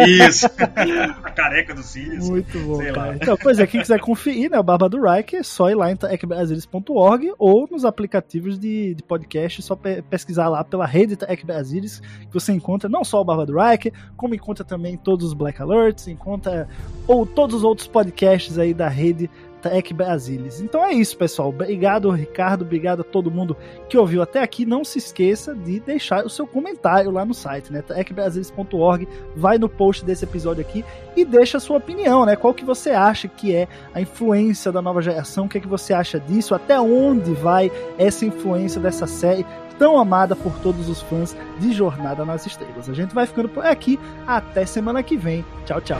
Isso. 0.00 0.46
a 1.22 1.30
careca 1.30 1.74
do 1.74 1.82
Cisco. 1.82 2.24
Muito 2.24 2.58
bom, 2.58 2.78
cara. 2.92 3.14
Então, 3.14 3.36
pois 3.40 3.60
é, 3.60 3.66
quem 3.66 3.80
quiser 3.80 4.00
conferir, 4.00 4.50
né, 4.50 4.58
o 4.58 4.62
Barba 4.62 4.88
do 4.88 5.00
Reich, 5.00 5.36
é 5.36 5.42
só 5.42 5.70
ir 5.70 5.76
lá 5.76 5.92
em 5.92 5.98
ecbrasilis.org 6.10 7.32
ou 7.38 7.68
nos 7.70 7.84
aplicativos 7.84 8.58
de, 8.58 8.94
de 8.94 9.02
podcast, 9.02 9.62
só 9.62 9.76
pe 9.76 10.02
pesquisar 10.40 10.48
lá 10.48 10.64
pela 10.64 10.86
rede 10.86 11.16
Tech 11.16 11.44
Brasilis, 11.44 12.00
que 12.00 12.32
você 12.32 12.52
encontra 12.52 12.88
não 12.88 13.04
só 13.04 13.20
o 13.20 13.24
Barba 13.24 13.44
do 13.44 13.58
Reich, 13.58 13.92
como 14.16 14.34
encontra 14.34 14.64
também 14.64 14.96
todos 14.96 15.26
os 15.26 15.34
Black 15.34 15.60
Alerts, 15.60 16.08
encontra 16.08 16.66
ou 17.06 17.26
todos 17.26 17.56
os 17.56 17.64
outros 17.64 17.86
podcasts 17.86 18.58
aí 18.58 18.72
da 18.72 18.88
rede 18.88 19.30
Tech 19.60 19.92
Brasilis. 19.92 20.60
Então 20.60 20.82
é 20.84 20.92
isso, 20.92 21.16
pessoal. 21.18 21.50
Obrigado, 21.50 22.10
Ricardo. 22.10 22.62
Obrigado 22.62 23.00
a 23.00 23.04
todo 23.04 23.30
mundo 23.30 23.54
que 23.88 23.98
ouviu 23.98 24.22
até 24.22 24.42
aqui. 24.42 24.64
Não 24.64 24.82
se 24.82 24.98
esqueça 24.98 25.54
de 25.54 25.80
deixar 25.80 26.24
o 26.24 26.30
seu 26.30 26.46
comentário 26.46 27.10
lá 27.10 27.24
no 27.24 27.34
site, 27.34 27.70
né? 27.70 27.82
techbrasilis.org. 27.82 29.06
Vai 29.36 29.58
no 29.58 29.68
post 29.68 30.04
desse 30.04 30.24
episódio 30.24 30.62
aqui 30.62 30.82
e 31.14 31.24
deixa 31.24 31.58
a 31.58 31.60
sua 31.60 31.76
opinião, 31.76 32.24
né? 32.24 32.36
Qual 32.36 32.54
que 32.54 32.64
você 32.64 32.90
acha 32.90 33.28
que 33.28 33.54
é 33.54 33.68
a 33.92 34.00
influência 34.00 34.72
da 34.72 34.80
nova 34.80 35.02
geração? 35.02 35.44
O 35.44 35.48
que 35.48 35.58
é 35.58 35.60
que 35.60 35.68
você 35.68 35.92
acha 35.92 36.18
disso? 36.18 36.54
Até 36.54 36.80
onde 36.80 37.32
vai 37.34 37.70
essa 37.98 38.24
influência 38.24 38.80
dessa 38.80 39.06
série? 39.06 39.44
tão 39.80 39.98
amada 39.98 40.36
por 40.36 40.52
todos 40.58 40.90
os 40.90 41.00
fãs 41.00 41.34
de 41.58 41.72
Jornada 41.72 42.22
nas 42.22 42.44
Estrelas. 42.44 42.86
A 42.86 42.92
gente 42.92 43.14
vai 43.14 43.26
ficando 43.26 43.48
por 43.48 43.64
aqui. 43.64 43.98
Até 44.26 44.66
semana 44.66 45.02
que 45.02 45.16
vem. 45.16 45.42
Tchau, 45.64 45.80
tchau. 45.80 45.98